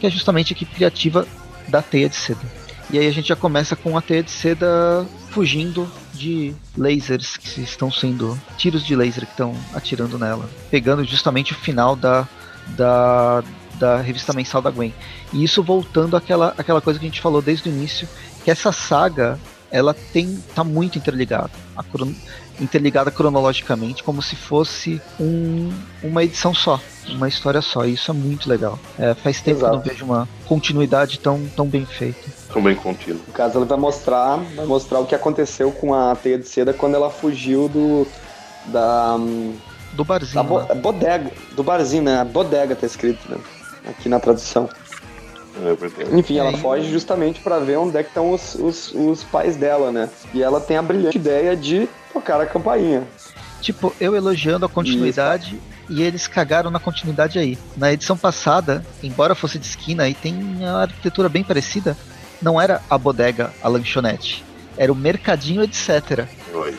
[0.05, 1.27] que é justamente a equipe criativa
[1.67, 2.43] da teia de seda.
[2.91, 7.63] E aí a gente já começa com a teia de seda fugindo de lasers que
[7.63, 8.39] estão sendo.
[8.59, 10.47] tiros de laser que estão atirando nela.
[10.71, 12.29] Pegando justamente o final da,
[12.77, 13.43] da,
[13.77, 14.93] da revista mensal da Gwen.
[15.33, 18.07] E isso voltando àquela, àquela coisa que a gente falou desde o início,
[18.45, 19.41] que essa saga
[19.75, 21.51] ela tem tá muito interligada,
[21.91, 22.13] cron,
[22.61, 25.69] interligada cronologicamente, como se fosse um,
[26.01, 27.85] uma edição só, uma história só.
[27.85, 28.79] E isso é muito legal.
[28.97, 29.73] É, faz tempo Exato.
[29.73, 32.31] que eu não vejo uma continuidade tão, tão bem feita.
[32.53, 33.19] Tão bem contida.
[33.27, 36.73] No caso, ela vai mostrar, vai mostrar o que aconteceu com a Teia de Seda
[36.73, 38.07] quando ela fugiu do
[38.67, 39.17] da
[39.95, 40.45] do barzinho.
[40.45, 40.75] Bo né?
[40.77, 42.21] bodega, do barzinho, né?
[42.21, 43.39] A bodega tá escrito, né?
[43.89, 44.71] Aqui na tradução.
[45.57, 49.57] É Enfim, ela foge justamente para ver onde é que estão os, os, os, pais
[49.57, 50.11] dela, né?
[50.33, 53.05] E ela tem a brilhante ideia de tocar a campainha.
[53.61, 55.93] Tipo, eu elogiando a continuidade Isso.
[55.93, 57.57] e eles cagaram na continuidade aí.
[57.77, 61.97] Na edição passada, embora fosse de esquina e tem uma arquitetura bem parecida,
[62.43, 64.45] não era a bodega, a lanchonete.
[64.77, 66.27] Era o mercadinho, etc.
[66.53, 66.77] Oi,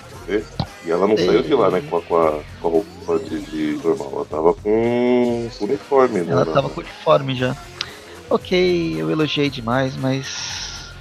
[0.85, 3.41] e ela não saiu de lá, né, com a, com a, com a roupa de,
[3.41, 4.11] de normal.
[4.13, 6.31] Ela tava com uniforme, né?
[6.31, 7.55] Ela tava com uniforme já.
[8.29, 10.91] Ok, eu elogiei demais, mas.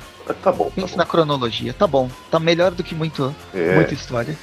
[0.43, 0.71] Tá bom.
[0.75, 1.75] Pense tá na cronologia.
[1.75, 2.11] Tá bom.
[2.31, 3.75] Tá melhor do que muito, é.
[3.75, 4.37] muita história.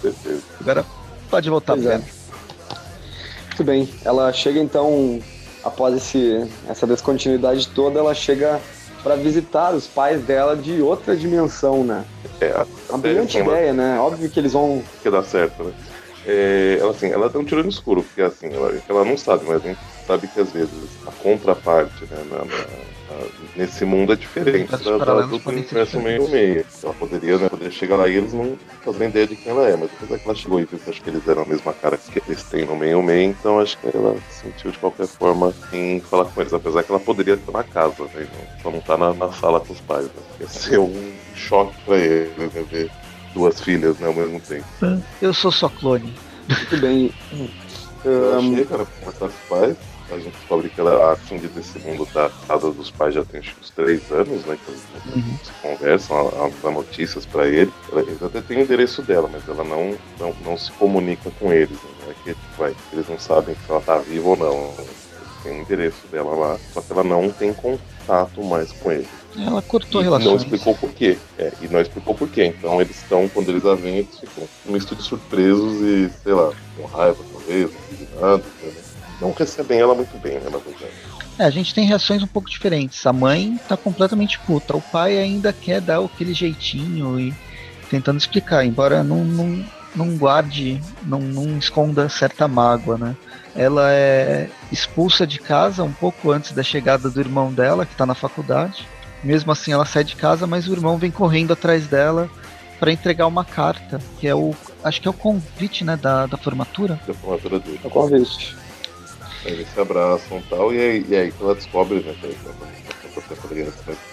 [0.00, 0.42] Certeza.
[0.60, 0.84] Agora
[1.30, 1.98] pode voltar pois é.
[1.98, 3.88] Muito bem.
[4.04, 5.20] Ela chega então,
[5.64, 8.60] após esse, essa descontinuidade toda, ela chega
[9.02, 12.04] para visitar os pais dela de outra dimensão, né?
[12.40, 13.98] É, uma brilhante ideia, né?
[13.98, 14.82] Óbvio que eles vão.
[15.02, 15.72] Que dá certo, né?
[16.26, 19.44] É, ela, assim, ela dá um tiro no escuro, porque assim, ela, ela não sabe,
[19.46, 20.70] mas a gente sabe que às vezes
[21.06, 23.26] a contraparte, né, na, na,
[23.56, 26.64] nesse mundo é diferente da, da, do universo meio meio.
[26.82, 29.76] Ela poderia, né, poderia chegar lá e eles não fazem ideia de quem ela é,
[29.76, 31.72] mas depois é que ela chegou e viu que acho que eles eram a mesma
[31.72, 35.52] cara que eles têm no meio meio, então acho que ela sentiu de qualquer forma
[35.72, 38.26] em falar com eles, apesar que ela poderia estar na casa, né,
[38.62, 40.22] só não tá na, na sala com os pais, né?
[40.40, 42.90] Ia ser um choque pra eles, né, ver
[43.34, 44.64] duas filhas né, ao mesmo tempo.
[45.20, 46.14] Eu sou só clone.
[46.48, 47.12] Muito bem.
[48.04, 48.56] Ela um...
[48.56, 49.76] chega, né, conversar com os pais
[50.10, 53.40] a gente descobre que ela, a Cindy desse mundo da casa dos pais já tem
[53.40, 54.58] uns três anos, né?
[54.64, 54.82] Que eles
[55.14, 55.38] uhum.
[55.62, 57.72] conversam, ela, ela dá notícias para ele.
[57.90, 61.52] Ela, eles até tem o endereço dela, mas ela não, não, não se comunica com
[61.52, 61.76] eles.
[61.76, 62.10] Né?
[62.10, 64.74] É que, vai, eles não sabem se ela tá viva ou não.
[65.42, 69.08] Tem o endereço dela lá, só que ela não tem contato mais com ele.
[69.38, 70.30] Ela cortou a relação.
[70.30, 71.18] Não explicou por quê.
[71.38, 72.46] É, e não explicou por quê.
[72.46, 76.32] Então eles estão, quando eles a veem, eles ficam um misto de surpresos e, sei
[76.32, 78.85] lá, com raiva, talvez, indignado, né?
[79.20, 80.92] Não recebem ela muito bem, né, na verdade.
[81.38, 83.04] É, a gente tem reações um pouco diferentes.
[83.06, 84.76] A mãe tá completamente puta.
[84.76, 87.34] O pai ainda quer dar aquele jeitinho e
[87.90, 89.64] tentando explicar, embora não, não,
[89.94, 93.16] não guarde, não, não esconda certa mágoa, né?
[93.54, 98.04] Ela é expulsa de casa um pouco antes da chegada do irmão dela, que está
[98.04, 98.86] na faculdade.
[99.22, 102.30] Mesmo assim, ela sai de casa, mas o irmão vem correndo atrás dela
[102.78, 104.54] para entregar uma carta, que é o.
[104.84, 107.00] Acho que é o convite, né, da, da formatura.
[107.06, 107.80] Da formatura dele.
[107.82, 108.56] É o convite.
[109.44, 112.14] Aí eles se abraçam e tal, e aí, e aí que ela descobre, né?
[112.20, 112.26] Que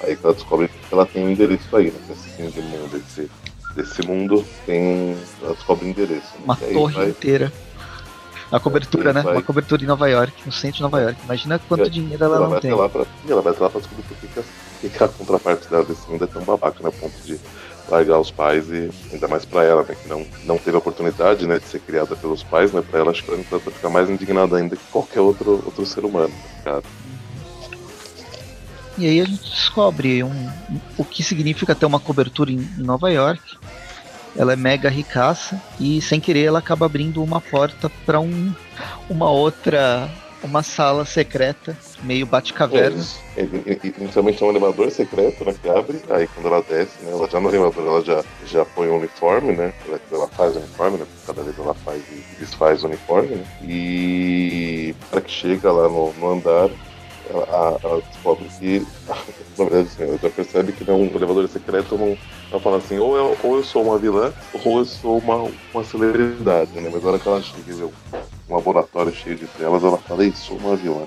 [0.05, 1.99] aí que ela descobre que ela tem um endereço aí, né?
[2.11, 3.31] Esse fim de mundo, esse,
[3.75, 5.17] desse mundo tem.
[5.41, 6.33] Ela descobre o endereço.
[6.35, 6.43] Né?
[6.45, 7.09] Uma torre vai...
[7.09, 7.51] inteira.
[8.51, 9.21] A cobertura, né?
[9.23, 9.33] Vai...
[9.33, 11.17] Uma cobertura em Nova York, no centro de Nova York.
[11.23, 12.71] Imagina quanto dinheiro ela, ela não tem.
[12.71, 13.05] Lá pra...
[13.27, 14.27] Ela vai lá pra descobrir por que,
[14.81, 16.91] que, que a contraparte dela desse mundo é tão babaca, né?
[16.91, 17.39] ponto de
[17.89, 21.45] largar os pais e ainda mais para ela, né, que não, não teve a oportunidade,
[21.45, 24.09] né, de ser criada pelos pais, né, para ela acho que ela vai ficar mais
[24.09, 26.33] indignada ainda que qualquer outro, outro ser humano,
[26.63, 26.83] cara.
[28.97, 30.49] E aí a gente descobre um,
[30.97, 33.41] o que significa ter uma cobertura em, em Nova York.
[34.35, 38.53] Ela é mega ricaça e sem querer ela acaba abrindo uma porta para um,
[39.09, 40.09] uma outra
[40.43, 43.03] uma sala secreta, meio bate-caverna.
[43.37, 43.47] É,
[43.97, 47.39] inicialmente é um elevador secreto, né, que abre, aí quando ela desce, né, ela já
[47.39, 51.05] no elevador ela já, já põe o uniforme, né, ela, ela faz o uniforme, né,
[51.25, 56.13] cada vez ela faz e desfaz o uniforme, né, e para que chega lá no,
[56.13, 56.69] no andar,
[57.29, 58.85] ela, ela, descobre que,
[59.57, 62.17] na verdade, assim, ela já percebe que não, o elevador secreto não,
[62.51, 65.83] ela fala assim, ou eu, ou eu sou uma vilã, ou eu sou uma, uma
[65.83, 67.85] celebridade, né, mas na hora que ela chega
[68.49, 71.05] um laboratório cheio de telas, ela fala, isso, uma vilã.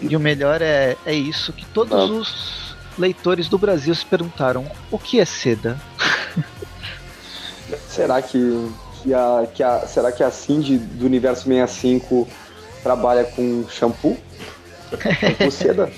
[0.00, 2.18] E o melhor é, é isso, que todos Não.
[2.18, 5.78] os leitores do Brasil se perguntaram, o que é seda?
[7.88, 8.70] será que,
[9.02, 12.28] que, a, que a, será que a Cindy do Universo 65
[12.82, 14.16] trabalha com shampoo?
[15.38, 15.90] com seda?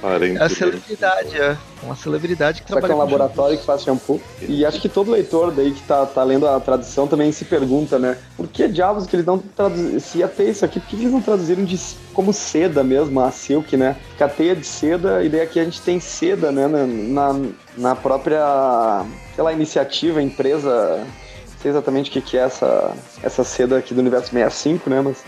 [0.00, 1.56] É a celebridade, é.
[1.82, 3.60] Uma celebridade que Só trabalha que é um laboratório shampoo.
[3.60, 4.20] que faz shampoo.
[4.40, 7.98] E acho que todo leitor daí que tá, tá lendo a tradução também se pergunta,
[7.98, 8.16] né?
[8.36, 9.98] Por que diabos que eles não traduziram?
[9.98, 11.78] Se ia ter isso aqui, por que eles não traduziram de,
[12.14, 13.96] como seda mesmo, a silk, né?
[14.12, 16.68] Fica a teia de seda, e daí aqui a gente tem seda, né?
[16.68, 17.40] Na,
[17.76, 19.04] na própria,
[19.34, 20.98] sei lá, iniciativa, empresa.
[20.98, 25.00] Não sei exatamente o que, que é essa, essa seda aqui do universo 65, né?
[25.00, 25.24] Mas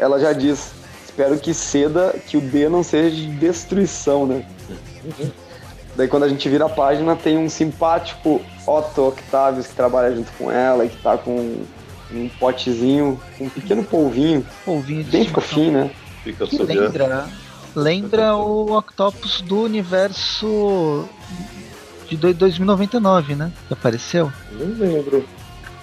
[0.00, 0.79] ela já diz
[1.10, 4.44] espero que ceda, que o D não seja de destruição, né?
[5.96, 10.30] Daí quando a gente vira a página tem um simpático Otto Octavius que trabalha junto
[10.38, 11.64] com ela e que tá com
[12.12, 14.46] um potezinho, um pequeno polvinho.
[14.64, 15.90] Polvinho de bem fofinho, né?
[16.22, 17.28] Fica Que sob a- lembra,
[17.74, 21.08] lembra o Octopus do universo
[22.08, 23.52] de do- 2099, né?
[23.68, 24.32] Que apareceu.
[24.52, 25.24] Não lembro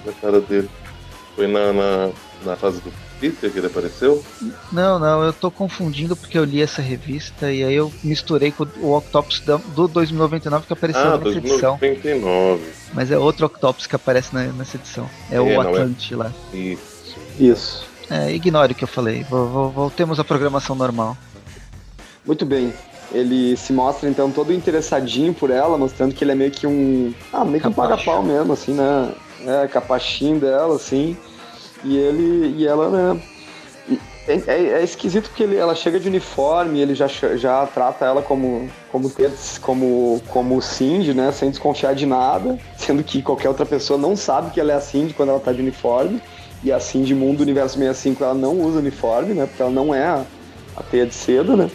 [0.06, 0.70] da cara dele.
[1.36, 2.10] Foi na, na,
[2.45, 4.23] na fase do Peter que ele apareceu?
[4.72, 8.65] Não, não, eu tô confundindo porque eu li essa revista e aí eu misturei com
[8.81, 9.41] o Octopus
[9.76, 11.77] do 2099 que apareceu Ah, nessa edição.
[11.80, 12.64] 2099.
[12.94, 15.10] Mas é outro Octopus que aparece na- nessa edição.
[15.31, 15.68] É, o É, não é.
[15.68, 16.31] Atlante lá.
[16.53, 17.18] Isso.
[17.39, 17.85] Isso.
[18.10, 19.23] É, ignore o que eu falei.
[19.23, 21.18] Vo- vo- Voltemos à programação normal.
[22.26, 22.73] Muito bem.
[23.11, 27.14] Ele se mostra então todo interessadinho por ela, mostrando que ele é meio que um.
[27.31, 29.11] Ah, meio que um paga-pau mesmo, assim, né?
[29.45, 31.15] É, capachinho dela, assim.
[31.84, 32.56] E ele.
[32.58, 33.22] E ela, né?
[34.28, 38.22] É, é- é esquisito porque ele, ela chega de uniforme, ele já, já trata ela
[38.22, 39.10] como como
[39.62, 44.52] como como Cindy, né, sem desconfiar de nada, sendo que qualquer outra pessoa não sabe
[44.52, 46.22] que ela é a Cindy quando ela tá de uniforme.
[46.64, 50.04] E a Cindy Mundo Universo 65 ela não usa uniforme, né, porque ela não é
[50.04, 50.26] a,
[50.76, 51.70] a teia de seda, né?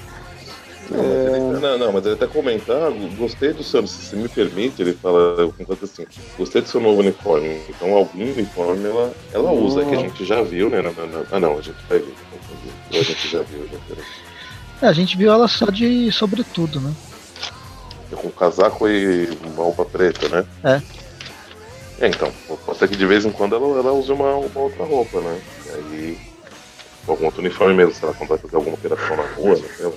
[0.90, 1.26] Não, mas É.
[1.28, 4.92] ele, não, não, mas ele até comenta, ah, gostei do seu, se me permite, ele
[4.94, 6.04] fala, concordo assim,
[6.36, 7.60] gostei do seu novo uniforme.
[7.68, 10.82] Então algum uniforme ela, ela usa, que a gente já viu, né?
[10.82, 12.14] na- na- na- ah não, a gente vai ver.
[12.30, 12.98] confundi.
[12.98, 14.04] A gente já viu, já viu.
[14.82, 16.92] É, a gente viu ela só de sobretudo, né?
[18.16, 20.44] Com casaco e uma roupa preta, né?
[20.64, 20.82] É.
[22.04, 22.32] É, então,
[22.66, 25.40] pode ser que de vez em quando ela, ela use uma, uma outra roupa, né?
[25.66, 26.18] E aí,
[27.06, 29.92] algum outro uniforme mesmo, se ela fazer alguma operação na rua, né?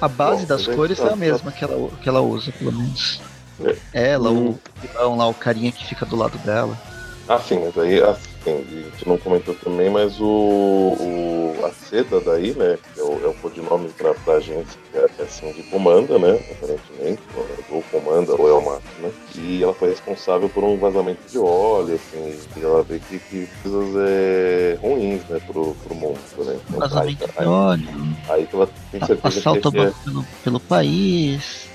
[0.00, 2.72] A base Bom, das cores tá- é a mesma que ela, que ela usa, pelo
[2.72, 3.20] menos.
[3.62, 3.76] É.
[3.92, 4.50] Ela, Hum.
[4.50, 6.76] o vilão lá, o carinha que fica do lado dela.
[7.30, 12.20] Ah, sim, mas aí, assim, a gente não comentou também, mas o, o a seda
[12.20, 15.52] daí, né, que é o, é o codinome pra, pra agência, que é, é assim,
[15.52, 17.22] de comanda, né, aparentemente,
[17.70, 21.94] ou comanda, ou é uma máquina, e ela foi responsável por um vazamento de óleo,
[21.94, 26.82] assim, e ela vê que, que coisas é, ruins, né, pro, pro mundo, né, então,
[26.82, 27.88] aí, Vazamento de aí, óleo,
[28.28, 31.69] aí que ela tem certeza assalto que, que é, pelo, pelo país,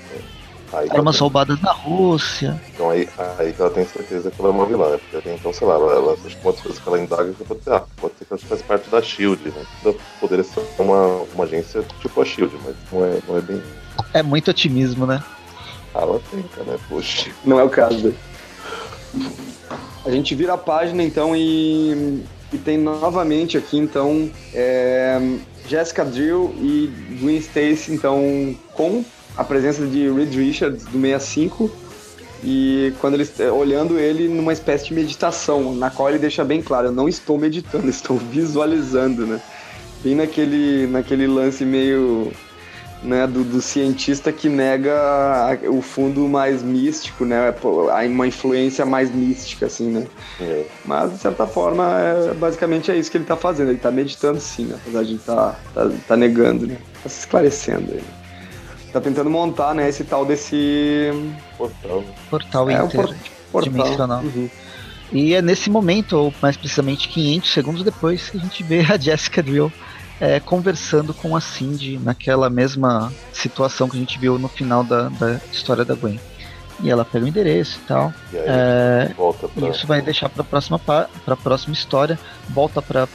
[0.78, 2.60] aí armas roubadas na Rússia.
[2.72, 3.08] Então aí,
[3.38, 5.00] aí que ela tem certeza que ela é uma vilã, né?
[5.10, 7.44] Porque então, sei lá, ela, ela acho que uma das coisas que ela indaga que
[7.44, 9.66] pode ser, ah, pode ser que ela faz parte da Shield, né?
[9.84, 13.62] Ela Poderia ser uma, uma agência tipo a Shield, mas não é, não é bem.
[14.12, 15.22] É muito otimismo, né?
[15.94, 16.78] Ah, ela tenta, né?
[16.88, 17.30] Poxa.
[17.44, 18.14] Não é o caso.
[20.04, 22.22] A gente vira a página então e,
[22.52, 25.18] e tem novamente aqui então é,
[25.68, 29.04] Jessica Drill e Gwen Stacy então com
[29.36, 31.70] a presença de Reed Richards do 65
[32.44, 36.62] e quando eles é, olhando ele numa espécie de meditação na qual ele deixa bem
[36.62, 39.40] claro eu não estou meditando estou visualizando né
[40.02, 42.32] bem naquele naquele lance meio
[43.02, 47.54] né, do, do cientista que nega o fundo mais místico, né,
[48.08, 50.06] uma influência mais mística, assim, né.
[50.40, 50.64] É.
[50.84, 53.70] Mas, de certa forma, é, basicamente é isso que ele tá fazendo.
[53.70, 57.92] Ele tá meditando sim, né, apesar de tá, tá, tá negando, né, tá se esclarecendo.
[57.92, 58.25] Ele.
[58.96, 61.10] Tá tentando montar, né, esse tal desse...
[61.58, 62.02] Portal?
[62.30, 63.06] Portal É, um inter.
[63.06, 63.16] por-
[63.52, 63.72] portal.
[63.74, 64.22] dimensional.
[64.22, 64.48] Uhum.
[65.12, 68.96] E é nesse momento, ou mais precisamente 500 segundos depois, que a gente vê a
[68.96, 69.70] Jessica Drill
[70.18, 75.10] é, conversando com a Cindy naquela mesma situação que a gente viu no final da,
[75.10, 76.18] da história da Gwen.
[76.80, 78.12] E ela pega o endereço e tal.
[78.32, 79.68] E aí É, volta pra.
[79.68, 82.18] Isso vai deixar para a próxima, pa- pra próxima história.
[82.50, 83.08] Volta para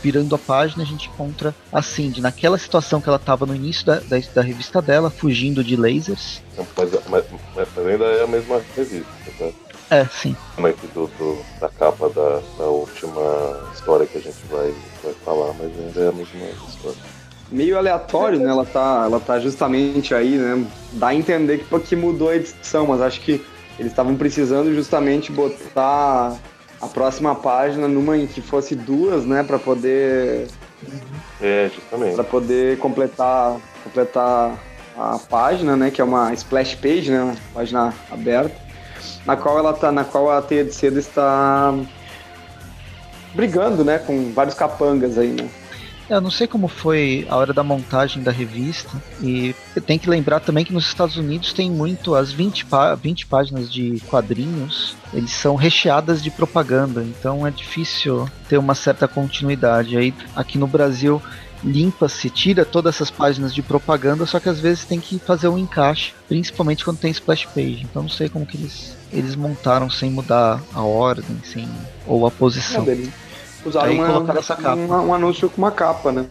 [0.00, 3.84] pirando a página, a gente encontra a Cindy naquela situação que ela estava no início
[3.86, 6.40] da, da, da revista dela, fugindo de lasers.
[6.76, 7.24] Mas, mas,
[7.56, 9.06] mas ainda é a mesma revista,
[9.38, 9.48] tá?
[9.90, 10.36] É, sim.
[10.56, 13.20] Aqui do, do- da capa da, da última
[13.74, 14.72] história que a gente vai,
[15.02, 16.96] vai falar, mas ainda é a mesma história.
[17.50, 21.96] Meio aleatório, né, ela tá, ela tá justamente aí, né, dá a entender que, que
[21.96, 23.44] mudou a edição, mas acho que
[23.78, 26.36] eles estavam precisando justamente botar
[26.80, 30.46] a próxima página numa em que fosse duas, né, para poder
[31.40, 32.14] É, justamente.
[32.14, 34.56] para poder completar completar
[34.96, 38.54] a página, né, que é uma splash page, né, uma página aberta,
[39.26, 41.74] na qual ela tá, na qual a teia de seda está
[43.34, 45.48] brigando, né, com vários capangas aí, né.
[46.10, 48.90] Eu não sei como foi a hora da montagem da revista.
[49.22, 49.54] E
[49.86, 53.72] tem que lembrar também que nos Estados Unidos tem muito, as 20, pá- 20 páginas
[53.72, 59.96] de quadrinhos, eles são recheadas de propaganda, então é difícil ter uma certa continuidade.
[59.96, 61.22] Aí aqui no Brasil
[61.62, 65.58] limpa-se, tira todas essas páginas de propaganda, só que às vezes tem que fazer um
[65.58, 67.82] encaixe, principalmente quando tem splash page.
[67.88, 71.68] Então não sei como que eles, eles montaram sem mudar a ordem, sem
[72.06, 72.82] ou a posição.
[73.64, 74.74] Usaram uma, colocaram essa capa.
[74.74, 76.26] uma- um anúncio com uma capa, né?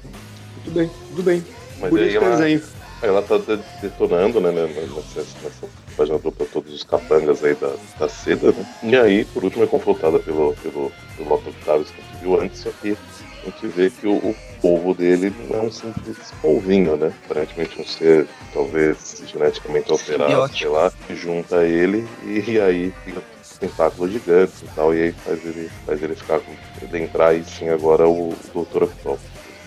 [0.63, 1.43] Tudo bem, tudo bem.
[1.79, 2.63] Mas Por aí isso ela, desenho.
[3.01, 7.73] ela tá de- detonando, né, né, nessa, nessa página dupla todos os capangas aí da,
[7.99, 8.65] da seda, né?
[8.83, 12.41] E aí, por último, é confrontada pelo, pelo, pelo Otto Octavius que a gente viu
[12.41, 12.97] antes, só que
[13.41, 17.13] a gente vê que o, o povo dele não é um simples polvinho, né?
[17.25, 20.57] Aparentemente um ser, talvez, geneticamente alterado, Simbiótico.
[20.59, 23.21] sei lá, que junta ele e, e aí fica
[23.59, 26.51] tentáculos gigantes e tal, e aí faz ele, faz ele ficar com.
[26.81, 28.83] Ele entrar e sim agora o Dr.
[28.83, 29.19] Octopus.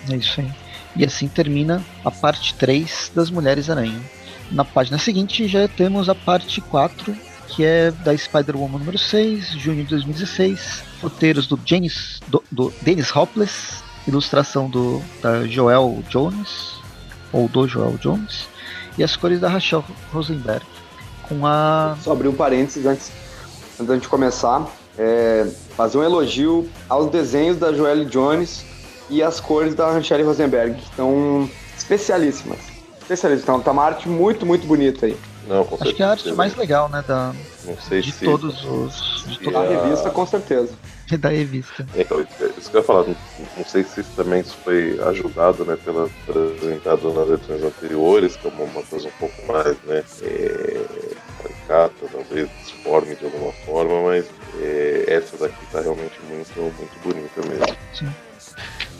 [0.09, 0.51] É isso aí.
[0.95, 3.99] E assim termina a parte 3 das Mulheres Aranha.
[4.51, 7.15] Na página seguinte já temos a parte 4,
[7.47, 10.83] que é da Spider-Woman número 6, junho de 2016.
[11.01, 16.75] Roteiros do, James, do, do Dennis Hopeless, ilustração do, da Joel Jones,
[17.31, 18.47] ou do Joel Jones,
[18.97, 20.65] e as cores da Rachel Rosenberg.
[21.23, 21.97] Com a.
[22.01, 23.11] Só abrir um parênteses antes,
[23.73, 24.65] antes da gente começar.
[24.97, 28.63] É, fazer um elogio aos desenhos da Joelle Jones
[29.09, 32.59] e as cores da Ranchelle Rosenberg, que estão especialíssimas.
[33.01, 33.43] Especialíssimas.
[33.43, 35.17] Então, tá uma arte muito, muito bonita aí.
[35.47, 37.03] Não, com Acho que é a arte mais legal, né?
[37.05, 37.33] Da,
[37.65, 38.23] Não sei de se.
[38.23, 39.25] todos os.
[39.27, 40.73] De toda A revista, com certeza.
[41.19, 41.85] da revista.
[41.95, 42.25] É, Então,
[42.57, 43.15] isso que eu ia falar, não,
[43.57, 48.63] não sei se isso também isso foi ajudado né, pela apresentado nas edições anteriores, como
[48.63, 50.81] uma coisa um pouco mais né, é,
[51.63, 54.25] caricata, talvez disforme de alguma forma, mas
[54.61, 57.77] é, essa daqui tá realmente muito, muito bonita mesmo.
[57.93, 58.09] Sim.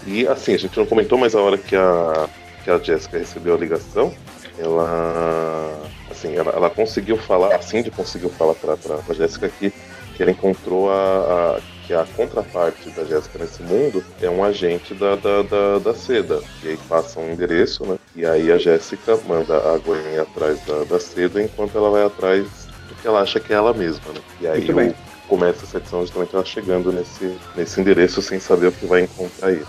[0.05, 2.29] E assim, a gente não comentou, mas a hora que a,
[2.63, 4.13] que a Jéssica recebeu a ligação,
[4.57, 5.81] ela
[6.11, 8.75] assim, ela, ela conseguiu falar, a Cindy conseguiu falar para
[9.07, 9.73] a Jéssica que,
[10.15, 14.93] que ela encontrou a, a- que a contraparte da Jéssica nesse mundo é um agente
[14.93, 16.41] da, da, da, da seda.
[16.63, 17.97] E aí passa um endereço, né?
[18.15, 22.45] E aí a Jéssica manda a Gwen atrás da, da seda enquanto ela vai atrás
[22.87, 24.21] do que ela acha que é ela mesma, né?
[24.39, 24.89] E aí Muito bem.
[24.91, 24.95] o-
[25.27, 29.49] começa essa edição justamente ela chegando nesse, nesse endereço sem saber o que vai encontrar
[29.49, 29.61] aí.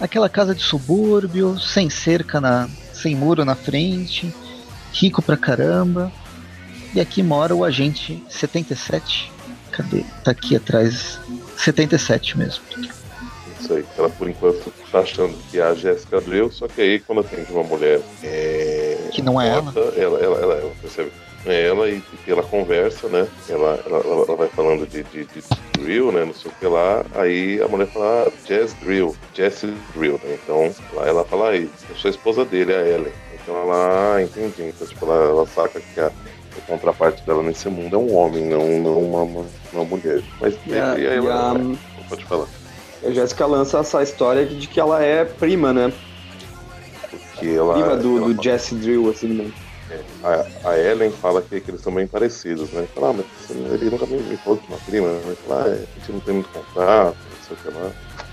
[0.00, 2.68] Aquela casa de subúrbio, sem cerca na.
[2.92, 4.34] sem muro na frente,
[4.92, 6.10] rico pra caramba.
[6.92, 9.32] E aqui mora o agente 77.
[9.76, 10.04] Cadê?
[10.22, 11.18] Tá aqui atrás.
[11.56, 12.62] 77 mesmo.
[13.60, 13.84] Isso aí.
[13.98, 17.50] Ela por enquanto tá achando que é a Jéssica Drill, só que aí quando atende
[17.52, 21.10] uma mulher é, Que não é morta, ela, ela, ela, ela percebe
[21.46, 23.26] é ela e que ela conversa, né?
[23.50, 25.42] Ela, ela, ela- ela vai falando de, de, de
[25.78, 26.24] drill, né?
[26.24, 27.04] Não sei o que lá.
[27.14, 30.38] Aí a mulher fala, ah, Jazz Drill, Jesse Drill, né?
[30.42, 33.12] Então lá ela fala, aí, eu sou a esposa dele, a Ellen.
[33.34, 34.62] Então ela, ah, entendi.
[34.62, 36.10] Então, tipo, ela, ela saca que a,
[36.58, 40.22] a contraparte dela nesse mundo é um homem, não, não uma, uma, uma mulher.
[40.40, 42.46] Mas E a, e aí e ela, a- pode falar.
[43.04, 45.92] a Jéssica lança essa história de que ela é prima, né?
[47.38, 49.50] Que ela, Prima do, ela do Jesse Drill, assim, né?
[50.22, 52.86] A, a Ellen fala que, que eles são bem parecidos, né?
[52.94, 53.50] Fala, ah, mas
[53.80, 55.36] ele nunca me, me falou que uma prima, né?
[55.46, 57.90] Fala, ah, é, a gente não tem muito contato, não sei o que lá.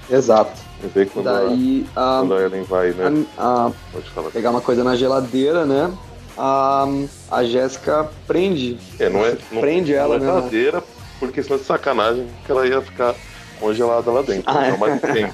[0.09, 0.51] Exato.
[0.83, 3.25] E vê quando, a, Daí, a, quando a Ellen vai, né?
[3.37, 4.29] a- Pode falar.
[4.31, 5.91] pegar uma coisa na geladeira, né?
[6.37, 6.87] A,
[7.29, 8.77] a Jéssica prende.
[8.99, 10.39] É, não é, não, prende ela, não é né?
[10.39, 10.83] geladeira,
[11.19, 13.15] porque senão de sacanagem que ela ia ficar
[13.59, 14.43] congelada lá dentro.
[14.45, 14.77] Ah, é.
[14.77, 15.33] mas tem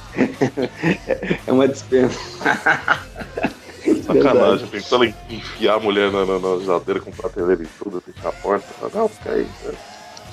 [1.45, 2.19] É uma dispensa.
[4.03, 4.67] sacanagem.
[4.67, 8.29] Tem que ela enfiar a mulher na, na, na geladeira com prateleira e tudo, fechar
[8.29, 8.67] a porta.
[8.93, 9.47] Não, fica aí.
[9.63, 9.73] né?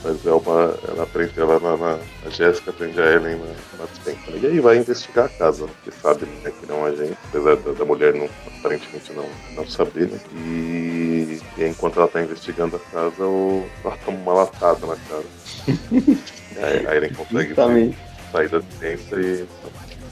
[0.05, 0.75] Mas é uma.
[0.87, 1.77] Ela prende ela na.
[1.77, 3.47] na a Jéssica prende a Ellen na,
[3.79, 4.31] na dispensa.
[4.31, 4.39] né?
[4.43, 5.73] E aí vai investigar a casa, né?
[5.83, 8.29] Porque sabe né, que não é um agente, apesar da, da mulher não,
[8.59, 9.27] aparentemente não,
[9.57, 10.21] não saber, né?
[10.37, 15.25] E, e enquanto ela tá investigando a casa, o, ela toma uma latada na cara.
[16.63, 17.99] Aí a Ellen consegue Justamente.
[18.31, 19.47] sair da dispensa e.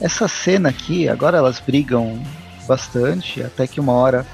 [0.01, 2.21] Essa cena aqui, agora elas brigam
[2.67, 4.25] bastante, até que uma hora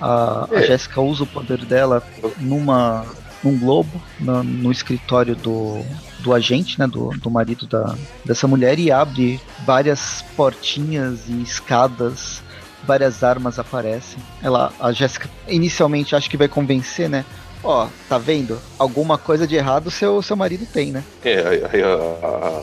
[0.00, 0.62] a, a É.
[0.62, 2.02] Jéssica usa o poder dela
[2.38, 3.04] numa
[3.42, 5.84] num globo na- no, escritório do,
[6.20, 7.94] do agente, né, do, do marido da,
[8.24, 12.42] dessa mulher e abre várias portinhas e escadas,
[12.84, 14.18] várias armas aparecem.
[14.42, 17.24] Ela, a Jéssica inicialmente acha que vai convencer, né?
[17.64, 18.58] Ó, tá vendo?
[18.76, 21.04] Alguma coisa de errado seu seu marido tem, né?
[21.24, 22.58] É, aí, aí a,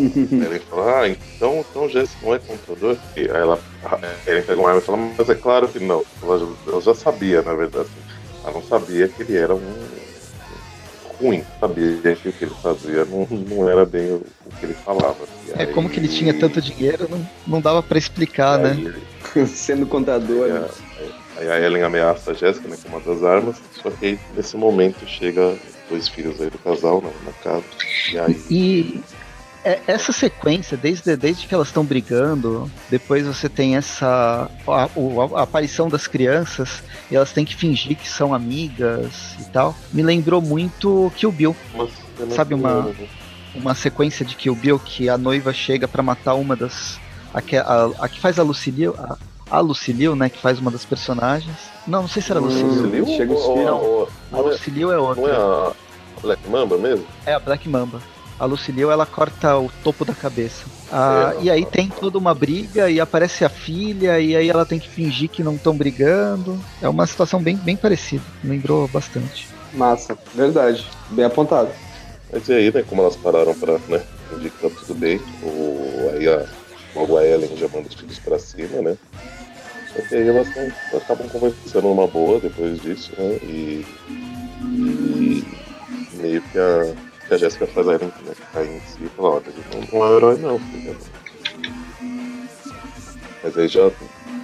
[0.46, 2.98] Ellen fala, ah, então, então Jéssica não é computador?
[3.16, 6.04] E aí ela, a Ellen pega uma arma e fala, mas é claro que não.
[6.22, 7.88] Ela, ela já sabia, na verdade.
[8.44, 9.74] Ela não sabia que ele era um
[11.20, 11.44] ruim.
[11.60, 14.16] Sabia que o que ele fazia não, não era bem o,
[14.46, 15.18] o que ele falava.
[15.48, 18.76] E É aí- como que ele tinha tanto dinheiro, não, não dava pra explicar, aí,
[18.84, 18.94] né?
[19.48, 20.46] Sendo contador.
[20.46, 20.68] Aí né?
[21.38, 24.20] a, aí a Ellen ameaça a Jéssica né, com uma das armas, só que aí,
[24.36, 25.60] nesse momento chega os
[25.90, 27.64] dois filhos aí do casal na, na casa.
[28.12, 29.02] E aí E
[29.88, 35.44] essa sequência, desde, desde que elas estão brigando, depois você tem essa a, o- a
[35.44, 36.82] aparição das crianças
[37.12, 39.76] e elas têm que fingir que são amigas e tal.
[39.92, 41.56] Me lembrou muito Kill Bill,
[42.36, 43.08] Sabe uma- né?
[43.56, 47.00] uma sequência de Kill Bill que a noiva chega pra matar uma das
[47.34, 49.18] a que, a, a que faz a Lucille, a,
[49.52, 51.56] a Lucilio, né, que faz uma das personagens.
[51.86, 52.68] Não, não sei se era a Lucilio.
[52.68, 53.06] Lucilio?
[53.08, 55.22] Chega ou- A não é- Lucilio é outra.
[55.22, 55.72] Não é a
[56.22, 57.06] Black Mamba mesmo?
[57.26, 58.02] É a Black Mamba.
[58.40, 60.66] A Lucilio, ela corta o topo da cabeça.
[60.92, 64.80] Ah, e aí tem toda uma briga e aparece a filha e aí ela tem
[64.80, 66.58] que fingir que não estão brigando.
[66.82, 68.24] É uma situação bem, bem parecida.
[68.44, 69.50] Lembrou bastante.
[69.74, 70.88] Massa, verdade.
[71.10, 71.70] Bem apontado.
[72.32, 76.12] Mas e aí, né, como elas pararam pra, né, fingir que tá tudo bem, o,
[76.14, 76.46] aí a,
[76.96, 78.98] logo a Ellen já manda os filhos pra cima, né?
[79.94, 83.38] Só que aí elas não, acabam conversando numa boa depois disso, né?
[83.44, 83.86] E,
[84.62, 85.44] e
[86.14, 86.94] meio que a,
[87.30, 90.02] que a Jéssica faz a Ellen né, cair em si e fala, olha, ele não,
[90.02, 90.96] é um herói não, filha.
[93.44, 93.92] Mas aí já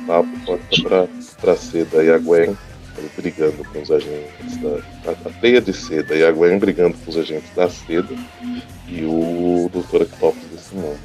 [0.06, 1.07] papo corta pra,
[1.41, 2.56] pra Seda e a Gwen
[3.18, 5.10] brigando com os agentes da.
[5.10, 8.16] A, a teia de seda e a Gwen brigando com os agentes da seda
[8.88, 10.03] e o Dr.
[10.03, 10.99] Octopus desse mundo.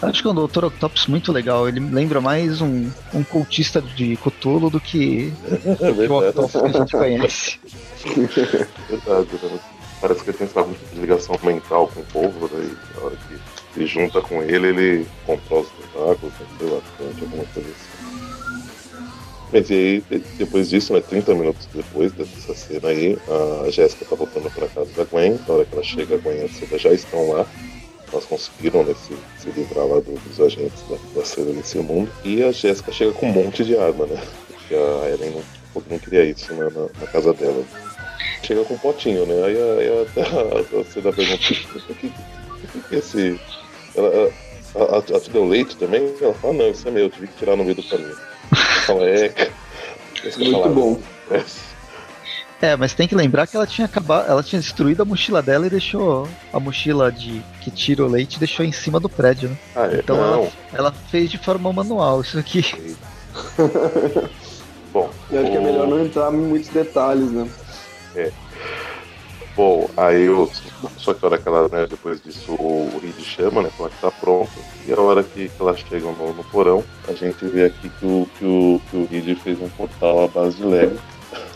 [0.00, 0.64] Eu acho que é um Dr.
[0.64, 1.68] Octopus muito legal.
[1.68, 5.32] Ele lembra mais um, um cultista de Cthulhu do que,
[5.80, 7.58] É que o Octopus que a gente conhece.
[8.88, 9.77] verdade, né?
[10.00, 13.38] Parece que ele tem sabe, muita ligação mental com o povo, daí na hora que
[13.74, 18.08] se junta com ele, ele controla os tentáculos, né, sei frente, alguma coisa assim.
[19.52, 23.18] Mas e aí, de- depois disso, né, 30 minutos depois dessa cena aí,
[23.66, 26.38] a Jéssica tá voltando pra casa da Gwen, na hora que ela chega, a Gwen
[26.38, 27.46] e a Seda já estão lá.
[28.12, 32.10] Elas conseguiram né, se, se livrar lá do- dos agentes da, da Seda nesse mundo.
[32.24, 34.22] E a Jéssica chega com um monte de arma, né?
[34.48, 35.30] Porque a Ellen
[35.74, 37.62] não, não queria isso na, na- na casa dela
[38.42, 39.34] chega com um potinho, né?
[39.44, 41.42] Aí a, aí a, a, a Seda pergunta,
[41.90, 42.12] o que,
[42.92, 43.40] é esse.
[43.94, 44.32] Ela, ela,
[44.74, 46.14] ela, ela te deu leite também?
[46.20, 48.16] Ela fala, não, isso é meu, eu tive que tirar no meio do caminho.
[48.86, 49.50] Fala, é,
[50.36, 51.00] Muito bom.
[51.30, 51.42] é.
[52.60, 55.68] É, mas tem que lembrar que ela tinha acabado, ela tinha destruído a mochila dela
[55.68, 59.56] e deixou a mochila de que tira o leite deixou em cima do prédio, né?
[59.76, 62.64] Ah, é, Então ela, ela fez de forma manual isso aqui.
[64.92, 67.48] Bom, Eu acho que é melhor não entrar em muitos detalhes, né?
[69.58, 70.48] Bom, aí eu.
[70.98, 73.70] Só que a hora que ela, né, depois disso, o, Reed chama, né?
[73.76, 74.52] Fala que tá pronto.
[74.86, 78.06] E a hora que, que elas chegam no, no porão, a gente vê aqui que
[78.06, 80.96] o, que o, que o Reed fez um portal à base de Lego.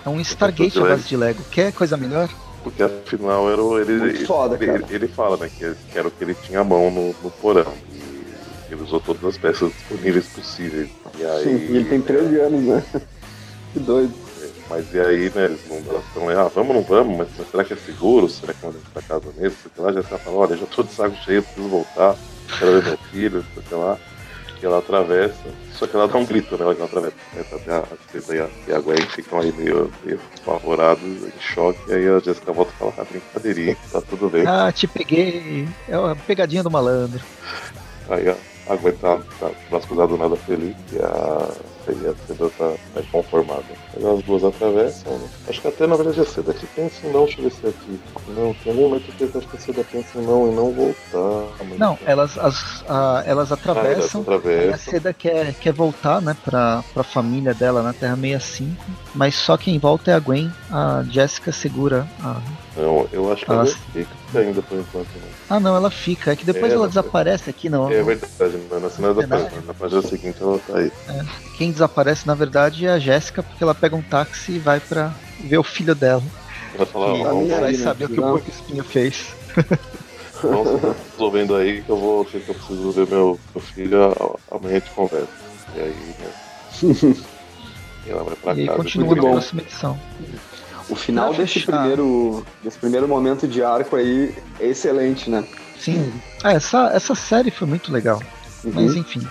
[0.05, 1.45] É um Stargate à base de Lego.
[1.49, 2.29] Quer coisa melhor?
[2.65, 4.85] Porque afinal era o, ele, ele, foda, ele, cara.
[4.91, 7.73] ele fala, né, que, que era o que ele tinha à mão no, no porão.
[7.93, 10.91] E ele usou todas as peças disponíveis possíveis.
[11.17, 11.45] E aí.
[11.45, 12.85] Sim, e ele tem 13 anos, né?
[13.73, 14.13] Que doido.
[14.73, 17.63] Mas e aí, né, eles não elas estão ah, vamos ou não vamos, mas, será
[17.63, 18.27] que é seguro?
[18.27, 19.59] Será que vamos pra casa mesmo?
[19.75, 22.17] Sei lá, já tá falando, olha, já tô de saco cheio, preciso voltar,
[22.59, 23.99] quero ver meu filho, sei lá.
[24.63, 27.15] E ela atravessa, só que ela dá um grito, né, ela atravessa.
[27.35, 31.03] Né, até a, a Cida e a, e a Gwen ficam aí meio, meio apavorados,
[31.05, 34.47] em choque, e aí a Jessica volta e fala, ah, brincadeirinha, tá tudo bem.
[34.47, 35.69] Ah, te peguei.
[35.87, 37.21] É uma pegadinha do malandro.
[38.09, 38.37] Aí a,
[38.69, 41.51] a Gwen tá, tá braço cruzado nada feliz e a,
[41.91, 43.65] e a Seda tá, tá inconformada.
[43.97, 45.29] Aí as duas atravessam, né?
[45.49, 47.67] Acho que até na verdade a Seda que pensa em não, deixa eu ver se
[47.67, 48.01] é aqui.
[48.29, 51.49] Não, tem algum momento que acho que a Seda pensa em não e não voltar.
[51.79, 54.21] Não, elas, as, a- elas Ah, elas atravessam.
[54.21, 54.93] A atravessam.
[54.93, 58.77] Seda quer, quer voltar, né, pra, pra família dela na Terra 65,
[59.15, 60.53] mas só quem volta é a Gwen.
[60.71, 62.41] A Jessica segura a.
[62.77, 63.77] Não, eu acho que ela sim.
[63.93, 65.07] fica ainda por enquanto.
[65.15, 65.29] Né?
[65.51, 66.33] Ah, não, ela fica.
[66.33, 67.91] É que depois É, ela ela desaparece aqui, não.
[67.91, 69.43] É verdade, na- na cena da Verdade.
[69.45, 70.91] página, na página seguinte ela tá aí.
[71.59, 75.13] Quem desaparece, na verdade, é a Jéssica, porque ela pega um táxi e vai pra
[75.41, 76.23] ver o filho dela.
[76.75, 77.79] Ela fala, E vamos, vai né?
[77.79, 78.31] saber o que o Não.
[78.33, 79.27] Porco Espinho fez.
[80.43, 80.81] vamos
[81.13, 84.79] resolvendo aí que eu vou que eu preciso ver meu, meu filho, a- amanhã a
[84.81, 85.29] gente conversa.
[85.77, 86.33] E aí, né?
[88.07, 88.79] e ela vai pra E casa.
[88.79, 89.99] continua muito na próxima edição.
[90.93, 91.79] O final desse fechar.
[91.79, 95.43] primeiro, desse primeiro momento de arco aí é excelente, né?
[95.79, 96.13] Sim.
[96.45, 98.23] Ah, essa, essa série foi muito legal.
[98.63, 98.73] Uhum.
[98.75, 99.27] Mas enfim.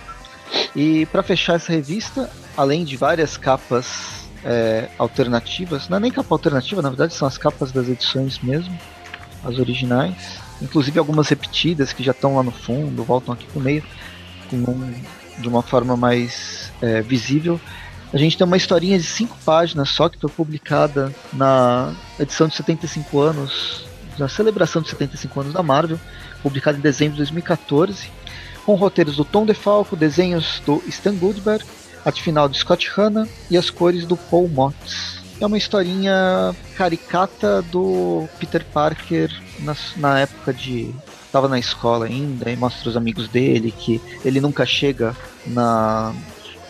[0.76, 6.34] E pra fechar essa revista, além de várias capas é, alternativas, não é nem capa
[6.34, 8.76] alternativa, na verdade são as capas das edições mesmo,
[9.44, 10.16] as originais.
[10.62, 13.84] Inclusive algumas repetidas que já estão lá no fundo, voltam aqui pro meio,
[14.50, 14.94] com um-
[15.38, 17.60] de uma forma mais é, visível.
[18.14, 22.56] A gente tem uma historinha de cinco páginas só que foi publicada na edição de
[22.56, 23.86] 75 anos,
[24.20, 26.00] na celebração de 75 anos da Marvel,
[26.44, 28.10] publicada em dezembro de 2014
[28.66, 31.64] com roteiros do Tom DeFalco, desenhos do Stan Goldberg,
[32.06, 35.22] arte final de Scott Hanna e as cores do Paul Motz.
[35.40, 40.94] É uma historinha caricata do Peter Parker na, na época de
[41.26, 45.16] estava na escola ainda e mostra os amigos dele que ele nunca chega
[45.48, 46.14] na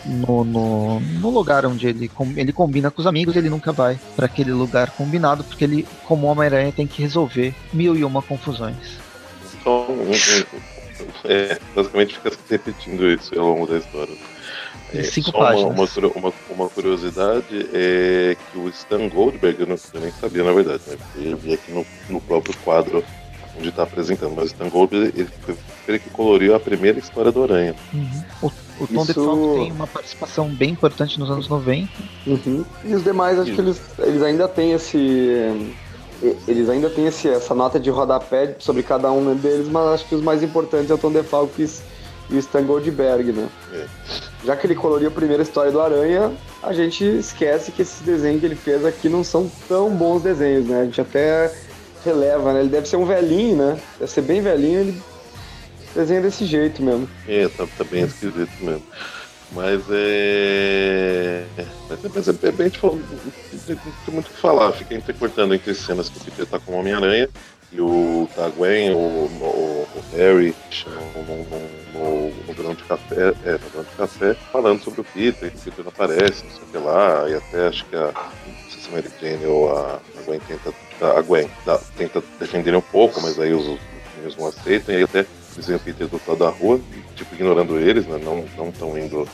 [0.04, 4.26] no, no, no lugar onde ele, ele combina com os amigos, ele nunca vai para
[4.26, 8.98] aquele lugar combinado, porque ele, como Homem-Aranha, tem que resolver mil e uma confusões.
[9.60, 9.86] Então,
[11.24, 14.14] É, basicamente fica se repetindo isso ao longo da história.
[14.92, 15.96] Em cinco só páginas.
[15.96, 20.52] Uma, uma, uma, curiosidade é que o Stan Goldberg, eu, não, eu nem sabia na
[20.52, 20.96] verdade, né?
[21.16, 23.02] Eu vi aqui no, no próprio quadro
[23.58, 25.56] onde está apresentando, mas o Stan Goldberg ele foi
[25.88, 27.74] ele que coloriu a primeira história do Aranha.
[27.92, 28.22] Uhum.
[28.42, 28.46] O,
[28.80, 31.88] o Tom Isso- DeFalco tem uma participação bem importante nos anos 90.
[32.26, 32.64] Uhum.
[32.84, 35.72] E os demais, acho que eles, eles ainda têm esse.
[36.46, 40.14] Eles ainda têm esse, essa nota de rodapé sobre cada um deles, mas acho que
[40.14, 41.68] os mais importantes é o Tom DeFalco e
[42.30, 43.48] e o Stan Goldberg, né?
[43.72, 43.86] É.
[44.44, 48.40] Já que ele coloriu a primeira história do Aranha, a gente esquece que esses desenhos
[48.40, 50.80] que ele fez aqui não são tão bons desenhos, né?
[50.80, 51.52] A gente até
[52.04, 52.60] releva, né?
[52.60, 53.80] Ele deve ser um velhinho, né?
[53.98, 55.02] Deve ser bem velhinho, ele
[55.94, 57.08] desenha desse jeito mesmo.
[57.28, 58.82] É, tá, tá bem esquisito mesmo.
[59.52, 61.44] Mas é.
[61.88, 65.74] Mas, é- mas é bem, falou, não tem muito o que falar, fica intercortando entre
[65.74, 67.28] cenas que o Peter tá com o Homem-Aranha
[67.72, 70.54] e o tá a Gwen, o, o, o Harry,
[70.86, 71.44] no, no,
[71.94, 75.56] no, no grão de café, é, no grão de café, falando sobre o Peter, que
[75.56, 78.12] o Peter não aparece, não sei o que lá, e até acho que a.
[78.68, 80.74] Se Mary Jane ou a, a Gwen tenta.
[81.00, 81.48] A Gwen
[81.96, 83.78] tenta defender um pouco, mas aí os, os
[84.16, 85.24] meninos não aceitam, e aí até
[85.56, 86.80] veem o Peter do lado da rua,
[87.16, 88.20] tipo, ignorando eles, né?
[88.22, 89.26] Não estão indo.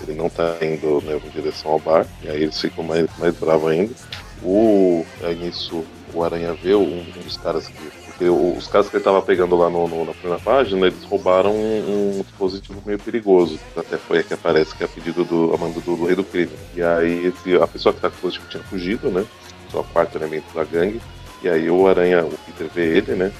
[0.00, 3.34] Ele não tá indo né, em direção ao bar, e aí eles ficam mais, mais
[3.34, 3.92] bravos ainda.
[4.42, 5.04] O,
[5.40, 5.84] nisso,
[6.14, 7.98] o Aranha vê um, dos caras que.
[8.18, 11.52] Porque os caras que ele tava pegando lá no, no- na primeira página, eles roubaram
[11.54, 13.60] um, um dispositivo meio perigoso.
[13.76, 16.16] Até foi aqui que aparece que é a pedido do a mando do, do rei
[16.16, 16.50] do crime.
[16.74, 19.24] E aí esse, a pessoa que tá com o dispositivo tinha fugido, né?
[19.70, 21.00] Só quarto elemento da gangue.
[21.44, 23.30] E aí o Aranha, o Peter vê ele, né?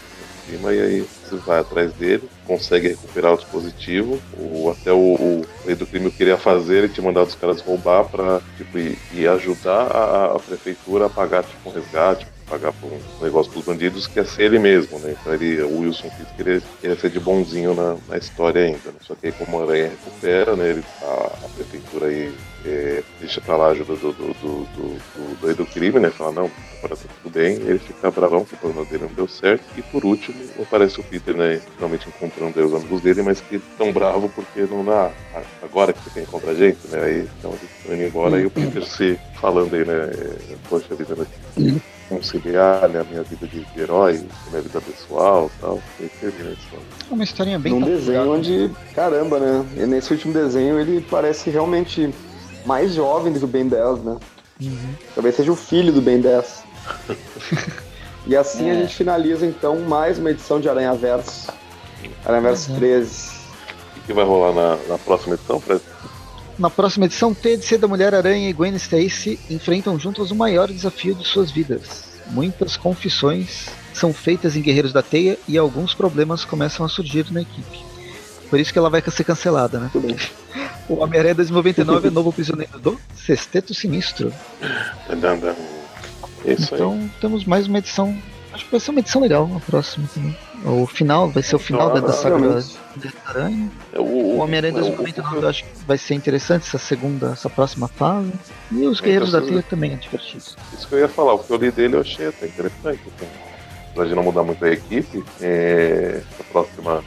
[0.48, 4.20] Cima, e aí você vai atrás dele, consegue recuperar o dispositivo.
[4.38, 8.04] O, até o, o rei do crime queria fazer, ele tinha mandado os caras roubar
[8.04, 13.22] pra tipo, ir ajudar a, a prefeitura a pagar tipo, um resgate, pagar por um
[13.22, 15.14] negócio pros bandidos, que ia ser ele mesmo, né?
[15.20, 18.90] Então ele, o Wilson Fisk queria, queria ser de bonzinho na, na história ainda.
[18.90, 18.98] Né?
[19.02, 20.70] Só que aí como o Aranha recupera, né?
[20.70, 22.32] Ele, a, a prefeitura aí
[22.64, 26.10] é, deixa pra lá a ajuda do, do, do, do, do, do crime, né?
[26.10, 27.54] Fala, não, agora tá tudo bem.
[27.54, 29.64] Ele fica bravão que o plano dele não deu certo.
[29.76, 31.60] E por último, aparece o Peter, né?
[31.76, 35.10] Finalmente encontrando aí os amigos dele, mas que tão bravo porque não dá.
[35.62, 37.00] Agora que você quer encontrar a gente, né?
[37.02, 39.94] Aí então eles estão indo embora e o Peter se falando aí, né?
[39.94, 41.80] é, Poxa vida, né?
[42.08, 45.82] conciliar né, a minha vida de herói, a minha vida pessoal e tal.
[46.00, 46.84] E termina a história.
[47.10, 48.00] É uma historinha bem capturada.
[48.00, 49.66] desenho onde, caramba, né?
[49.76, 52.12] E nesse último desenho ele parece realmente
[52.68, 54.16] mais jovem do que o Ben 10, né?
[54.60, 54.94] Uhum.
[55.14, 56.64] Talvez seja o filho do Ben 10.
[58.26, 58.80] e assim a É.
[58.82, 61.48] gente finaliza então mais uma edição de Aranha Verso.
[62.26, 62.78] Aranha Verso Uhum.
[62.78, 63.30] 13.
[63.96, 65.80] O que, vai rolar na, na próxima edição, Fred?
[66.58, 71.26] Na próxima edição, TDC da Mulher-Aranha e Gwen Stacy enfrentam juntos o maior desafio de
[71.26, 72.04] suas vidas.
[72.26, 77.40] Muitas confissões são feitas em Guerreiros da Teia e alguns problemas começam a surgir na
[77.42, 77.87] equipe.
[78.50, 79.90] Por isso que ela vai ser cancelada, né?
[80.88, 84.32] O Homem-Aranha 2099 é novo prisioneiro do Sexteto Sinistro.
[86.44, 86.80] É isso aí.
[86.80, 88.16] Então temos mais uma edição.
[88.52, 90.36] Acho que vai ser uma edição legal a próxima também.
[90.64, 92.62] O final, vai ser o final da, da saga da.
[93.26, 93.70] Aranha.
[93.92, 97.32] É o, O Homem-Aranha é o- 2099 eu acho que vai ser interessante essa segunda,
[97.32, 98.32] essa próxima fase.
[98.72, 100.42] E os Guerreiros da Teia também é divertido.
[100.72, 103.00] Isso que eu ia falar, o que eu li dele eu achei até interessante.
[103.16, 103.28] Assim.
[103.90, 107.04] Apesar de não mudar muito a equipe, é, a próxima,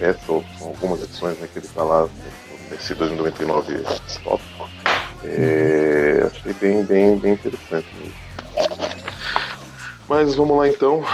[0.00, 2.08] é ou são algumas edições né, que ele tá lá
[2.70, 3.82] nesse 2099
[4.24, 4.68] tópico.
[5.24, 7.86] É, achei bem, bem, bem interessante.
[7.98, 8.14] mesmo.
[10.08, 11.04] Mas vamos lá então.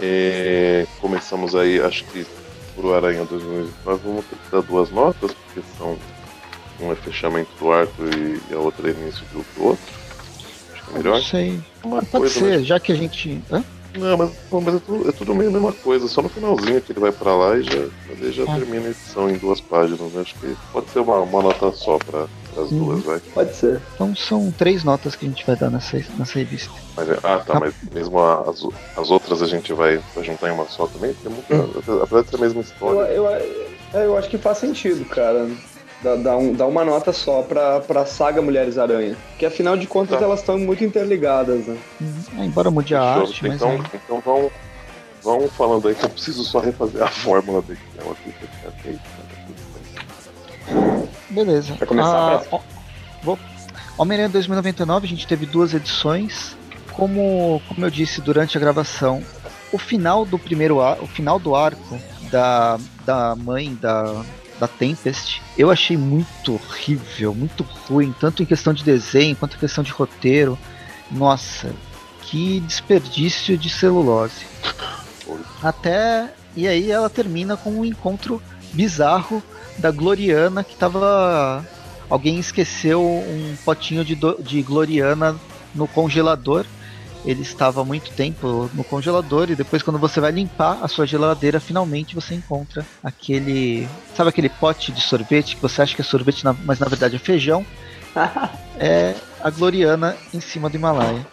[0.00, 2.26] É, começamos aí, acho que
[2.74, 5.98] pro Aranha 2029 vamos ter que dar duas notas, porque são
[6.80, 9.84] um é fechamento do arco e, e a outra é início do, do outro.
[10.72, 11.16] Acho que é melhor.
[11.16, 11.60] Não sei.
[11.82, 12.64] Uma Pode coisa, ser, né?
[12.64, 13.42] já que a gente.
[13.50, 13.64] Hã?
[13.96, 16.92] Não, mas, mas é, tudo, é tudo meio a mesma coisa, só no finalzinho que
[16.92, 17.88] ele vai pra lá e já,
[18.30, 18.54] já Ah.
[18.56, 20.12] termina a edição em duas páginas.
[20.12, 20.20] né?
[20.20, 22.26] Acho que pode ser uma, uma nota só para
[22.62, 22.84] as Uhum.
[22.84, 23.18] duas, vai.
[23.34, 23.80] Pode ser.
[23.94, 26.70] Então são três notas que a gente vai dar nessa, nessa revista.
[26.96, 27.60] Mas, é- ah, tá, Ah.
[27.60, 28.62] mas mesmo a- as,
[28.96, 32.22] as outras a gente vai, vai juntar em uma só também, porque é muito, apesar
[32.22, 33.10] de ser a mesma Eu, história.
[33.12, 35.48] eu, é, eu acho que faz sentido, cara.
[36.02, 39.16] Dar dá um, dar uma nota só pra, pra saga Mulheres Aranha.
[39.30, 40.24] Porque afinal de contas Tá.
[40.24, 41.76] elas estão muito interligadas, né?
[42.00, 42.14] Uhum.
[42.38, 43.80] Ah, embora mude a arte, mas então, é.
[43.96, 44.50] então vão,
[45.22, 48.48] vão falando aí que eu preciso só refazer a fórmula do Excel aqui que eu
[48.60, 49.00] tinha feito.
[50.70, 51.08] né?
[51.30, 51.74] Beleza.
[51.74, 52.60] Vai começar Ah, ó,
[53.22, 53.38] vou-
[53.96, 56.56] Homem-Aranha 2099, a gente teve duas edições.
[56.92, 59.22] Como, como eu disse durante a gravação,
[59.72, 61.98] o final do primeiro ar, o final do arco
[62.30, 64.24] da, da mãe da,
[64.58, 69.60] da Tempest, eu achei muito horrível, muito ruim, tanto em questão de desenho quanto em
[69.60, 70.58] questão de roteiro.
[71.10, 71.72] Nossa,
[72.22, 74.46] que desperdício de celulose.
[75.62, 79.42] Até E aí ela termina com um encontro bizarro
[79.78, 81.64] da Gloriana que tava.
[82.10, 84.42] Alguém esqueceu um potinho de, do...
[84.42, 85.36] de Gloriana
[85.74, 86.64] no congelador.
[87.28, 91.06] Ele estava há muito tempo no congelador e depois quando você vai limpar a sua
[91.06, 93.86] geladeira, finalmente você encontra aquele,
[94.16, 97.18] sabe aquele pote de sorvete que você acha que é sorvete, mas na verdade é
[97.18, 97.66] feijão.
[98.80, 101.26] é a Gloriana em cima do Himalaia.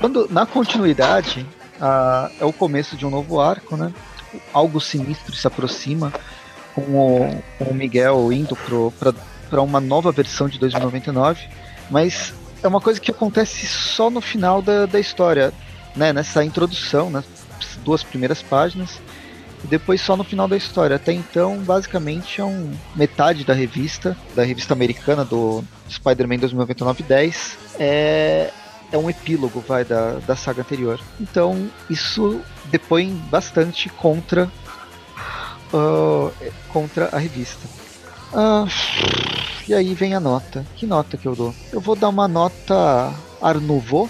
[0.00, 1.46] Quando na continuidade,
[1.80, 3.94] a, é o começo de um novo arco, né?
[4.52, 6.12] Algo sinistro se aproxima
[6.74, 8.58] com o, com o Miguel indo
[9.48, 11.46] para uma nova versão de 2099,
[11.88, 15.52] mas é uma coisa que acontece só no final da, da história,
[15.94, 16.12] né?
[16.12, 17.24] Nessa introdução, nas
[17.84, 19.00] duas primeiras páginas,
[19.64, 20.96] e depois só no final da história.
[20.96, 28.50] Até então, basicamente, é um metade da revista, da revista americana do Spider-Man 2099-10, é,
[28.92, 31.00] é um epílogo, vai, da, da saga anterior.
[31.20, 34.50] Então, isso depõe bastante contra,
[35.72, 36.32] uh,
[36.72, 37.66] contra a revista.
[38.32, 38.68] Uh,
[39.68, 40.64] e aí vem a nota.
[40.76, 41.54] Que nota que eu dou?
[41.70, 44.08] Eu vou dar uma nota Art Nouveau.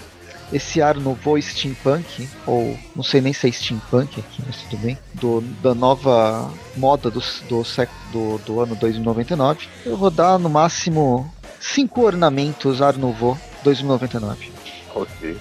[0.51, 4.97] Esse Art Nouveau Steampunk, ou não sei nem se é Steampunk aqui, mas tudo bem,
[5.13, 7.63] do, da nova moda do, do,
[8.11, 9.67] do, do ano 2099.
[9.85, 14.51] Eu vou dar no máximo 5 ornamentos Art Nouveau 2099.
[14.95, 15.37] Ok.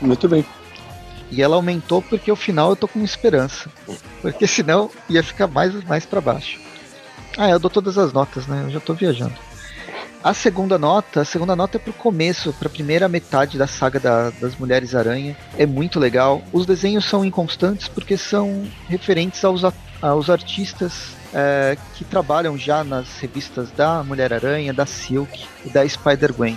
[0.00, 0.44] Muito bem.
[1.30, 3.70] E ela aumentou porque o final eu tô com esperança.
[4.20, 6.60] Porque senão ia ficar mais, mais para baixo.
[7.36, 8.64] Ah, eu dou todas as notas, né?
[8.66, 9.34] Eu já tô viajando.
[10.22, 14.30] A segunda nota, a segunda nota é pro começo, pra primeira metade da saga da,
[14.30, 15.36] das Mulheres Aranha.
[15.58, 16.40] É muito legal.
[16.52, 19.62] Os desenhos são inconstantes porque são referentes aos,
[20.00, 25.88] aos artistas é, que trabalham já nas revistas da Mulher Aranha, da Silk e da
[25.88, 26.56] Spider-Gwen.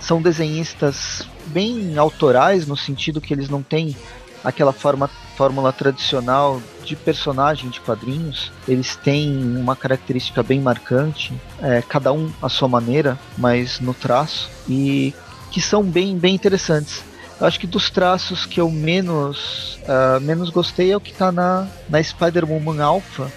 [0.00, 3.94] São desenhistas bem autorais, no sentido que eles não têm
[4.42, 8.50] aquela forma, fórmula tradicional de personagem de quadrinhos.
[8.66, 14.50] Eles têm uma característica bem marcante, é, cada um à sua maneira, mas no traço,
[14.68, 15.14] e
[15.50, 17.04] que são bem, bem interessantes.
[17.38, 21.30] Eu acho que dos traços que eu menos, uh, menos gostei é o que está
[21.30, 23.30] na, na Spider-Woman Alpha,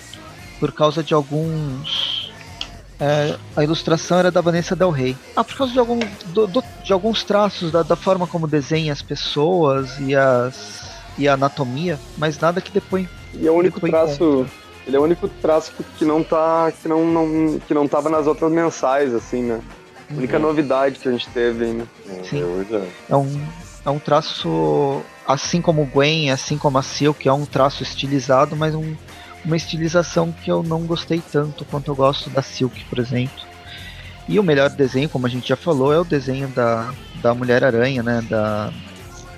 [0.60, 2.32] por causa de alguns.
[3.02, 5.16] É, a ilustração era da Vanessa Del Rey.
[5.34, 6.00] Ah, por causa de, algum,
[6.34, 10.89] do, do, de alguns traços, da, da forma como desenha as pessoas e as
[11.20, 13.08] e a anatomia, mas nada que depois.
[13.34, 14.48] E é o único traço.
[14.88, 16.72] Ele é o único traço que, que não tá.
[16.82, 19.62] que não, não, que não tava nas outras mensais, assim, né?
[20.10, 20.44] A única uhum.
[20.44, 21.86] novidade que a gente teve ainda.
[22.28, 22.42] Sim.
[22.72, 23.48] É, é um,
[23.86, 25.02] é um traço.
[25.28, 28.96] Assim como o Gwen, assim como a Silk, é um traço estilizado, mas um,
[29.46, 33.44] uma estilização que eu não gostei tanto quanto eu gosto da Silk, por exemplo.
[34.28, 36.92] E o melhor desenho, como a gente já falou, é o desenho da,
[37.22, 38.26] da Mulher-Aranha, né?
[38.28, 38.72] Da,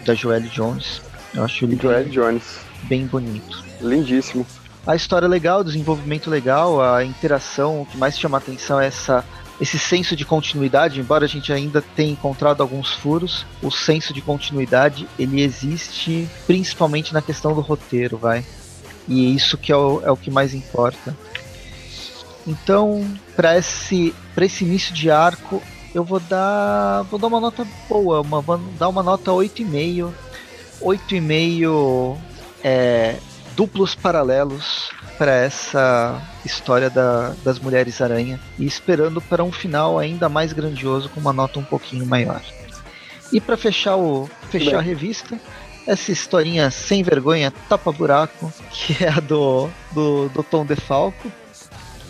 [0.05, 1.01] da Joelle Jones.
[1.33, 2.59] Eu acho ele Joel Jones.
[2.83, 3.63] bem bonito.
[3.79, 4.45] Lindíssimo.
[4.85, 8.87] A história é legal, o desenvolvimento legal, a interação, o que mais chama atenção é
[8.87, 9.23] essa
[9.59, 14.19] esse senso de continuidade, embora a gente ainda tenha encontrado alguns furos, o senso de
[14.19, 18.43] continuidade ele existe principalmente na questão do roteiro, vai.
[19.07, 21.15] E isso que é o, é o que mais importa.
[22.47, 25.61] Então, para esse, esse início de arco,
[25.93, 30.11] eu vou dar, vou dar uma nota boa, uma, vou dar uma nota 8,5
[30.81, 32.17] 8,5
[32.63, 33.15] é,
[33.55, 40.27] duplos paralelos para essa história da, das Mulheres Aranha e esperando para um final ainda
[40.27, 42.41] mais grandioso com uma nota um pouquinho maior.
[43.31, 45.39] E para fechar o fechar a revista,
[45.87, 51.31] essa historinha sem vergonha, tapa buraco, que é a do, do, do Tom DeFalco.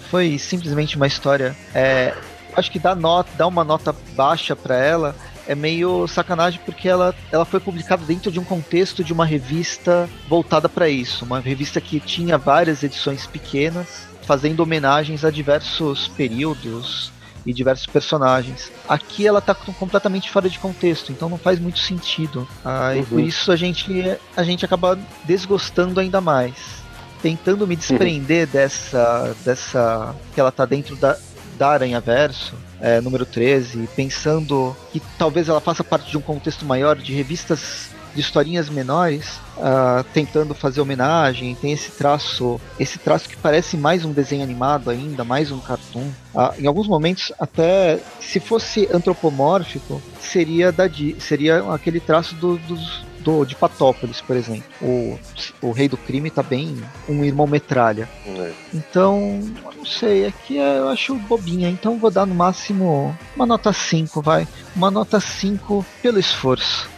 [0.09, 1.55] Foi simplesmente uma história.
[1.73, 2.13] É,
[2.55, 5.15] acho que dá, nota, dá uma nota baixa para ela,
[5.51, 10.09] é meio sacanagem porque ela, ela foi publicada dentro de um contexto de uma revista
[10.29, 17.11] voltada para isso, uma revista que tinha várias edições pequenas, fazendo homenagens a diversos períodos
[17.45, 18.71] e diversos personagens.
[18.87, 22.47] Aqui ela tá completamente fora de contexto, então não faz muito sentido.
[22.63, 23.01] Ah, uhum.
[23.01, 26.81] E por isso a gente, a gente acaba desgostando ainda mais.
[27.21, 28.53] Tentando me desprender uhum.
[28.53, 29.35] dessa.
[29.43, 30.15] dessa.
[30.33, 31.17] que ela tá dentro da,
[31.57, 36.65] da Aranha Verso é, número 13, pensando que talvez ela faça parte de um contexto
[36.65, 43.29] maior de revistas de historinhas menores, uh, tentando fazer homenagem, tem esse traço, esse traço
[43.29, 46.09] que parece mais um desenho animado ainda, mais um cartoon.
[46.33, 50.89] Uh, em alguns momentos, até se fosse antropomórfico, seria da
[51.19, 54.63] seria aquele traço do, dos, do, de Patópolis, por exemplo.
[54.81, 55.19] O,
[55.61, 58.09] o Rei do Crime tá bem um irmão metralha.
[58.25, 58.51] É.
[58.73, 59.39] Então,
[59.75, 64.21] não sei, aqui é, eu acho bobinha, então vou dar no máximo uma nota 5,
[64.21, 64.47] vai.
[64.75, 66.89] Uma nota 5 pelo esforço.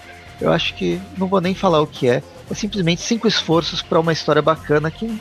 [0.42, 2.24] Eu acho que não vou nem falar o que é.
[2.50, 5.20] é simplesmente cinco esforços para uma história bacana que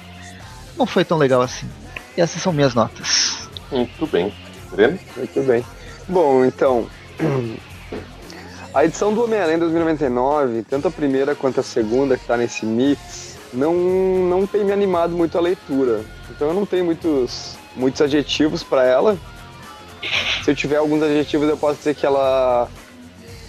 [0.77, 1.69] não foi tão legal assim.
[2.16, 3.49] E essas são minhas notas.
[3.70, 4.33] Muito bem.
[4.70, 4.99] Breno?
[5.16, 5.65] Muito bem.
[6.09, 6.87] Bom, então.
[8.74, 13.36] A edição do Homem-Aranha 2099, tanto a primeira quanto a segunda que está nesse mix,
[13.53, 16.01] não, não tem me animado muito a leitura.
[16.31, 19.19] Então eu não tenho muitos, muitos adjetivos para ela.
[20.43, 22.66] Se eu tiver alguns adjetivos, eu posso dizer que ela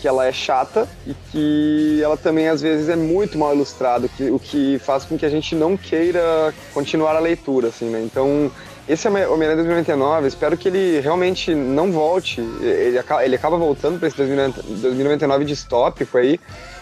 [0.02, 4.38] que ela é chata e que ela também às vezes é muito mal ilustrada, o
[4.38, 8.02] que faz com que a gente não queira continuar a leitura, assim, né?
[8.04, 8.52] Então,
[8.88, 14.10] esse Homem-Aranha 2099, espero que ele realmente não volte, ele acaba, ele acaba voltando para
[14.10, 16.40] esse 2099 distópico aí,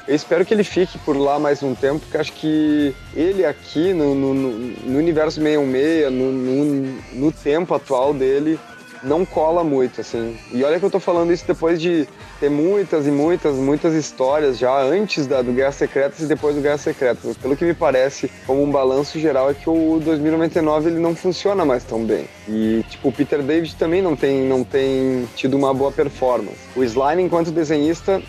[0.08, 3.94] eu espero que ele fique por lá mais um tempo, porque acho que ele aqui,
[3.94, 8.60] no, no, no universo 616, no, no, no tempo atual dele,
[9.04, 10.38] não cola muito, assim.
[10.52, 12.08] E olha que eu tô falando isso depois de
[12.40, 16.62] ter muitas e muitas, muitas histórias já antes da, do Guerra Secretas e depois do
[16.62, 17.38] Guerra Secretas.
[17.38, 21.66] Pelo que me parece, como um balanço geral, é que o 2099 ele não funciona
[21.66, 22.26] mais tão bem.
[22.48, 26.60] E, tipo, o Peter David também não tem, não tem tido uma boa performance.
[26.76, 28.22] O Slime, enquanto desenhista,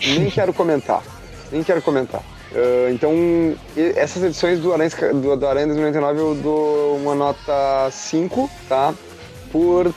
[0.00, 1.02] nem quero comentar.
[1.52, 2.22] Nem quero comentar.
[2.52, 3.12] Uh, então,
[3.96, 8.94] essas edições do Aranha, do, do Aranha 2099 eu dou uma nota 5, tá?
[9.56, 9.94] Por,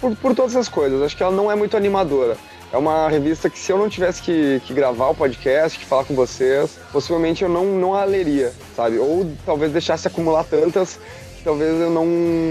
[0.00, 1.00] por, por todas essas coisas.
[1.02, 2.36] Acho que ela não é muito animadora.
[2.72, 6.04] É uma revista que se eu não tivesse que, que gravar o podcast, que falar
[6.04, 8.98] com vocês, possivelmente eu não, não a leria, sabe?
[8.98, 10.98] Ou talvez deixasse acumular tantas
[11.36, 12.06] que talvez eu não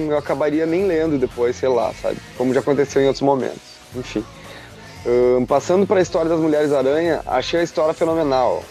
[0.09, 2.17] eu acabaria nem lendo depois, sei lá, sabe?
[2.37, 3.61] Como já aconteceu em outros momentos.
[3.95, 4.23] Enfim.
[5.05, 8.63] Um, passando para a história das Mulheres Aranha, achei a história fenomenal.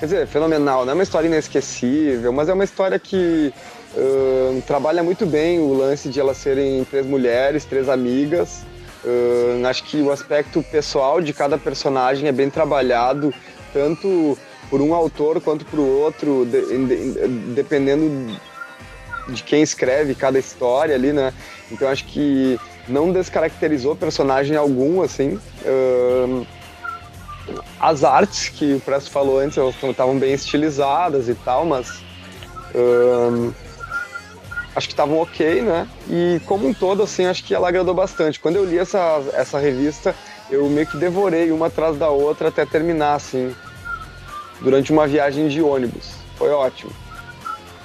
[0.00, 3.54] Quer dizer, fenomenal, não é uma história inesquecível, mas é uma história que
[3.96, 8.62] uh, trabalha muito bem o lance de elas serem três mulheres, três amigas.
[9.04, 13.32] Uh, acho que o aspecto pessoal de cada personagem é bem trabalhado,
[13.72, 14.36] tanto
[14.68, 18.36] por um autor quanto por outro, de, de, dependendo
[19.28, 21.32] de quem escreve cada história ali, né?
[21.70, 22.58] Então acho que
[22.88, 25.38] não descaracterizou personagem algum, assim.
[25.64, 26.46] Uh,
[27.78, 32.02] as artes que o Presto falou antes estavam bem estilizadas e tal, mas
[32.74, 33.54] uh,
[34.76, 35.88] acho que estavam ok, né?
[36.08, 38.38] E como um todo, assim, acho que ela agradou bastante.
[38.38, 40.14] Quando eu li essa, essa revista,
[40.50, 43.56] eu meio que devorei uma atrás da outra até terminar, assim,
[44.60, 46.12] durante uma viagem de ônibus.
[46.36, 46.92] Foi ótimo.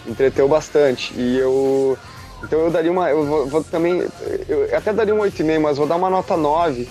[0.06, 1.14] Entreteu bastante.
[1.16, 1.98] E eu.
[2.44, 3.10] Então eu daria uma.
[3.10, 4.06] Eu vou, vou também.
[4.50, 6.90] Eu até daria um 8,5, mas vou dar uma nota 9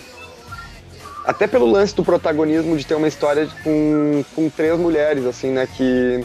[1.24, 5.68] até pelo lance do protagonismo de ter uma história com, com três mulheres, assim, né?
[5.76, 6.24] Que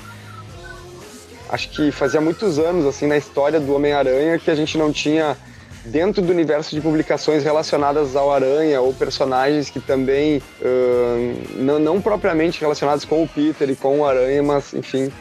[1.50, 5.38] acho que fazia muitos anos, assim, na história do Homem-Aranha que a gente não tinha
[5.86, 12.02] dentro do universo de publicações relacionadas ao Aranha ou personagens que também uh, não, não,
[12.02, 15.12] propriamente relacionados com o Peter e com o Aranha, mas enfim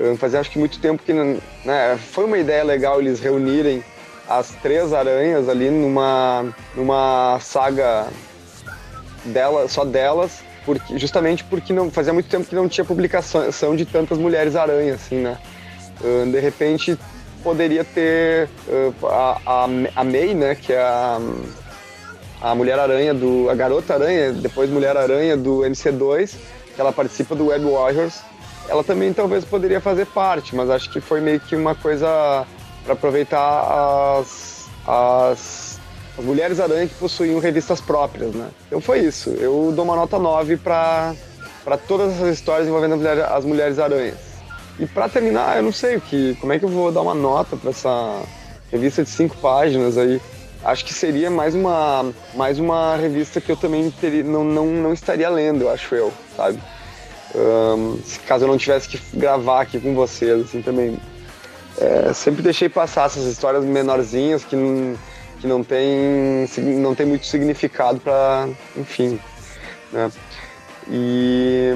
[0.00, 3.84] uh, fazia acho que muito tempo que né, foi uma ideia legal eles reunirem
[4.28, 8.08] as três aranhas ali numa numa saga
[9.24, 13.84] dela, só delas, porque, justamente porque não fazia muito tempo que não tinha publicação de
[13.84, 15.38] tantas mulheres aranha, assim, né?
[16.00, 16.98] De repente
[17.42, 19.64] poderia ter uh, a, a,
[19.96, 21.20] a May, né, que é a,
[22.40, 26.36] a Mulher Aranha do a Garota Aranha, depois Mulher Aranha do MC2,
[26.74, 28.20] que ela participa do Web Warriors.
[28.68, 32.46] Ela também talvez poderia fazer parte, mas acho que foi meio que uma coisa
[32.84, 35.72] para aproveitar as, as
[36.16, 38.50] as Mulheres Aranha que possuíam revistas próprias, né?
[38.66, 39.30] Então foi isso.
[39.30, 41.14] Eu dou uma nota 9 para
[41.88, 44.31] todas essas histórias envolvendo as mulheres Aranhas.
[44.78, 47.14] E para terminar, eu não sei o que, como é que eu vou dar uma
[47.14, 48.22] nota para essa
[48.70, 50.20] revista de cinco páginas aí.
[50.64, 54.92] Acho que seria mais uma, mais uma revista que eu também teria, não, não, não
[54.92, 56.58] estaria lendo, acho eu, sabe?
[57.34, 60.98] Um, caso eu não tivesse que gravar aqui com vocês, assim, também.
[61.78, 64.94] É, sempre deixei passar essas histórias menorzinhas que não
[65.42, 66.46] que não tem,
[66.78, 69.18] não tem muito significado para, enfim,
[69.92, 70.08] né?
[70.88, 71.72] E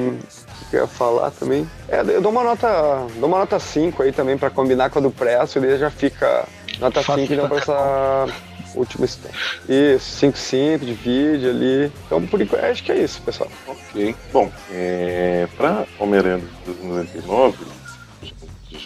[0.77, 1.69] que eu ia falar também?
[1.89, 5.03] É, eu dou uma nota, dou uma nota 5 aí também para combinar com a
[5.03, 6.47] do Presto, e já fica
[6.79, 8.27] nota 5 então para essa
[8.75, 9.37] última história.
[9.69, 11.93] Isso, 5 simples, divide ali.
[12.05, 13.51] Então, por enquanto, acho que é isso, pessoal.
[13.67, 14.15] Ok.
[14.33, 17.57] Bom, é, para Homem-Aranha de 2099,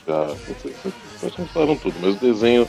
[0.06, 0.26] já,
[1.20, 2.68] vocês falaram tudo, mas o desenho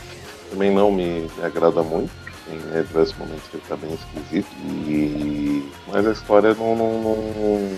[0.50, 2.12] também não me agrada muito.
[2.46, 4.50] Tem né, diversos momentos que ele tá bem esquisito.
[4.88, 5.72] E...
[5.88, 7.78] Mas a história não, não, não,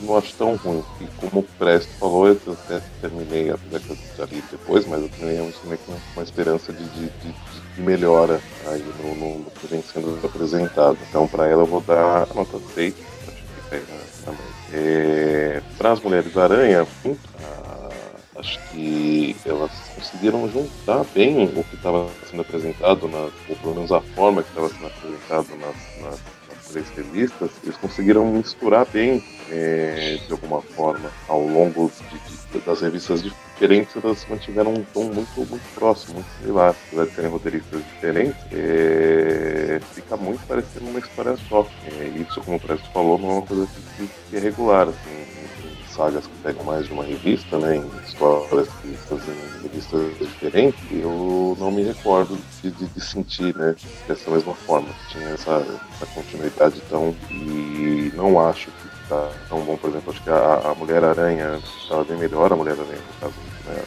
[0.00, 0.84] não acho tão ruim.
[1.00, 5.02] E como o Presto falou, eu até terminei, apesar que eu já li depois, mas
[5.02, 7.34] eu terminei também com uma esperança de, de, de,
[7.74, 10.98] de melhora aí no, no, no, que vem sendo apresentado.
[11.08, 12.94] Então, para ela, eu vou dar nota 6.
[13.26, 13.36] Acho
[13.68, 13.84] que aí
[14.26, 14.38] na, na.
[14.72, 16.86] É, Para as Mulheres Aranha,
[18.36, 23.92] acho que elas conseguiram juntar bem o que estava sendo apresentado, nas, ou pelo menos
[23.92, 26.20] a forma que estava sendo apresentado nas, nas,
[26.78, 32.80] três revistas, eles conseguiram misturar bem, é, de alguma forma, ao longo de, de, das
[32.80, 36.74] revistas diferentes, elas mantiveram um tom muito, muito próximo, muito similar.
[36.86, 41.66] Apesar de serem roteiristas diferentes, é, fica muito parecendo uma história só.
[41.98, 45.37] É, isso, como o Presto falou, não é uma coisa que, que é regular, assim
[45.98, 49.34] sagas que pegam mais de uma revista, né, em histórias que fazem
[49.64, 53.74] revistas diferentes, eu não me recordo de, de, sentir, né,
[54.06, 54.88] dessa mesma forma.
[55.10, 55.66] Tinha essa,
[55.96, 57.12] essa continuidade tão.
[57.32, 62.04] E não acho que tá tão bom, por exemplo, acho que a, a Mulher-Aranha estava
[62.04, 63.34] bem melhor, a Mulher-Aranha, no caso,
[63.66, 63.82] né,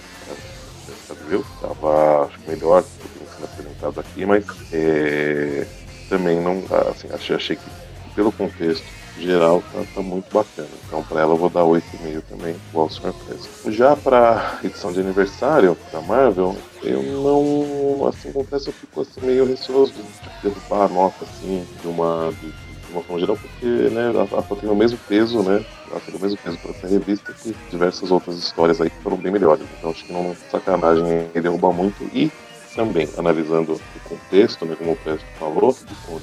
[1.29, 5.65] estava, acho que melhor do que sendo apresentado aqui, mas é,
[6.09, 7.69] também não, assim, achei, achei que
[8.13, 8.83] pelo contexto
[9.17, 10.69] geral tá, tá muito bacana.
[10.85, 12.89] Então para ela eu vou dar 8,5 também, igual.
[13.25, 13.71] Preso.
[13.71, 19.45] Já para edição de aniversário da Marvel, eu não, assim, confesso, eu fico assim, meio
[19.45, 22.53] receoso de derrubar a nota assim, de uma, de,
[22.91, 25.63] uma forma geral, porque né, ela, ela tem o mesmo peso, né?
[25.89, 29.17] Ela tem o mesmo peso para ser revista que diversas outras histórias aí que foram
[29.17, 29.65] bem melhores.
[29.77, 32.03] Então acho que não sacanagem derrubar muito.
[32.13, 32.31] E
[32.75, 35.75] também analisando o contexto, né, como o Pedro falou,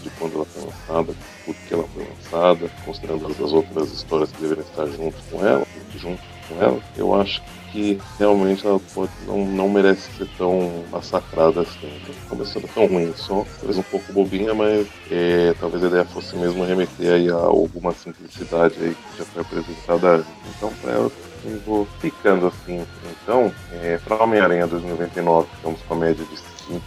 [0.03, 1.15] de, quando ela foi lançada,
[1.45, 5.47] por que ela foi lançada, considerando as, as outras histórias que deveriam estar junto com
[5.47, 5.67] ela,
[5.97, 11.61] junto com ela, eu acho que realmente ela pode, não, não merece ser tão massacrada
[11.61, 12.01] assim.
[12.29, 16.65] Começando tão ruim só, talvez um pouco bobinha, mas é, talvez a ideia fosse mesmo
[16.65, 20.25] remeter aí a alguma simplicidade aí que já foi apresentada
[20.57, 21.13] Então, para ela,
[21.45, 22.87] eu vou ficando assim.
[23.23, 23.53] Então,
[23.83, 26.37] é, para Homem-Aranha 2099, ficamos com a média de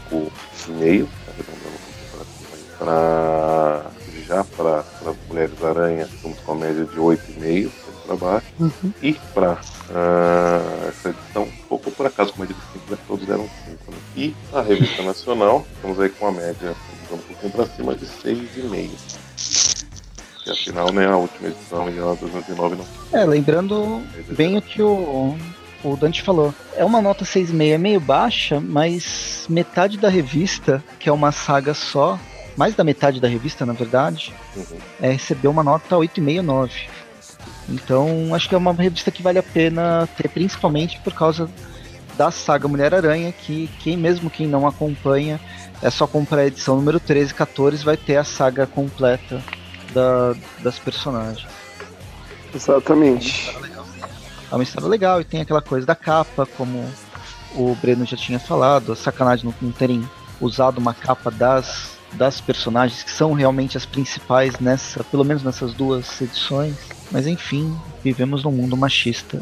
[0.10, 1.08] 5,5.
[2.78, 3.86] Para
[4.28, 4.84] já para
[5.28, 7.72] Mulheres Aranha, estamos com a média de 8,5
[8.06, 8.48] para baixo.
[8.60, 8.94] Uhum.
[9.02, 12.98] E para uh, essa edição, pouco por acaso, com a média de 5, né?
[13.08, 13.92] todos deram 5.
[13.92, 13.98] Né?
[14.16, 16.76] E a revista nacional, estamos aí com a média
[17.12, 19.22] um pouquinho para cima de 6,5
[20.44, 23.20] que afinal né, a última edição e a 2009 não.
[23.20, 25.38] É, lembrando bem o que o,
[25.84, 26.54] o Dante falou.
[26.76, 31.74] É uma nota 6,5, é meio baixa, mas metade da revista, que é uma saga
[31.74, 32.20] só,
[32.58, 34.78] mais da metade da revista, na verdade, uhum.
[35.02, 36.74] é, recebeu uma nota 8,5, 9.
[37.70, 41.50] Então, acho que é uma revista que vale a pena ter, principalmente por causa
[42.18, 45.40] da saga Mulher-Aranha, que quem mesmo quem não acompanha,
[45.82, 49.42] é só comprar a edição número 13 e 14, vai ter a saga completa
[49.94, 51.48] da, das personagens.
[52.54, 53.56] Exatamente.
[54.52, 56.86] É uma história legal e tem aquela coisa da capa, como
[57.56, 60.08] o Breno já tinha falado, a sacanagem não, não terem
[60.40, 65.74] usado uma capa das, das personagens que são realmente as principais nessa, pelo menos nessas
[65.74, 66.76] duas edições.
[67.12, 69.42] Mas enfim, vivemos num mundo machista.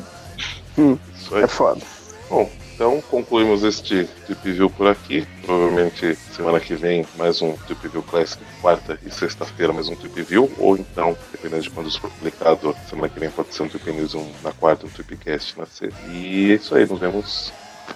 [0.78, 0.98] Hum,
[1.34, 1.82] é foda.
[2.30, 2.50] Bom,
[2.80, 5.28] então concluímos este Tip View por aqui.
[5.46, 10.16] Provavelmente semana que vem mais um Tip View Classic, quarta e sexta-feira mais um Tip
[10.22, 13.68] View, ou então, dependendo de quando isso for publicado, semana que vem pode ser um
[13.68, 16.00] Tip News um, na quarta, um Tipcast na sexta.
[16.10, 17.52] E é isso aí, nos vemos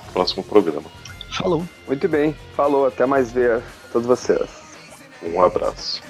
[0.06, 0.92] no próximo programa.
[1.32, 1.64] Falou.
[1.88, 4.50] Muito bem, falou, até mais ver todos vocês.
[5.24, 6.04] Um abraço.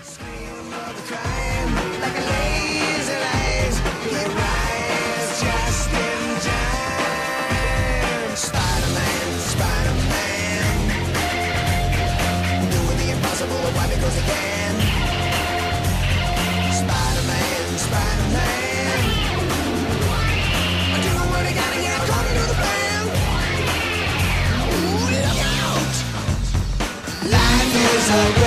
[28.16, 28.43] Is a